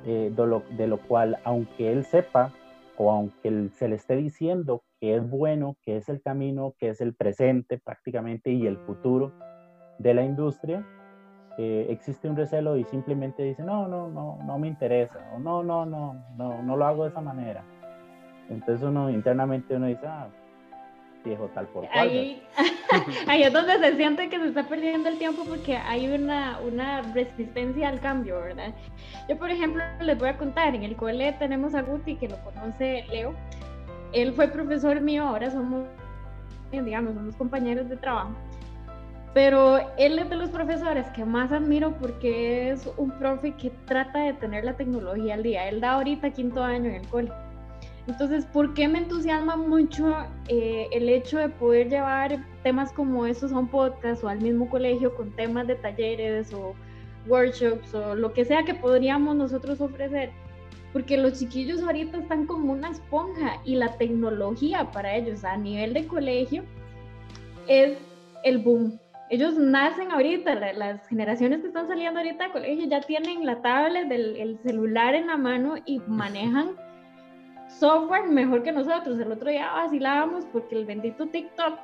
Eh, 0.04 0.32
de, 0.34 0.46
lo, 0.46 0.62
de, 0.76 0.86
lo, 0.86 0.98
cual, 0.98 1.38
aunque 1.44 1.92
él 1.92 2.04
sepa 2.04 2.52
o 2.96 3.10
aunque 3.10 3.68
se 3.74 3.88
le 3.88 3.96
esté 3.96 4.16
diciendo 4.16 4.82
que 5.00 5.16
es 5.16 5.28
bueno, 5.28 5.76
que 5.82 5.96
es 5.96 6.08
el 6.08 6.20
camino, 6.20 6.74
que 6.78 6.90
es 6.90 7.00
el 7.00 7.14
presente 7.14 7.78
prácticamente 7.78 8.50
y 8.50 8.66
el 8.66 8.76
futuro 8.78 9.32
de 9.98 10.14
la 10.14 10.22
industria, 10.22 10.84
existe 11.58 12.28
un 12.28 12.36
recelo 12.36 12.76
y 12.76 12.84
simplemente 12.84 13.42
dice, 13.42 13.62
no, 13.62 13.86
no, 13.88 14.08
no, 14.08 14.38
no 14.44 14.58
me 14.58 14.68
interesa, 14.68 15.18
o 15.34 15.38
no, 15.38 15.62
no, 15.62 15.84
no, 15.84 16.14
no, 16.36 16.62
no 16.62 16.76
lo 16.76 16.86
hago 16.86 17.04
de 17.04 17.10
esa 17.10 17.20
manera. 17.20 17.64
Entonces 18.50 18.82
uno 18.86 19.08
internamente 19.08 19.76
uno 19.76 19.86
dice, 19.86 20.06
ah, 20.06 20.28
viejo 21.24 21.48
tal 21.54 21.66
por 21.68 21.86
cual. 21.88 22.08
Ahí, 22.08 22.42
ahí 23.28 23.42
es 23.42 23.52
donde 23.52 23.78
se 23.78 23.96
siente 23.96 24.28
que 24.28 24.38
se 24.38 24.48
está 24.48 24.64
perdiendo 24.64 25.08
el 25.08 25.18
tiempo 25.18 25.44
porque 25.48 25.76
hay 25.76 26.12
una, 26.12 26.58
una 26.60 27.02
resistencia 27.02 27.88
al 27.88 28.00
cambio, 28.00 28.40
¿verdad? 28.40 28.74
Yo, 29.28 29.38
por 29.38 29.50
ejemplo, 29.50 29.82
les 30.00 30.18
voy 30.18 30.28
a 30.28 30.36
contar, 30.36 30.74
en 30.74 30.82
el 30.82 30.96
cole 30.96 31.32
tenemos 31.38 31.74
a 31.74 31.82
Guti, 31.82 32.16
que 32.16 32.28
lo 32.28 32.36
conoce 32.38 33.04
Leo. 33.10 33.34
Él 34.12 34.32
fue 34.32 34.48
profesor 34.48 35.00
mío, 35.00 35.24
ahora 35.24 35.50
somos, 35.50 35.86
digamos, 36.72 37.14
somos 37.14 37.36
compañeros 37.36 37.88
de 37.88 37.96
trabajo. 37.96 38.34
Pero 39.32 39.78
él 39.96 40.18
es 40.18 40.28
de 40.28 40.34
los 40.34 40.50
profesores 40.50 41.06
que 41.10 41.24
más 41.24 41.52
admiro 41.52 41.92
porque 42.00 42.70
es 42.70 42.90
un 42.96 43.12
profe 43.12 43.52
que 43.52 43.70
trata 43.86 44.18
de 44.24 44.32
tener 44.32 44.64
la 44.64 44.74
tecnología 44.74 45.34
al 45.34 45.44
día. 45.44 45.68
Él 45.68 45.80
da 45.80 45.92
ahorita 45.92 46.30
quinto 46.30 46.64
año 46.64 46.86
en 46.86 46.96
el 46.96 47.06
cole. 47.06 47.30
Entonces, 48.06 48.46
¿por 48.46 48.74
qué 48.74 48.88
me 48.88 48.98
entusiasma 48.98 49.56
mucho 49.56 50.14
eh, 50.48 50.88
el 50.92 51.08
hecho 51.08 51.38
de 51.38 51.48
poder 51.48 51.90
llevar 51.90 52.44
temas 52.62 52.92
como 52.92 53.26
estos 53.26 53.52
a 53.52 53.58
un 53.58 53.68
podcast 53.68 54.24
o 54.24 54.28
al 54.28 54.40
mismo 54.40 54.68
colegio 54.68 55.14
con 55.14 55.30
temas 55.36 55.66
de 55.66 55.76
talleres 55.76 56.52
o 56.52 56.74
workshops 57.28 57.94
o 57.94 58.14
lo 58.14 58.32
que 58.32 58.44
sea 58.44 58.64
que 58.64 58.74
podríamos 58.74 59.36
nosotros 59.36 59.80
ofrecer? 59.80 60.30
Porque 60.92 61.16
los 61.16 61.38
chiquillos 61.38 61.82
ahorita 61.82 62.18
están 62.18 62.46
como 62.46 62.72
una 62.72 62.90
esponja 62.90 63.60
y 63.64 63.76
la 63.76 63.96
tecnología 63.96 64.90
para 64.90 65.14
ellos 65.14 65.44
a 65.44 65.56
nivel 65.56 65.92
de 65.92 66.06
colegio 66.06 66.64
es 67.68 67.98
el 68.42 68.58
boom 68.58 68.98
ellos 69.30 69.56
nacen 69.56 70.10
ahorita, 70.10 70.56
las 70.72 71.06
generaciones 71.06 71.60
que 71.60 71.68
están 71.68 71.86
saliendo 71.86 72.18
ahorita 72.18 72.48
de 72.48 72.50
colegio 72.50 72.84
ya 72.86 73.00
tienen 73.00 73.46
la 73.46 73.62
tablet, 73.62 74.08
del, 74.08 74.36
el 74.36 74.58
celular 74.58 75.14
en 75.14 75.28
la 75.28 75.36
mano 75.36 75.76
y 75.86 76.00
manejan 76.08 76.70
software 77.80 78.28
mejor 78.28 78.62
que 78.62 78.72
nosotros. 78.72 79.18
El 79.18 79.32
otro 79.32 79.50
día 79.50 79.72
vacilábamos 79.72 80.44
porque 80.52 80.76
el 80.76 80.84
bendito 80.84 81.26
TikTok 81.26 81.78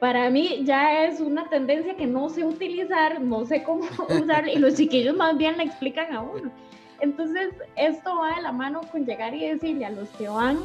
para 0.00 0.28
mí 0.30 0.62
ya 0.64 1.04
es 1.04 1.20
una 1.20 1.48
tendencia 1.48 1.96
que 1.96 2.06
no 2.06 2.28
sé 2.28 2.44
utilizar, 2.44 3.20
no 3.20 3.44
sé 3.44 3.62
cómo 3.62 3.84
usar 4.08 4.48
y 4.48 4.56
los 4.56 4.74
chiquillos 4.74 5.16
más 5.16 5.36
bien 5.36 5.56
le 5.56 5.64
explican 5.64 6.12
a 6.12 6.20
uno. 6.20 6.50
Entonces, 7.00 7.54
esto 7.76 8.18
va 8.18 8.36
de 8.36 8.42
la 8.42 8.52
mano 8.52 8.80
con 8.90 9.06
llegar 9.06 9.32
y 9.32 9.48
decirle 9.48 9.86
a 9.86 9.90
los 9.90 10.08
que 10.10 10.28
van 10.28 10.58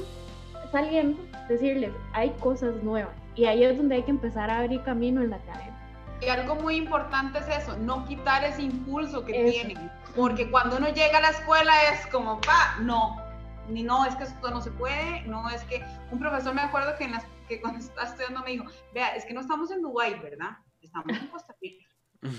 saliendo, 0.71 1.21
decirles, 1.47 1.91
hay 2.13 2.31
cosas 2.39 2.73
nuevas. 2.83 3.13
Y 3.35 3.45
ahí 3.45 3.63
es 3.63 3.77
donde 3.77 3.95
hay 3.95 4.03
que 4.03 4.11
empezar 4.11 4.49
a 4.49 4.59
abrir 4.59 4.81
camino 4.81 5.21
en 5.21 5.29
la 5.29 5.35
academia. 5.35 5.73
Y 6.21 6.29
algo 6.29 6.55
muy 6.55 6.75
importante 6.75 7.37
es 7.39 7.63
eso, 7.63 7.77
no 7.77 8.05
quitar 8.05 8.43
ese 8.43 8.63
impulso 8.63 9.25
que 9.25 9.51
tienen, 9.51 9.91
porque 10.15 10.49
cuando 10.49 10.77
uno 10.77 10.87
llega 10.87 11.17
a 11.17 11.21
la 11.21 11.29
escuela 11.29 11.73
es 11.91 12.07
como, 12.07 12.39
pa, 12.41 12.77
no, 12.81 13.22
ni 13.69 13.83
no, 13.83 14.05
es 14.05 14.15
que 14.15 14.23
esto 14.23 14.49
no 14.49 14.61
se 14.61 14.71
puede, 14.71 15.21
no 15.23 15.49
es 15.49 15.63
que, 15.65 15.83
un 16.11 16.19
profesor 16.19 16.53
me 16.53 16.61
acuerdo 16.61 16.95
que, 16.97 17.05
en 17.05 17.11
las, 17.11 17.25
que 17.47 17.61
cuando 17.61 17.79
estaba 17.79 18.07
estudiando 18.07 18.41
me 18.41 18.51
dijo, 18.51 18.65
vea, 18.93 19.15
es 19.15 19.25
que 19.25 19.33
no 19.33 19.41
estamos 19.41 19.71
en 19.71 19.81
Dubái, 19.81 20.19
¿verdad? 20.19 20.57
Estamos 20.81 21.17
en 21.17 21.27
Costa 21.27 21.55
Rica. 21.61 21.85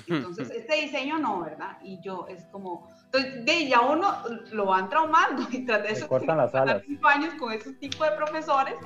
Entonces, 0.07 0.51
este 0.51 0.77
diseño 0.77 1.19
no, 1.19 1.43
¿verdad? 1.43 1.77
Y 1.83 2.01
yo, 2.03 2.27
es 2.29 2.47
como, 2.47 2.91
entonces, 3.05 3.45
de 3.45 3.69
ya 3.69 3.83
uno 3.83 4.15
lo 4.53 4.67
van 4.67 4.89
traumando 4.89 5.47
y 5.51 5.67
tras 5.67 5.83
de 5.83 5.91
eso, 5.91 6.09
cortan 6.09 6.39
las 6.39 6.55
alas. 6.55 6.83
cinco 6.87 7.07
años 7.07 7.35
con 7.35 7.53
ese 7.53 7.75
tipo 7.75 8.03
de 8.03 8.13
profesores 8.13 8.77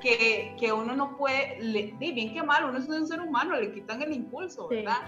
que, 0.00 0.54
que 0.58 0.72
uno 0.72 0.94
no 0.94 1.16
puede, 1.16 1.60
le, 1.60 1.92
bien 1.98 2.32
que 2.32 2.42
mal, 2.44 2.64
uno 2.64 2.78
es 2.78 2.88
un 2.88 3.08
ser 3.08 3.20
humano, 3.20 3.56
le 3.56 3.72
quitan 3.72 4.02
el 4.02 4.12
impulso, 4.12 4.68
¿verdad? 4.68 4.98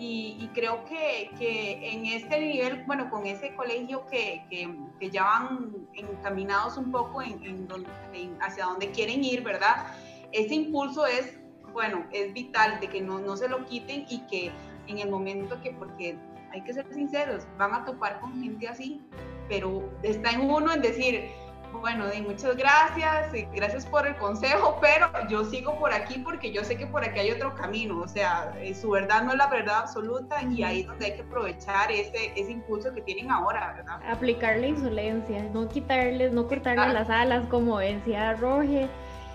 Y, 0.00 0.48
creo 0.54 0.84
que, 0.84 1.30
que, 1.38 1.92
en 1.92 2.06
este 2.06 2.38
nivel, 2.38 2.84
bueno, 2.86 3.10
con 3.10 3.26
ese 3.26 3.54
colegio 3.56 4.06
que, 4.06 4.44
que, 4.48 5.10
ya 5.10 5.24
van 5.24 5.88
encaminados 5.94 6.76
un 6.76 6.92
poco 6.92 7.20
en, 7.20 7.42
en, 7.44 8.38
hacia 8.40 8.66
donde 8.66 8.92
quieren 8.92 9.24
ir, 9.24 9.42
¿verdad? 9.42 9.88
Ese 10.30 10.54
impulso 10.54 11.04
es, 11.04 11.40
bueno, 11.72 12.06
es 12.12 12.32
vital 12.32 12.78
de 12.78 12.88
que 12.88 13.00
no, 13.00 13.18
no 13.18 13.36
se 13.36 13.48
lo 13.48 13.64
quiten 13.66 14.06
y 14.08 14.20
que 14.26 14.52
en 14.86 14.98
el 14.98 15.10
momento 15.10 15.60
que, 15.62 15.72
porque 15.72 16.16
hay 16.52 16.62
que 16.62 16.72
ser 16.72 16.86
sinceros, 16.92 17.46
van 17.58 17.74
a 17.74 17.84
topar 17.84 18.20
con 18.20 18.40
gente 18.40 18.68
así, 18.68 19.02
pero 19.48 19.90
está 20.02 20.30
en 20.30 20.42
uno 20.42 20.72
en 20.72 20.80
decir, 20.80 21.24
bueno, 21.72 22.04
muchas 22.26 22.56
gracias, 22.56 23.34
y 23.34 23.46
gracias 23.54 23.86
por 23.86 24.06
el 24.06 24.16
consejo, 24.16 24.78
pero 24.80 25.08
yo 25.28 25.44
sigo 25.44 25.78
por 25.78 25.92
aquí 25.92 26.18
porque 26.18 26.52
yo 26.52 26.64
sé 26.64 26.76
que 26.76 26.86
por 26.86 27.04
aquí 27.04 27.20
hay 27.20 27.30
otro 27.30 27.54
camino, 27.54 28.00
o 28.00 28.08
sea, 28.08 28.52
eh, 28.58 28.74
su 28.74 28.90
verdad 28.90 29.22
no 29.22 29.32
es 29.32 29.38
la 29.38 29.48
verdad 29.48 29.78
absoluta 29.78 30.42
y 30.42 30.62
ahí 30.62 30.80
es 30.80 30.86
donde 30.86 31.06
hay 31.06 31.14
que 31.14 31.22
aprovechar 31.22 31.90
ese, 31.90 32.32
ese 32.36 32.52
impulso 32.52 32.92
que 32.92 33.02
tienen 33.02 33.30
ahora, 33.30 33.74
¿verdad? 33.76 34.00
Aplicarle 34.10 34.68
insolencia, 34.68 35.42
no 35.52 35.68
quitarles, 35.68 36.32
no 36.32 36.48
cortarles 36.48 36.92
las 36.92 37.10
alas, 37.10 37.46
como 37.48 37.78
decía 37.78 38.34
Roge. 38.34 38.88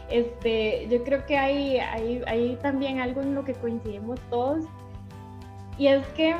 Este, 0.09 0.88
yo 0.89 1.03
creo 1.03 1.25
que 1.25 1.38
hay, 1.38 1.79
hay, 1.79 2.23
hay 2.27 2.55
también 2.57 2.99
algo 2.99 3.21
en 3.21 3.36
lo 3.36 3.45
que 3.45 3.53
coincidimos 3.53 4.19
todos, 4.29 4.65
y 5.77 5.88
es 5.88 6.05
que 6.09 6.36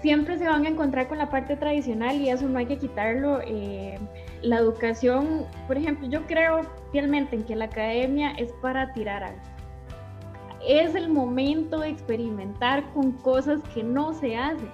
siempre 0.00 0.38
se 0.38 0.48
van 0.48 0.64
a 0.64 0.68
encontrar 0.68 1.08
con 1.08 1.18
la 1.18 1.28
parte 1.28 1.56
tradicional 1.56 2.16
y 2.16 2.30
eso 2.30 2.48
no 2.48 2.58
hay 2.58 2.66
que 2.66 2.78
quitarlo. 2.78 3.40
Eh, 3.42 3.98
la 4.44 4.58
educación, 4.58 5.46
por 5.66 5.78
ejemplo, 5.78 6.06
yo 6.08 6.26
creo 6.26 6.60
fielmente 6.92 7.34
en 7.34 7.44
que 7.44 7.56
la 7.56 7.64
academia 7.64 8.32
es 8.32 8.52
para 8.60 8.92
tirar 8.92 9.24
algo. 9.24 9.40
Es 10.66 10.94
el 10.94 11.08
momento 11.08 11.80
de 11.80 11.88
experimentar 11.88 12.84
con 12.92 13.12
cosas 13.12 13.60
que 13.74 13.82
no 13.82 14.12
se 14.12 14.36
hacen. 14.36 14.70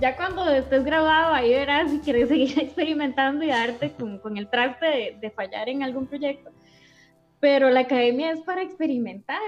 Ya 0.00 0.16
cuando 0.16 0.48
estés 0.50 0.84
grabado 0.84 1.34
ahí 1.34 1.50
verás 1.50 1.90
si 1.90 2.00
quieres 2.00 2.28
seguir 2.28 2.58
experimentando 2.60 3.44
y 3.44 3.48
darte 3.48 3.92
con, 3.92 4.36
el 4.36 4.48
traste 4.48 4.86
de, 4.86 5.18
de 5.20 5.30
fallar 5.30 5.68
en 5.68 5.82
algún 5.82 6.06
proyecto. 6.06 6.50
Pero 7.38 7.70
la 7.70 7.80
academia 7.80 8.32
es 8.32 8.40
para 8.40 8.62
experimentar 8.62 9.40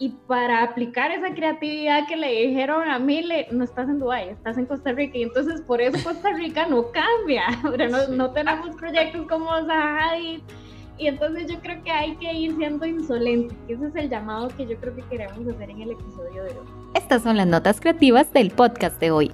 y 0.00 0.08
para 0.26 0.62
aplicar 0.62 1.12
esa 1.12 1.34
creatividad 1.34 2.08
que 2.08 2.16
le 2.16 2.46
dijeron 2.46 2.88
a 2.88 2.98
Mile, 2.98 3.46
no 3.52 3.62
estás 3.62 3.86
en 3.86 3.98
Dubái, 3.98 4.30
estás 4.30 4.56
en 4.56 4.64
Costa 4.64 4.92
Rica, 4.92 5.18
y 5.18 5.24
entonces 5.24 5.60
por 5.60 5.82
eso 5.82 6.02
Costa 6.02 6.32
Rica 6.32 6.66
no 6.66 6.86
cambia, 6.90 7.44
no, 7.90 8.08
no 8.08 8.30
tenemos 8.30 8.74
proyectos 8.76 9.26
como 9.28 9.50
Zahadid, 9.66 10.40
y 10.96 11.06
entonces 11.06 11.52
yo 11.52 11.60
creo 11.60 11.84
que 11.84 11.90
hay 11.90 12.16
que 12.16 12.32
ir 12.32 12.56
siendo 12.56 12.86
insolente, 12.86 13.54
que 13.66 13.74
ese 13.74 13.88
es 13.88 13.94
el 13.94 14.08
llamado 14.08 14.48
que 14.48 14.66
yo 14.66 14.74
creo 14.78 14.96
que 14.96 15.02
queremos 15.02 15.46
hacer 15.46 15.68
en 15.68 15.82
el 15.82 15.90
episodio 15.90 16.44
de 16.44 16.50
hoy. 16.50 16.66
Estas 16.94 17.22
son 17.22 17.36
las 17.36 17.46
notas 17.46 17.78
creativas 17.78 18.32
del 18.32 18.50
podcast 18.50 18.98
de 19.00 19.10
hoy. 19.10 19.32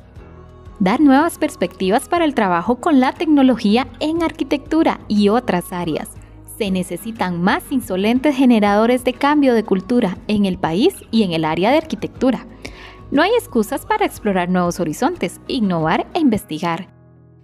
Dar 0.81 1.01
nuevas 1.01 1.39
perspectivas 1.39 2.09
para 2.09 2.25
el 2.25 2.35
trabajo 2.35 2.81
con 2.81 2.99
la 2.99 3.13
tecnología 3.13 3.87
en 4.01 4.25
arquitectura 4.25 4.99
y 5.07 5.29
otras 5.29 5.73
áreas 5.73 6.16
se 6.57 6.71
necesitan 6.71 7.43
más 7.43 7.65
insolentes 7.71 8.37
generadores 8.37 9.05
de 9.05 9.13
cambio 9.13 9.55
de 9.55 9.65
cultura 9.65 10.19
en 10.29 10.47
el 10.47 10.59
país 10.59 10.95
y 11.11 11.23
en 11.23 11.33
el 11.33 11.45
área 11.45 11.71
de 11.71 11.79
arquitectura. 11.79 12.47
No 13.11 13.23
hay 13.23 13.31
excusas 13.39 13.87
para 13.87 14.07
explorar 14.07 14.49
nuevos 14.49 14.81
horizontes, 14.81 15.41
innovar 15.47 16.07
e 16.15 16.19
investigar. 16.19 16.89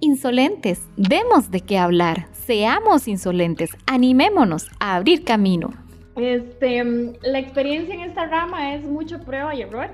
Insolentes, 0.01 0.81
demos 0.97 1.51
de 1.51 1.61
qué 1.61 1.79
hablar, 1.79 2.27
seamos 2.33 3.07
insolentes, 3.07 3.71
animémonos 3.87 4.69
a 4.81 4.97
abrir 4.97 5.25
camino. 5.25 5.71
Este, 6.17 6.83
la 7.23 7.39
experiencia 7.39 7.95
en 7.95 8.01
esta 8.01 8.27
rama 8.27 8.75
es 8.75 8.85
mucho 8.85 9.21
prueba 9.21 9.55
y 9.55 9.63
error. 9.63 9.91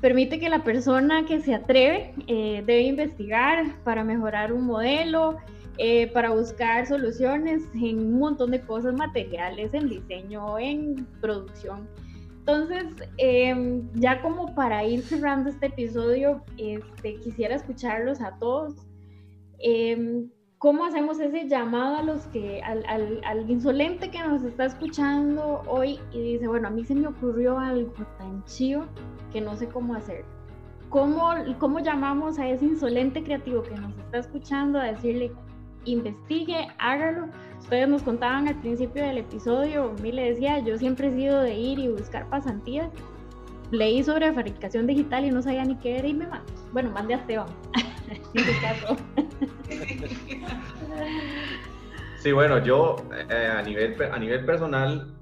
Permite 0.00 0.38
que 0.38 0.48
la 0.48 0.64
persona 0.64 1.26
que 1.26 1.40
se 1.40 1.54
atreve 1.54 2.14
eh, 2.28 2.62
debe 2.64 2.82
investigar 2.82 3.66
para 3.84 4.04
mejorar 4.04 4.52
un 4.52 4.64
modelo, 4.64 5.36
eh, 5.78 6.08
para 6.08 6.30
buscar 6.30 6.86
soluciones 6.86 7.62
en 7.74 8.00
un 8.00 8.18
montón 8.18 8.50
de 8.50 8.60
cosas 8.60 8.94
materiales, 8.94 9.72
en 9.72 9.88
diseño, 9.88 10.58
en 10.58 11.06
producción. 11.20 11.88
Entonces, 12.40 12.86
em, 13.18 13.88
ya 13.94 14.20
como 14.22 14.54
para 14.54 14.84
ir 14.84 15.02
cerrando 15.02 15.50
este 15.50 15.66
episodio, 15.66 16.42
este, 16.56 17.16
quisiera 17.20 17.54
escucharlos 17.54 18.20
a 18.20 18.36
todos. 18.38 18.74
Em, 19.58 20.28
¿Cómo 20.58 20.84
hacemos 20.84 21.20
ese 21.20 21.46
llamado 21.46 21.98
a 21.98 22.02
los 22.02 22.26
que, 22.28 22.60
al, 22.62 22.84
al, 22.88 23.20
al, 23.24 23.48
insolente 23.48 24.10
que 24.10 24.18
nos 24.18 24.42
está 24.42 24.64
escuchando 24.64 25.62
hoy 25.68 26.00
y 26.10 26.32
dice, 26.32 26.48
bueno, 26.48 26.66
a 26.66 26.70
mí 26.72 26.84
se 26.84 26.96
me 26.96 27.06
ocurrió 27.06 27.56
algo 27.58 27.92
tan 28.18 28.42
chido 28.46 28.86
que 29.30 29.40
no 29.40 29.54
sé 29.54 29.68
cómo 29.68 29.94
hacer? 29.94 30.24
¿Cómo, 30.88 31.30
¿Cómo 31.60 31.78
llamamos 31.80 32.38
a 32.38 32.48
ese 32.48 32.64
insolente 32.64 33.22
creativo 33.22 33.62
que 33.62 33.76
nos 33.76 33.96
está 33.98 34.18
escuchando 34.18 34.80
a 34.80 34.84
decirle, 34.84 35.32
investigue, 35.84 36.68
hágalo. 36.78 37.28
Ustedes 37.60 37.88
nos 37.88 38.02
contaban 38.02 38.48
al 38.48 38.54
principio 38.60 39.04
del 39.04 39.18
episodio, 39.18 39.94
mí 40.02 40.12
le 40.12 40.30
decía, 40.30 40.58
yo 40.60 40.78
siempre 40.78 41.08
he 41.08 41.14
sido 41.14 41.42
de 41.42 41.54
ir 41.54 41.78
y 41.78 41.88
buscar 41.88 42.28
pasantías. 42.30 42.90
Leí 43.70 44.02
sobre 44.02 44.32
fabricación 44.32 44.86
digital 44.86 45.26
y 45.26 45.30
no 45.30 45.42
sabía 45.42 45.64
ni 45.64 45.76
qué 45.76 45.98
era 45.98 46.08
y 46.08 46.14
me 46.14 46.26
mandó. 46.26 46.50
Bueno, 46.72 46.90
mande 46.90 47.14
a 47.14 47.18
Esteban. 47.18 47.48
sí, 52.18 52.32
bueno, 52.32 52.64
yo 52.64 52.96
eh, 53.28 53.46
a, 53.46 53.62
nivel, 53.62 53.94
a 54.10 54.18
nivel 54.18 54.46
personal, 54.46 55.14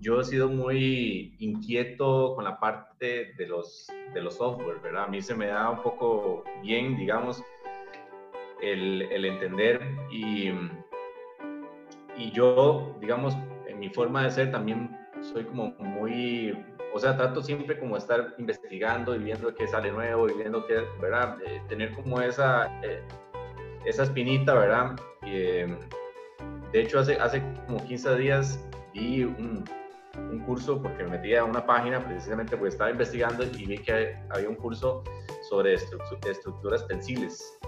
yo 0.00 0.20
he 0.20 0.24
sido 0.24 0.48
muy 0.48 1.34
inquieto 1.38 2.34
con 2.34 2.44
la 2.44 2.58
parte 2.58 3.32
de 3.36 3.46
los, 3.46 3.86
de 4.12 4.22
los 4.22 4.36
software, 4.36 4.80
¿verdad? 4.82 5.04
A 5.04 5.08
mí 5.08 5.22
se 5.22 5.34
me 5.34 5.46
da 5.46 5.70
un 5.70 5.82
poco 5.82 6.42
bien, 6.62 6.96
digamos, 6.96 7.42
el, 8.62 9.24
entender 9.24 9.80
y, 10.10 10.50
y 12.16 12.30
yo, 12.32 12.96
digamos, 13.00 13.36
en 13.66 13.78
mi 13.78 13.88
forma 13.88 14.24
de 14.24 14.30
ser 14.30 14.50
también 14.50 14.96
soy 15.20 15.44
como 15.44 15.72
muy, 15.78 16.56
o 16.92 16.98
sea, 16.98 17.16
trato 17.16 17.42
siempre 17.42 17.78
como 17.78 17.96
estar 17.96 18.34
investigando 18.38 19.14
y 19.14 19.18
viendo 19.18 19.54
qué 19.54 19.66
sale 19.66 19.90
nuevo 19.90 20.28
y 20.28 20.34
viendo 20.34 20.66
qué, 20.66 20.84
¿verdad? 21.00 21.38
Eh, 21.44 21.60
tener 21.68 21.92
como 21.94 22.20
esa, 22.20 22.66
eh, 22.82 23.02
esa 23.84 24.04
espinita, 24.04 24.54
¿verdad? 24.54 24.96
Eh, 25.22 25.76
de 26.72 26.80
hecho, 26.80 27.00
hace, 27.00 27.16
hace 27.16 27.42
como 27.66 27.84
15 27.84 28.16
días 28.16 28.64
vi 28.92 29.24
un, 29.24 29.64
un 30.30 30.40
curso 30.40 30.80
porque 30.82 31.04
me 31.04 31.10
metí 31.10 31.34
a 31.34 31.44
una 31.44 31.64
página 31.64 32.04
precisamente 32.04 32.56
porque 32.56 32.70
estaba 32.70 32.90
investigando 32.90 33.44
y 33.44 33.66
vi 33.66 33.78
que 33.78 34.16
había 34.30 34.48
un 34.48 34.56
curso 34.56 35.02
sobre 35.48 35.74
estructuras 35.74 36.82
pensiles 36.84 37.58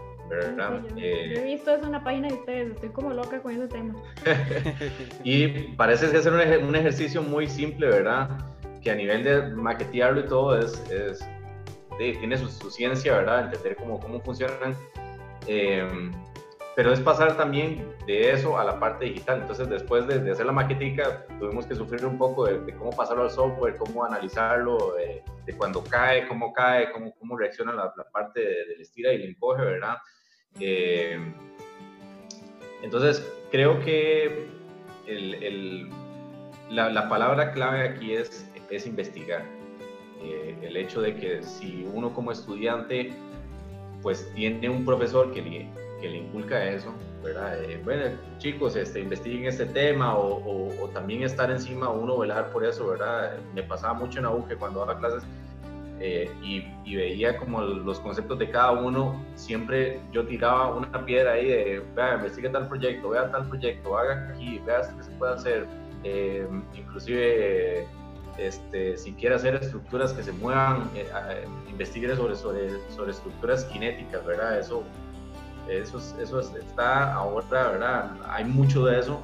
eh, 0.97 1.35
he 1.37 1.45
visto 1.45 1.75
es 1.75 1.83
una 1.83 2.03
página 2.03 2.29
de 2.29 2.35
ustedes, 2.35 2.71
estoy 2.73 2.91
como 2.91 3.13
loca 3.13 3.41
con 3.41 3.53
ese 3.53 3.67
tema. 3.69 3.95
y 5.25 5.49
parece 5.75 6.09
ser 6.23 6.33
un, 6.33 6.69
un, 6.69 6.77
ejercicio 6.77 7.23
muy 7.23 7.49
simple, 7.49 7.89
¿verdad? 7.89 8.29
Que 8.83 8.91
a 8.91 8.95
nivel 8.95 9.25
de 9.25 9.43
maquetearlo 9.49 10.21
y 10.21 10.27
todo 10.27 10.59
es, 10.59 10.81
es 10.91 11.25
tiene 11.99 12.37
su, 12.39 12.71
ciencia, 12.71 13.15
¿verdad? 13.15 13.47
Entender 13.47 13.77
cómo, 13.77 14.01
cómo 14.01 14.21
funcionan. 14.21 14.75
Em, 15.47 16.13
pero 16.77 16.93
es 16.93 17.01
pasar 17.01 17.37
también 17.37 17.95
de 18.07 18.31
eso 18.31 18.59
a 18.59 18.65
la 18.65 18.79
parte 18.79 19.07
digital. 19.07 19.41
Entonces, 19.41 19.69
después 19.69 20.07
de, 20.07 20.31
hacer 20.31 20.47
la 20.47 20.53
maquetica, 20.53 21.27
tuvimos 21.39 21.67
que 21.67 21.75
sufrir 21.75 22.07
un 22.07 22.17
poco 22.17 22.47
de, 22.47 22.75
cómo 22.75 22.91
pasarlo 22.91 23.25
al 23.25 23.31
software, 23.31 23.77
cómo 23.77 24.05
analizarlo, 24.05 24.95
de, 24.95 25.23
cuando 25.57 25.83
cae, 25.83 26.27
cómo 26.29 26.53
cae, 26.53 26.91
cómo, 26.93 27.13
cómo 27.19 27.37
reacciona 27.37 27.73
la, 27.73 27.93
parte 28.13 28.41
del 28.41 28.81
estira 28.81 29.13
y 29.13 29.17
el 29.17 29.31
encoge, 29.31 29.63
¿verdad? 29.63 29.97
Eh, 30.59 31.19
entonces, 32.83 33.27
creo 33.51 33.81
que 33.81 34.49
el, 35.07 35.89
la, 36.71 37.09
palabra 37.09 37.53
clave 37.53 37.89
aquí 37.89 38.15
es, 38.15 38.49
es 38.71 38.87
investigar. 38.87 39.45
Eh, 40.23 40.57
el 40.63 40.77
hecho 40.77 41.01
de 41.01 41.17
que 41.17 41.43
si 41.43 41.89
uno 41.95 42.13
como 42.13 42.31
estudiante 42.31 43.11
pues 44.03 44.31
tiene 44.35 44.69
un 44.69 44.85
profesor 44.85 45.33
que 45.33 45.43
le, 45.43 45.69
que 46.01 46.09
le 46.09 46.19
inculca 46.19 46.65
eso, 46.65 46.95
¿verdad? 47.23 47.63
Eh, 47.65 47.81
bueno, 47.85 48.17
chicos, 48.39 48.77
este, 48.77 49.01
investiguen 49.01 49.47
este 49.47 49.67
tema 49.67 50.17
o, 50.17 50.83
o, 50.83 50.89
también 50.89 51.23
estar 51.23 51.51
encima, 51.51 51.89
uno 51.91 52.19
velar 52.19 52.51
por 52.51 52.65
eso, 52.65 52.89
¿verdad? 52.89 53.37
Me 53.55 53.63
pasaba 53.63 53.95
mucho 53.95 54.19
en 54.19 54.25
auge 54.25 54.57
cuando 54.57 54.81
daba 54.81 54.99
clases 54.99 55.23
eh, 56.01 56.31
y, 56.43 56.65
y, 56.85 56.97
veía 56.97 57.37
como 57.37 57.61
los 57.61 58.01
conceptos 58.01 58.39
de 58.39 58.51
cada 58.51 58.73
uno, 58.73 59.23
siempre 59.35 60.01
yo 60.13 60.27
tiraba 60.27 60.75
una 60.75 61.05
piedra 61.05 61.33
ahí 61.33 61.47
de, 61.47 61.83
vea, 61.95 62.15
investigue 62.15 62.49
tal 62.49 62.69
proyecto, 62.69 63.11
vea 63.11 63.31
tal 63.31 63.47
proyecto, 63.49 63.99
haga 63.99 64.31
aquí, 64.31 64.59
vea 64.65 64.81
qué 64.97 65.03
se 65.03 65.11
puede 65.13 65.35
hacer, 65.35 65.67
eh, 66.05 66.49
inclusive 66.75 67.87
este, 68.39 68.97
si 68.97 69.13
quiere 69.13 69.35
hacer 69.35 69.57
estructuras 69.57 70.15
que 70.15 70.23
se 70.23 70.33
muevan, 70.33 70.91
eh, 70.95 71.07
investigue 71.69 72.17
sobre, 72.17 72.35
sobre, 72.35 72.71
sobre 72.91 73.11
estructuras 73.11 73.69
cinéticas, 73.71 74.25
¿verdad? 74.25 74.59
Eso 74.59 74.83
eso, 75.71 75.99
eso 76.21 76.41
está 76.41 77.15
ahora, 77.15 77.71
¿verdad? 77.71 78.11
Hay 78.29 78.45
mucho 78.45 78.87
de 78.87 78.99
eso 78.99 79.21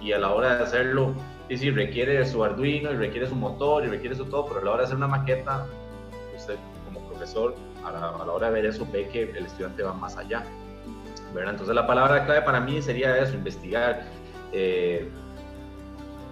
y 0.00 0.12
a 0.12 0.18
la 0.18 0.32
hora 0.32 0.56
de 0.56 0.64
hacerlo, 0.64 1.14
sí, 1.48 1.56
sí, 1.56 1.70
requiere 1.70 2.24
su 2.24 2.44
Arduino 2.44 2.92
y 2.92 2.96
requiere 2.96 3.26
su 3.26 3.34
motor 3.34 3.84
y 3.84 3.88
requiere 3.88 4.14
su 4.14 4.24
todo, 4.26 4.46
pero 4.46 4.60
a 4.60 4.64
la 4.64 4.70
hora 4.70 4.80
de 4.80 4.84
hacer 4.84 4.96
una 4.96 5.08
maqueta, 5.08 5.66
profesor, 7.18 7.54
a 7.84 7.90
la, 7.90 8.32
hora 8.32 8.48
de 8.48 8.52
ver 8.54 8.66
eso, 8.66 8.86
ve 8.92 9.08
que 9.08 9.22
el 9.22 9.46
estudiante 9.46 9.82
va 9.82 9.92
más 9.92 10.16
allá, 10.16 10.44
¿verdad? 11.34 11.52
Entonces 11.52 11.74
la 11.74 11.86
palabra 11.86 12.24
clave 12.24 12.42
para 12.42 12.60
mí 12.60 12.80
sería 12.80 13.18
eso, 13.18 13.34
investigar. 13.34 14.06
Eh, 14.52 15.08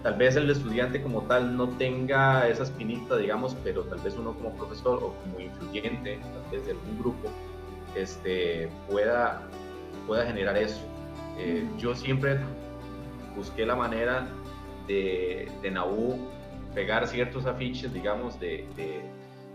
tal 0.02 0.14
vez 0.14 0.36
el 0.36 0.48
estudiante 0.48 1.02
como 1.02 1.22
tal 1.22 1.56
no 1.56 1.68
tenga 1.70 2.48
esa 2.48 2.62
espinita, 2.62 3.16
digamos, 3.16 3.56
pero 3.64 3.82
tal 3.82 3.98
vez 4.00 4.16
uno 4.16 4.32
como 4.34 4.54
profesor 4.54 5.02
o 5.02 5.14
como 5.22 5.40
influyente, 5.40 6.18
tal 6.18 6.50
vez 6.50 6.64
de 6.66 6.72
algún 6.72 6.98
grupo, 6.98 7.28
este, 7.94 8.68
pueda, 8.88 9.42
pueda 10.06 10.24
generar 10.24 10.56
eso. 10.56 10.80
Eh, 11.38 11.68
yo 11.78 11.94
siempre 11.94 12.38
busqué 13.36 13.66
la 13.66 13.74
manera 13.74 14.28
de, 14.86 15.50
de 15.62 15.70
Naú 15.70 16.16
pegar 16.74 17.06
ciertos 17.08 17.46
afiches, 17.46 17.92
digamos, 17.92 18.38
de, 18.38 18.66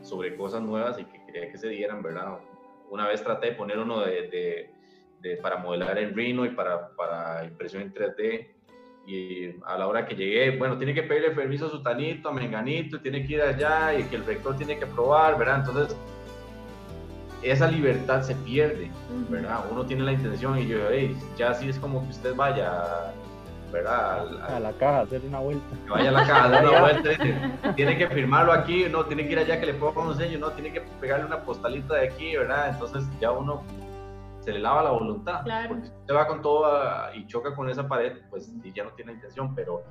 sobre 0.01 0.35
cosas 0.35 0.61
nuevas 0.61 0.99
y 0.99 1.05
que 1.05 1.20
quería 1.31 1.51
que 1.51 1.57
se 1.57 1.69
dieran, 1.69 2.01
¿verdad? 2.01 2.39
Una 2.89 3.07
vez 3.07 3.23
traté 3.23 3.47
de 3.47 3.53
poner 3.53 3.79
uno 3.79 4.01
de, 4.01 4.69
para 5.41 5.57
modelar 5.57 5.97
en 5.97 6.15
Rhino 6.15 6.45
y 6.45 6.49
para, 6.49 6.89
para 6.95 7.45
impresión 7.45 7.83
en 7.83 7.93
3D 7.93 8.47
y 9.07 9.55
a 9.65 9.77
la 9.77 9.87
hora 9.87 10.05
que 10.05 10.15
llegué, 10.15 10.57
bueno, 10.57 10.77
tiene 10.77 10.93
que 10.93 11.03
pedirle 11.03 11.31
permiso 11.31 11.65
a 11.65 11.69
su 11.69 11.81
tanito, 11.81 12.29
a 12.29 12.33
Menganito, 12.33 13.01
tiene 13.01 13.25
que 13.25 13.33
ir 13.33 13.41
allá 13.41 13.97
y 13.97 14.03
que 14.03 14.15
el 14.15 14.25
rector 14.25 14.55
tiene 14.57 14.77
que 14.77 14.85
aprobar, 14.85 15.37
¿verdad? 15.37 15.65
Entonces, 15.65 15.97
esa 17.41 17.69
libertad 17.69 18.21
se 18.21 18.35
pierde, 18.35 18.91
¿verdad? 19.29 19.65
Uno 19.71 19.85
tiene 19.85 20.03
la 20.03 20.13
intención 20.13 20.59
y 20.59 20.67
yo, 20.67 20.77
hey, 20.91 21.17
ya 21.35 21.49
así 21.51 21.69
es 21.69 21.79
como 21.79 22.03
que 22.03 22.11
usted 22.11 22.35
vaya, 22.35 23.13
¿verdad? 23.71 24.27
A, 24.43 24.59
la 24.59 24.71
caja, 24.73 25.01
hacer 25.01 25.21
una 25.25 25.39
vuelta. 25.39 25.75
Que 25.85 25.89
vaya 25.89 26.09
a 26.09 26.11
la 26.11 26.27
caja, 26.27 26.45
hacer 26.45 26.67
una 26.67 26.81
vuelta, 26.81 27.73
tiene 27.75 27.97
que 27.97 28.07
firmarlo 28.07 28.51
aquí, 28.51 28.85
no, 28.89 29.05
tiene 29.05 29.25
que 29.25 29.31
ir 29.31 29.39
allá 29.39 29.59
que 29.59 29.67
le 29.67 29.73
ponga 29.73 30.01
un 30.01 30.15
sello, 30.15 30.39
no, 30.39 30.51
tiene 30.51 30.71
que 30.71 30.81
pegarle 30.99 31.25
una 31.25 31.39
postalita 31.39 31.95
de 31.95 32.07
aquí, 32.07 32.35
¿verdad? 32.35 32.69
Entonces 32.69 33.03
ya 33.19 33.31
uno 33.31 33.63
se 34.41 34.51
le 34.51 34.59
lava 34.59 34.83
la 34.83 34.91
voluntad, 34.91 35.43
claro. 35.43 35.69
porque 35.69 35.87
usted 35.87 36.15
va 36.15 36.27
con 36.27 36.41
todo 36.41 36.71
y 37.13 37.27
choca 37.27 37.53
con 37.53 37.69
esa 37.69 37.87
pared, 37.87 38.17
pues 38.29 38.51
y 38.63 38.71
ya 38.71 38.83
no 38.83 38.89
tiene 38.91 39.13
intención, 39.13 39.53
pero, 39.53 39.83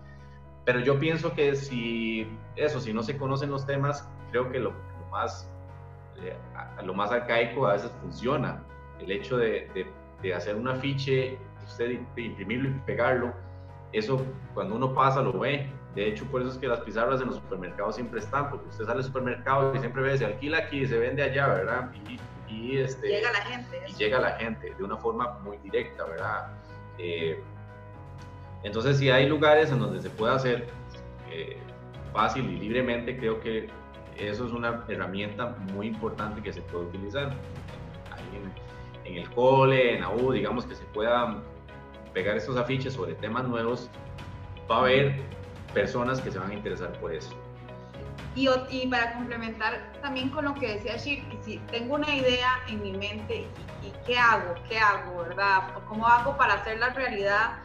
pero 0.64 0.80
yo 0.80 0.98
pienso 0.98 1.32
que 1.32 1.54
si 1.54 2.26
eso, 2.56 2.80
si 2.80 2.92
no 2.92 3.02
se 3.02 3.16
conocen 3.16 3.50
los 3.50 3.64
temas, 3.64 4.08
creo 4.30 4.50
que 4.50 4.58
lo 4.58 4.72
más 5.10 5.48
lo 6.84 6.94
más 6.94 7.10
arcaico 7.12 7.66
a 7.66 7.74
veces 7.74 7.90
funciona. 8.00 8.62
El 9.00 9.10
hecho 9.10 9.36
de, 9.36 9.68
de, 10.22 10.34
hacer 10.34 10.56
un 10.56 10.68
afiche, 10.68 11.38
usted 11.66 11.90
imprimirlo 12.16 12.68
y 12.68 12.72
pegarlo, 12.84 13.32
eso 13.92 14.24
cuando 14.54 14.76
uno 14.76 14.94
pasa 14.94 15.22
lo 15.22 15.38
ve. 15.38 15.70
De 15.94 16.06
hecho, 16.06 16.24
por 16.26 16.40
eso 16.40 16.52
es 16.52 16.58
que 16.58 16.68
las 16.68 16.80
pizarras 16.80 17.20
en 17.20 17.28
los 17.28 17.36
supermercados 17.36 17.96
siempre 17.96 18.20
están, 18.20 18.48
porque 18.48 18.68
usted 18.68 18.84
sale 18.84 18.98
al 18.98 19.04
supermercado 19.04 19.74
y 19.74 19.80
siempre 19.80 20.02
ve, 20.02 20.16
se 20.16 20.24
alquila 20.24 20.58
aquí, 20.58 20.86
se 20.86 20.98
vende 20.98 21.22
allá, 21.22 21.48
¿verdad? 21.48 21.90
Y, 22.48 22.76
este, 22.76 23.08
llega 23.08 23.32
la 23.32 23.42
gente. 23.42 23.82
Y 23.88 23.92
llega 23.94 24.20
la 24.20 24.32
gente 24.32 24.74
de 24.74 24.84
una 24.84 24.96
forma 24.96 25.38
muy 25.40 25.56
directa, 25.58 26.04
¿verdad? 26.04 26.48
Eh, 26.98 27.42
entonces, 28.62 28.98
si 28.98 29.10
hay 29.10 29.28
lugares 29.28 29.72
en 29.72 29.80
donde 29.80 30.00
se 30.00 30.10
puede 30.10 30.34
hacer 30.34 30.68
eh, 31.30 31.56
fácil 32.12 32.48
y 32.50 32.56
libremente, 32.56 33.16
creo 33.16 33.40
que 33.40 33.68
eso 34.16 34.46
es 34.46 34.52
una 34.52 34.84
herramienta 34.88 35.56
muy 35.72 35.88
importante 35.88 36.42
que 36.42 36.52
se 36.52 36.60
puede 36.62 36.86
utilizar. 36.86 37.32
en, 39.04 39.16
el 39.16 39.28
cole, 39.30 39.96
en 39.96 40.02
la 40.02 40.10
U, 40.10 40.30
digamos 40.30 40.64
que 40.66 40.76
se 40.76 40.84
puedan 40.84 41.42
pegar 42.12 42.36
estos 42.36 42.56
afiches 42.56 42.94
sobre 42.94 43.14
temas 43.14 43.44
nuevos, 43.44 43.90
va 44.70 44.76
a 44.76 44.80
haber 44.80 45.22
personas 45.74 46.20
que 46.20 46.30
se 46.30 46.38
van 46.38 46.50
a 46.50 46.54
interesar 46.54 46.92
por 47.00 47.12
eso. 47.12 47.30
Y, 48.36 48.48
y 48.70 48.86
para 48.86 49.14
complementar 49.14 49.92
también 50.02 50.30
con 50.30 50.44
lo 50.44 50.54
que 50.54 50.74
decía 50.74 50.96
Shir, 50.96 51.24
si 51.42 51.58
tengo 51.70 51.96
una 51.96 52.14
idea 52.14 52.60
en 52.68 52.82
mi 52.82 52.92
mente, 52.92 53.46
¿y, 53.82 53.92
qué 54.06 54.18
hago? 54.18 54.54
¿Qué 54.68 54.78
hago? 54.78 55.22
¿Verdad? 55.22 55.74
¿Cómo 55.88 56.06
hago 56.06 56.36
para 56.36 56.54
hacerla 56.54 56.90
realidad? 56.90 57.58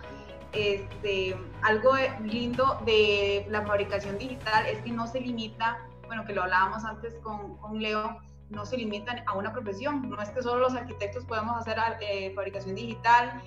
Este, 0.54 1.36
algo 1.64 1.93
lindo 2.24 2.82
de 2.86 3.46
la 3.50 3.62
fabricación 3.64 4.18
digital 4.18 4.66
es 4.68 4.80
que 4.80 4.91
no 4.91 5.06
se 5.06 5.20
limita 5.20 5.86
bueno, 6.08 6.26
que 6.26 6.34
lo 6.34 6.43
hablábamos 6.43 6.84
antes 6.84 7.16
con, 7.24 7.58
con 7.58 7.82
Leo, 7.82 8.20
no 8.50 8.66
se 8.66 8.78
limitan 8.78 9.24
a 9.26 9.34
una 9.34 9.52
profesión. 9.52 10.10
No 10.10 10.22
es 10.22 10.30
que 10.30 10.41
solo 10.41 10.62
los 10.62 10.76
arquitectos 10.76 11.26
podemos 11.26 11.58
hacer 11.58 11.78
eh, 12.02 12.32
fabricación 12.36 12.76
digital. 12.76 13.41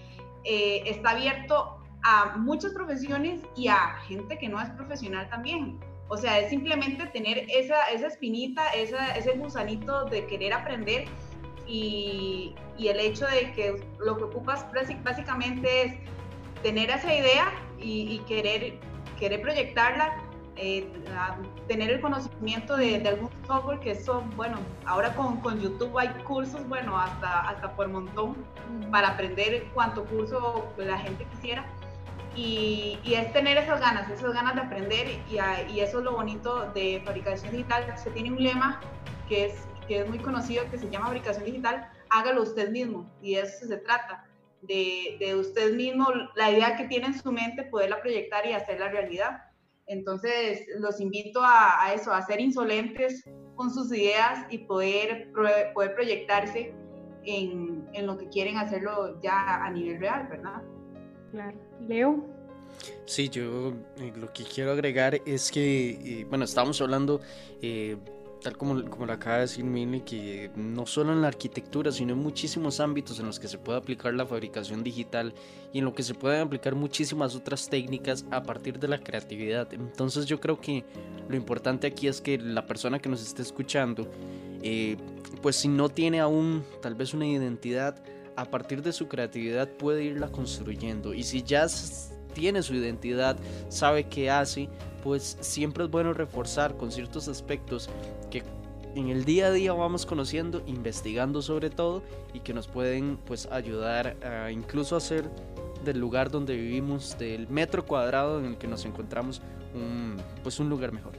Eh, 0.44 0.82
está 0.86 1.10
abierto 1.10 1.78
a 2.04 2.36
muchas 2.36 2.72
profesiones 2.72 3.40
y 3.56 3.68
a 3.68 3.96
gente 4.06 4.38
que 4.38 4.48
no 4.48 4.60
es 4.60 4.70
profesional 4.70 5.28
también. 5.28 5.78
O 6.08 6.16
sea, 6.16 6.38
es 6.38 6.48
simplemente 6.48 7.06
tener 7.08 7.44
esa, 7.48 7.88
esa 7.90 8.06
espinita, 8.06 8.66
esa, 8.70 9.14
ese 9.16 9.32
gusanito 9.32 10.04
de 10.06 10.26
querer 10.26 10.54
aprender 10.54 11.04
y, 11.66 12.54
y, 12.78 12.88
el 12.88 12.98
hecho 12.98 13.26
de 13.26 13.52
que 13.52 13.84
lo 13.98 14.16
que 14.16 14.24
ocupas 14.24 14.66
básicamente 15.04 15.82
es 15.82 15.94
tener 16.62 16.88
esa 16.88 17.14
idea 17.14 17.52
y, 17.78 18.14
y 18.14 18.18
querer, 18.20 18.78
querer 19.18 19.42
proyectarla 19.42 20.27
eh, 20.60 20.90
tener 21.68 21.90
el 21.90 22.00
conocimiento 22.00 22.76
de, 22.76 22.96
algún 23.06 23.30
software 23.46 23.78
que 23.78 23.92
eso, 23.92 24.24
bueno, 24.34 24.58
ahora 24.86 25.14
con, 25.14 25.36
con, 25.40 25.60
YouTube 25.60 25.96
hay 25.96 26.08
cursos, 26.24 26.66
bueno, 26.68 26.98
hasta, 26.98 27.42
hasta 27.48 27.76
por 27.76 27.86
montón 27.88 28.36
para 28.90 29.10
aprender 29.10 29.68
cuánto 29.72 30.04
curso 30.04 30.68
la 30.76 30.98
gente 30.98 31.24
quisiera. 31.26 31.64
Y, 32.34 32.98
y, 33.04 33.14
es 33.14 33.32
tener 33.32 33.56
esas 33.56 33.80
ganas, 33.80 34.10
esas 34.10 34.32
ganas 34.32 34.56
de 34.56 34.62
aprender 34.62 35.06
y, 35.30 35.38
y, 35.72 35.80
eso 35.80 35.98
es 35.98 36.04
lo 36.04 36.12
bonito 36.12 36.70
de 36.72 37.02
fabricación 37.04 37.52
digital. 37.52 37.94
Se 37.96 38.10
tiene 38.10 38.32
un 38.32 38.42
lema 38.42 38.80
que 39.28 39.46
es, 39.46 39.66
que 39.86 40.00
es 40.00 40.08
muy 40.08 40.18
conocido 40.18 40.68
que 40.70 40.78
se 40.78 40.90
llama 40.90 41.06
fabricación 41.06 41.44
digital, 41.44 41.88
hágalo 42.10 42.42
usted 42.42 42.70
mismo 42.70 43.08
y 43.22 43.34
de 43.34 43.42
eso 43.42 43.66
se 43.66 43.76
trata. 43.76 44.24
De, 44.62 45.16
de 45.20 45.36
usted 45.36 45.74
mismo, 45.74 46.08
la 46.34 46.50
idea 46.50 46.76
que 46.76 46.88
tiene 46.88 47.06
en 47.06 47.20
su 47.20 47.30
mente, 47.30 47.62
poderla 47.62 48.00
proyectar 48.00 48.44
y 48.44 48.54
hacerla 48.54 48.88
realidad. 48.88 49.47
Entonces, 49.88 50.66
los 50.78 51.00
invito 51.00 51.40
a, 51.42 51.92
eso, 51.94 52.12
a 52.12 52.22
ser 52.22 52.40
insolentes 52.40 53.24
con 53.56 53.72
sus 53.72 53.92
ideas 53.92 54.46
y 54.50 54.58
poder, 54.58 55.32
poder 55.74 55.94
proyectarse 55.94 56.74
en, 57.24 57.88
en, 57.92 58.06
lo 58.06 58.16
que 58.16 58.28
quieren 58.28 58.56
hacerlo 58.58 59.20
ya 59.20 59.64
a 59.64 59.70
nivel 59.70 59.98
real, 59.98 60.28
¿verdad? 60.28 60.62
Claro. 61.32 61.58
Leo. 61.80 62.38
Sí, 63.06 63.28
yo 63.28 63.72
eh, 63.96 64.12
lo 64.16 64.32
que 64.32 64.44
quiero 64.44 64.72
agregar 64.72 65.20
es 65.26 65.50
que, 65.50 65.90
eh, 65.90 66.26
bueno, 66.28 66.44
estábamos 66.44 66.80
hablando 66.80 67.20
eh, 67.62 67.96
tal 68.42 68.56
como, 68.56 68.84
como 68.88 69.06
lo 69.06 69.12
acaba 69.12 69.36
de 69.36 69.42
decir 69.42 69.64
Mili, 69.64 70.00
que 70.00 70.50
no 70.56 70.86
solo 70.86 71.12
en 71.12 71.22
la 71.22 71.28
arquitectura, 71.28 71.92
sino 71.92 72.12
en 72.12 72.18
muchísimos 72.18 72.80
ámbitos 72.80 73.18
en 73.20 73.26
los 73.26 73.38
que 73.38 73.48
se 73.48 73.58
puede 73.58 73.78
aplicar 73.78 74.14
la 74.14 74.26
fabricación 74.26 74.82
digital 74.82 75.34
y 75.72 75.78
en 75.78 75.84
lo 75.84 75.94
que 75.94 76.02
se 76.02 76.14
pueden 76.14 76.42
aplicar 76.42 76.74
muchísimas 76.74 77.34
otras 77.34 77.68
técnicas 77.68 78.24
a 78.30 78.42
partir 78.42 78.78
de 78.78 78.88
la 78.88 78.98
creatividad. 78.98 79.72
Entonces 79.72 80.26
yo 80.26 80.40
creo 80.40 80.60
que 80.60 80.84
lo 81.28 81.36
importante 81.36 81.86
aquí 81.86 82.08
es 82.08 82.20
que 82.20 82.38
la 82.38 82.66
persona 82.66 82.98
que 82.98 83.08
nos 83.08 83.22
esté 83.22 83.42
escuchando, 83.42 84.08
eh, 84.62 84.96
pues 85.42 85.56
si 85.56 85.68
no 85.68 85.88
tiene 85.88 86.20
aún 86.20 86.64
tal 86.80 86.94
vez 86.94 87.14
una 87.14 87.26
identidad, 87.26 88.02
a 88.36 88.44
partir 88.44 88.82
de 88.82 88.92
su 88.92 89.08
creatividad 89.08 89.68
puede 89.68 90.04
irla 90.04 90.28
construyendo. 90.28 91.12
Y 91.12 91.24
si 91.24 91.42
ya 91.42 91.66
tiene 92.34 92.62
su 92.62 92.74
identidad, 92.74 93.36
sabe 93.68 94.04
qué 94.04 94.30
hace, 94.30 94.68
pues 95.02 95.36
siempre 95.40 95.84
es 95.84 95.90
bueno 95.90 96.12
reforzar 96.12 96.76
con 96.76 96.92
ciertos 96.92 97.26
aspectos 97.26 97.90
en 98.98 99.08
el 99.08 99.24
día 99.24 99.46
a 99.46 99.50
día 99.52 99.72
vamos 99.72 100.04
conociendo, 100.06 100.62
investigando 100.66 101.40
sobre 101.40 101.70
todo 101.70 102.02
y 102.32 102.40
que 102.40 102.52
nos 102.52 102.66
pueden 102.66 103.16
pues 103.26 103.46
ayudar 103.50 104.16
a 104.24 104.50
incluso 104.50 104.96
hacer 104.96 105.30
del 105.84 106.00
lugar 106.00 106.30
donde 106.30 106.56
vivimos, 106.56 107.16
del 107.18 107.48
metro 107.48 107.84
cuadrado 107.84 108.40
en 108.40 108.46
el 108.46 108.58
que 108.58 108.66
nos 108.66 108.84
encontramos, 108.84 109.40
un, 109.74 110.16
pues 110.42 110.58
un 110.58 110.68
lugar 110.68 110.92
mejor. 110.92 111.12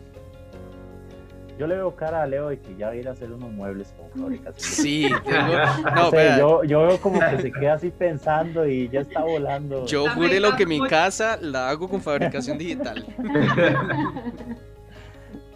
Yo 1.58 1.68
le 1.68 1.76
veo 1.76 1.94
cara 1.94 2.24
a 2.24 2.28
Leo 2.28 2.50
de 2.50 2.60
que 2.60 2.74
ya 2.78 2.88
va 2.88 2.92
a 2.94 2.96
ir 2.96 3.08
a 3.10 3.12
hacer 3.12 3.32
unos 3.32 3.52
muebles 3.52 3.94
con 3.98 4.22
fabricación. 4.22 4.56
Sí, 4.60 5.10
no, 5.96 6.12
yo, 6.38 6.64
yo, 6.64 6.88
veo 6.88 7.02
como 7.02 7.20
que 7.20 7.42
se 7.42 7.52
queda 7.52 7.74
así 7.74 7.92
pensando 7.92 8.66
y 8.66 8.88
ya 8.88 9.02
está 9.02 9.22
volando. 9.24 9.86
Yo 9.86 10.10
juré 10.10 10.40
lo 10.40 10.56
que 10.56 10.66
mi 10.66 10.80
casa 10.88 11.38
la 11.42 11.70
hago 11.70 11.90
con 11.90 12.02
fabricación 12.02 12.58
digital. 12.58 13.06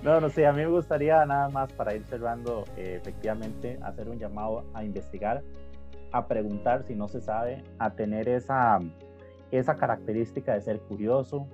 No, 0.03 0.19
no 0.19 0.29
sé, 0.29 0.45
a 0.45 0.51
mí 0.51 0.57
me 0.57 0.67
gustaría 0.67 1.25
nada 1.25 1.47
más 1.47 1.71
para 1.71 1.95
ir 1.95 2.03
cerrando, 2.03 2.65
eh, 2.75 2.97
efectivamente, 2.99 3.79
hacer 3.81 4.09
un 4.09 4.19
llamado 4.19 4.65
a 4.73 4.83
investigar, 4.83 5.41
a 6.11 6.27
preguntar 6.27 6.83
si 6.83 6.93
no 6.93 7.07
se 7.07 7.21
sabe, 7.21 7.63
a 7.79 7.89
tener 7.91 8.27
esa, 8.27 8.79
esa 9.49 9.77
característica 9.77 10.55
de 10.55 10.61
ser 10.61 10.81
curioso. 10.81 11.47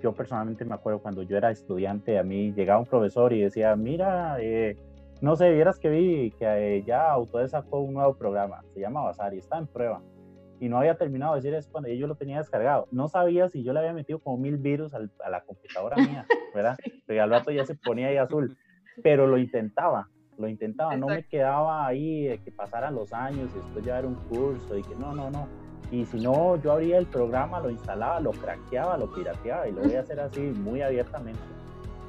Yo 0.00 0.14
personalmente 0.14 0.64
me 0.64 0.74
acuerdo 0.74 1.00
cuando 1.00 1.22
yo 1.22 1.36
era 1.36 1.50
estudiante, 1.50 2.18
a 2.18 2.22
mí 2.22 2.52
llegaba 2.52 2.80
un 2.80 2.86
profesor 2.86 3.34
y 3.34 3.42
decía, 3.42 3.76
mira, 3.76 4.38
eh, 4.40 4.78
no 5.20 5.36
sé, 5.36 5.52
vieras 5.52 5.78
que 5.78 5.90
vi 5.90 6.30
que 6.30 6.46
eh, 6.78 6.82
ya 6.84 7.10
Autodesk 7.10 7.52
sacó 7.52 7.80
un 7.80 7.92
nuevo 7.92 8.14
programa, 8.14 8.64
se 8.72 8.80
llama 8.80 9.02
Basar 9.02 9.34
y 9.34 9.38
está 9.38 9.58
en 9.58 9.66
prueba 9.66 10.00
y 10.62 10.68
no 10.68 10.78
había 10.78 10.94
terminado 10.94 11.34
de 11.34 11.40
decir 11.40 11.54
eso 11.54 11.68
cuando 11.72 11.90
yo 11.90 12.06
lo 12.06 12.14
tenía 12.14 12.38
descargado. 12.38 12.86
No 12.92 13.08
sabía 13.08 13.48
si 13.48 13.64
yo 13.64 13.72
le 13.72 13.80
había 13.80 13.92
metido 13.92 14.20
como 14.20 14.36
mil 14.36 14.58
virus 14.58 14.94
a 14.94 15.28
la 15.28 15.40
computadora 15.40 15.96
mía, 15.96 16.24
¿verdad? 16.54 16.76
Pero 17.04 17.20
al 17.24 17.30
rato 17.30 17.50
ya 17.50 17.66
se 17.66 17.74
ponía 17.74 18.06
ahí 18.06 18.16
azul, 18.16 18.56
pero 19.02 19.26
lo 19.26 19.38
intentaba, 19.38 20.08
lo 20.38 20.46
intentaba, 20.46 20.96
no 20.96 21.08
me 21.08 21.24
quedaba 21.24 21.84
ahí 21.84 22.38
que 22.44 22.52
pasaran 22.52 22.94
los 22.94 23.12
años 23.12 23.50
y 23.52 23.58
después 23.58 23.84
llevar 23.84 24.06
un 24.06 24.14
curso 24.14 24.78
y 24.78 24.82
que 24.82 24.94
no, 24.94 25.12
no, 25.12 25.32
no. 25.32 25.48
Y 25.90 26.04
si 26.04 26.20
no, 26.20 26.54
yo 26.62 26.70
abría 26.70 26.98
el 26.98 27.06
programa, 27.06 27.58
lo 27.58 27.68
instalaba, 27.68 28.20
lo 28.20 28.30
craqueaba, 28.30 28.96
lo 28.96 29.12
pirateaba 29.12 29.66
y 29.66 29.72
lo 29.72 29.82
voy 29.82 29.96
a 29.96 30.00
hacer 30.02 30.20
así 30.20 30.42
muy 30.42 30.80
abiertamente. 30.80 31.42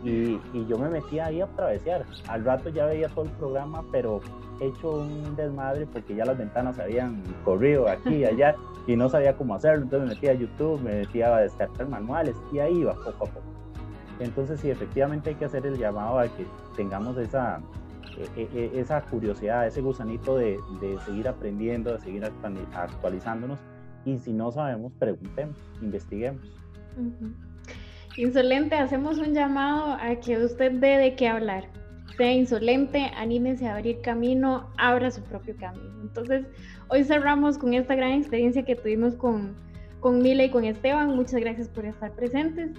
Y, 0.04 0.40
y, 0.54 0.66
yo 0.68 0.78
me 0.78 0.90
metía 0.90 1.28
ahí 1.28 1.42
a 1.42 1.48
travesear. 1.48 2.06
Al 2.28 2.44
rato 2.44 2.70
ya 2.70 2.86
veía 2.86 3.08
todo 3.10 3.26
el 3.26 3.32
programa, 3.32 3.84
pero 3.92 4.20
hecho 4.60 5.02
un 5.02 5.36
desmadre 5.36 5.86
porque 5.86 6.16
ya 6.16 6.26
las 6.26 6.38
ventanas 6.38 6.80
habían 6.80 7.24
corrido 7.44 7.88
aquí 7.88 8.16
y 8.16 8.26
allá 8.26 8.56
y 8.88 8.96
no 8.96 9.10
sabía 9.10 9.36
cómo 9.36 9.56
hacerlo. 9.56 9.84
Entonces 9.84 10.10
me 10.10 10.16
metía 10.16 10.32
a 10.32 10.36
YouTube, 10.36 10.82
me 10.82 10.96
metía 10.96 11.36
a 11.36 11.42
descartar 11.42 11.88
manuales 11.88 12.36
y 12.52 12.60
ahí 12.60 12.80
iba 12.80 12.94
poco 12.94 13.10
a 13.26 13.30
poco. 13.30 13.42
Entonces 14.20 14.60
sí, 14.60 14.70
efectivamente 14.70 15.32
hay 15.32 15.36
que 15.36 15.46
hacer 15.46 15.66
el 15.66 15.78
llamado 15.78 16.20
a 16.20 16.28
que 16.28 16.46
tengamos 16.76 17.18
esa, 17.18 17.62
e, 18.36 18.42
e, 18.42 18.50
e, 18.54 18.80
esa 18.80 19.02
curiosidad, 19.02 19.68
ese 19.68 19.82
gusanito 19.82 20.38
de, 20.38 20.60
de 20.80 21.00
seguir 21.06 21.28
aprendiendo, 21.28 21.94
de 21.94 22.00
seguir 22.00 22.26
actualizándonos. 22.26 23.60
Y 24.06 24.18
si 24.18 24.34
no 24.34 24.52
sabemos, 24.52 24.92
preguntemos, 25.00 25.56
investiguemos. 25.82 26.42
Insolente, 28.16 28.76
hacemos 28.76 29.18
un 29.18 29.34
llamado 29.34 29.98
a 30.00 30.16
que 30.20 30.38
usted 30.38 30.74
dé 30.74 30.98
de 30.98 31.16
qué 31.16 31.28
hablar. 31.28 31.68
Sea 32.16 32.32
insolente, 32.32 33.12
anímese 33.18 33.68
a 33.68 33.76
abrir 33.76 34.02
camino, 34.02 34.70
abra 34.78 35.10
su 35.10 35.24
propio 35.24 35.56
camino. 35.58 36.00
Entonces, 36.04 36.46
hoy 36.90 37.04
cerramos 37.06 37.58
con 37.58 37.74
esta 37.74 37.96
gran 37.96 38.12
experiencia 38.12 38.64
que 38.64 38.76
tuvimos 38.76 39.16
con, 39.16 39.56
con 40.00 40.20
Mila 40.20 40.44
y 40.44 40.52
con 40.52 40.64
Esteban. 40.64 41.16
Muchas 41.16 41.42
gracias 41.42 41.70
por 41.70 41.86
estar 41.86 42.12
presentes. 42.12 42.70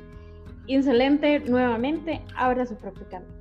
Insolente, 0.68 1.40
nuevamente, 1.40 2.20
abra 2.36 2.64
su 2.64 2.76
propio 2.76 3.04
camino. 3.08 3.34